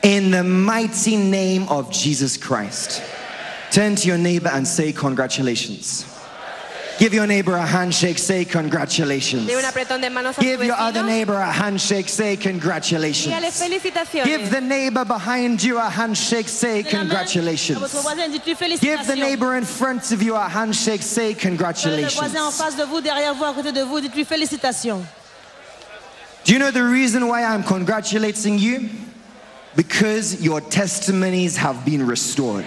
In 0.02 0.32
the 0.32 0.43
mighty 0.43 1.16
name 1.16 1.70
of 1.70 1.91
Jesus 1.91 2.38
Christ. 2.38 3.04
Turn 3.70 3.95
to 3.97 4.08
your 4.08 4.18
neighbor 4.18 4.49
and 4.52 4.68
say, 4.68 4.93
Congratulations. 4.93 6.08
Give 6.97 7.14
your 7.14 7.28
neighbor 7.28 7.54
a 7.54 7.64
handshake, 7.64 8.18
say, 8.18 8.45
Congratulations. 8.45 9.47
Dé 9.47 9.54
un 9.56 10.02
de 10.02 10.10
manos 10.10 10.39
a 10.39 10.41
tu 10.41 10.47
Give 10.47 10.64
your 10.64 10.76
other 10.76 11.04
neighbor 11.04 11.36
a 11.36 11.52
handshake, 11.52 12.10
say, 12.10 12.36
Congratulations. 12.36 13.36
Give 14.26 14.49
the 14.49 14.60
neighbor 14.60 15.06
behind 15.06 15.62
you 15.62 15.78
a 15.78 15.88
handshake, 15.88 16.49
say, 16.49 16.82
Donnez 16.82 16.93
la 16.93 17.04
main 17.04 17.10
À 17.12 17.80
votre 17.80 18.02
Congratulations. 18.02 18.80
Give 18.82 19.06
the 19.06 19.16
neighbor 19.16 19.56
in 19.56 19.66
front 19.66 20.12
of 20.12 20.24
you 20.24 20.36
a 20.36 20.49
handshake, 20.49 21.04
say, 21.04 21.36
Congratulations. 21.36 22.34
Do 26.44 26.54
you 26.54 26.60
know 26.60 26.72
the 26.72 26.84
reason 26.84 27.28
why 27.28 27.44
I'm 27.44 27.64
congratulating 27.64 28.58
you? 28.58 28.89
Because 29.76 30.42
your 30.42 30.60
testimonies 30.60 31.56
have 31.58 31.86
been 31.86 32.06
restored. 32.06 32.66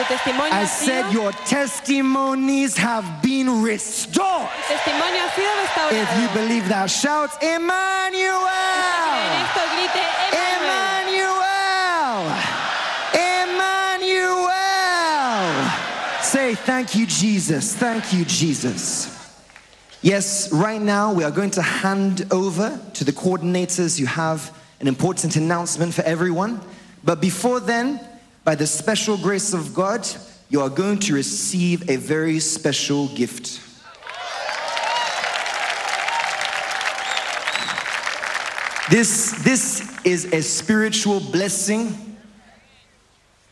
I 0.00 0.64
said 0.64 1.12
your 1.12 1.32
testimonies 1.32 2.76
have 2.76 3.20
been 3.20 3.62
restored. 3.62 4.48
tu 4.68 4.74
testimonio 4.74 5.20
ha 5.20 5.28
sido. 5.34 5.48
If 5.90 6.20
you 6.20 6.28
believe 6.40 6.68
that, 6.68 6.88
shout 6.88 7.30
En 7.42 7.62
Emmanuel! 7.62 8.46
esto 9.42 9.60
Emmanuel. 10.52 11.42
Emmanuel! 11.42 11.88
Emmanuel! 14.22 14.62
Say 16.22 16.54
thank 16.54 16.94
you, 16.94 17.06
Jesus. 17.06 17.74
Thank 17.74 18.12
you, 18.12 18.24
Jesus. 18.24 19.17
Yes, 20.00 20.52
right 20.52 20.80
now 20.80 21.12
we 21.12 21.24
are 21.24 21.30
going 21.32 21.50
to 21.52 21.62
hand 21.62 22.26
over 22.30 22.80
to 22.94 23.04
the 23.04 23.10
coordinators. 23.10 23.98
You 23.98 24.06
have 24.06 24.56
an 24.80 24.86
important 24.86 25.34
announcement 25.34 25.92
for 25.92 26.02
everyone. 26.02 26.60
But 27.02 27.20
before 27.20 27.58
then, 27.58 28.00
by 28.44 28.54
the 28.54 28.66
special 28.66 29.16
grace 29.16 29.52
of 29.52 29.74
God, 29.74 30.06
you 30.50 30.60
are 30.60 30.68
going 30.68 31.00
to 31.00 31.14
receive 31.14 31.90
a 31.90 31.96
very 31.96 32.38
special 32.38 33.08
gift. 33.08 33.60
This, 38.88 39.32
this 39.42 39.98
is 40.04 40.32
a 40.32 40.40
spiritual 40.42 41.18
blessing 41.18 42.16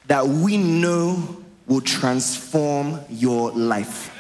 that 0.07 0.27
we 0.27 0.57
know 0.57 1.43
will 1.67 1.81
transform 1.81 3.01
your 3.11 3.51
life. 3.51 4.16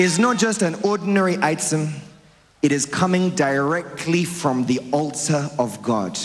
It's 0.00 0.16
not 0.16 0.38
just 0.38 0.62
an 0.62 0.76
ordinary 0.84 1.36
item, 1.42 1.88
it 2.62 2.70
is 2.70 2.86
coming 2.86 3.30
directly 3.30 4.24
from 4.24 4.64
the 4.66 4.78
altar 4.92 5.50
of 5.58 5.82
God. 5.82 6.16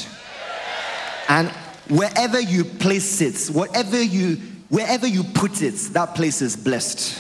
And 1.28 1.49
wherever 1.89 2.39
you 2.39 2.65
place 2.65 3.19
it, 3.19 3.51
whatever 3.51 3.99
you 3.99 4.36
wherever 4.69 5.07
you 5.07 5.24
put 5.24 5.63
it, 5.63 5.74
that 5.93 6.13
place 6.13 6.43
is 6.43 6.55
blessed. 6.55 7.19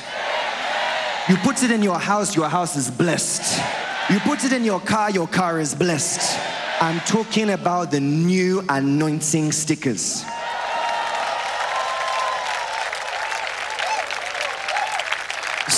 You 1.27 1.37
put 1.37 1.63
it 1.63 1.71
in 1.71 1.81
your 1.81 1.97
house, 1.97 2.35
your 2.35 2.49
house 2.49 2.75
is 2.75 2.91
blessed. 2.91 3.59
You 4.11 4.19
put 4.19 4.43
it 4.43 4.53
in 4.53 4.63
your 4.63 4.79
car, 4.79 5.09
your 5.09 5.27
car 5.27 5.59
is 5.59 5.73
blessed. 5.73 6.39
I'm 6.79 6.99
talking 6.99 7.49
about 7.49 7.89
the 7.89 7.99
new 7.99 8.63
anointing 8.69 9.53
stickers. 9.53 10.23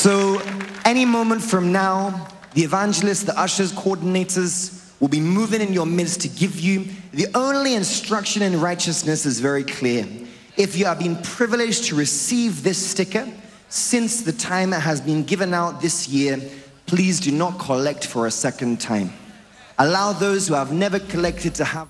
So, 0.05 0.34
any 0.85 1.03
moment 1.03 1.41
from 1.41 1.71
now, 1.71 2.27
the 2.53 2.63
evangelists, 2.63 3.23
the 3.23 3.37
ushers, 3.37 3.73
coordinators 3.73 4.93
will 5.01 5.07
be 5.07 5.19
moving 5.19 5.59
in 5.59 5.73
your 5.73 5.85
midst 5.85 6.21
to 6.21 6.29
give 6.29 6.59
you 6.59 6.85
the 7.11 7.27
only 7.35 7.73
instruction 7.73 8.41
in 8.41 8.61
righteousness 8.61 9.25
is 9.25 9.39
very 9.39 9.63
clear. 9.63 10.07
If 10.57 10.77
you 10.77 10.85
have 10.85 10.99
been 10.99 11.17
privileged 11.17 11.85
to 11.85 11.95
receive 11.95 12.63
this 12.63 12.77
sticker 12.77 13.27
since 13.67 14.21
the 14.21 14.31
time 14.31 14.71
it 14.71 14.79
has 14.79 15.01
been 15.01 15.23
given 15.23 15.53
out 15.53 15.81
this 15.81 16.07
year, 16.07 16.39
please 16.85 17.19
do 17.19 17.31
not 17.31 17.59
collect 17.59 18.05
for 18.05 18.27
a 18.27 18.31
second 18.31 18.79
time. 18.79 19.11
Allow 19.77 20.13
those 20.13 20.47
who 20.47 20.53
have 20.53 20.71
never 20.71 20.99
collected 20.99 21.55
to 21.55 21.65
have. 21.65 21.89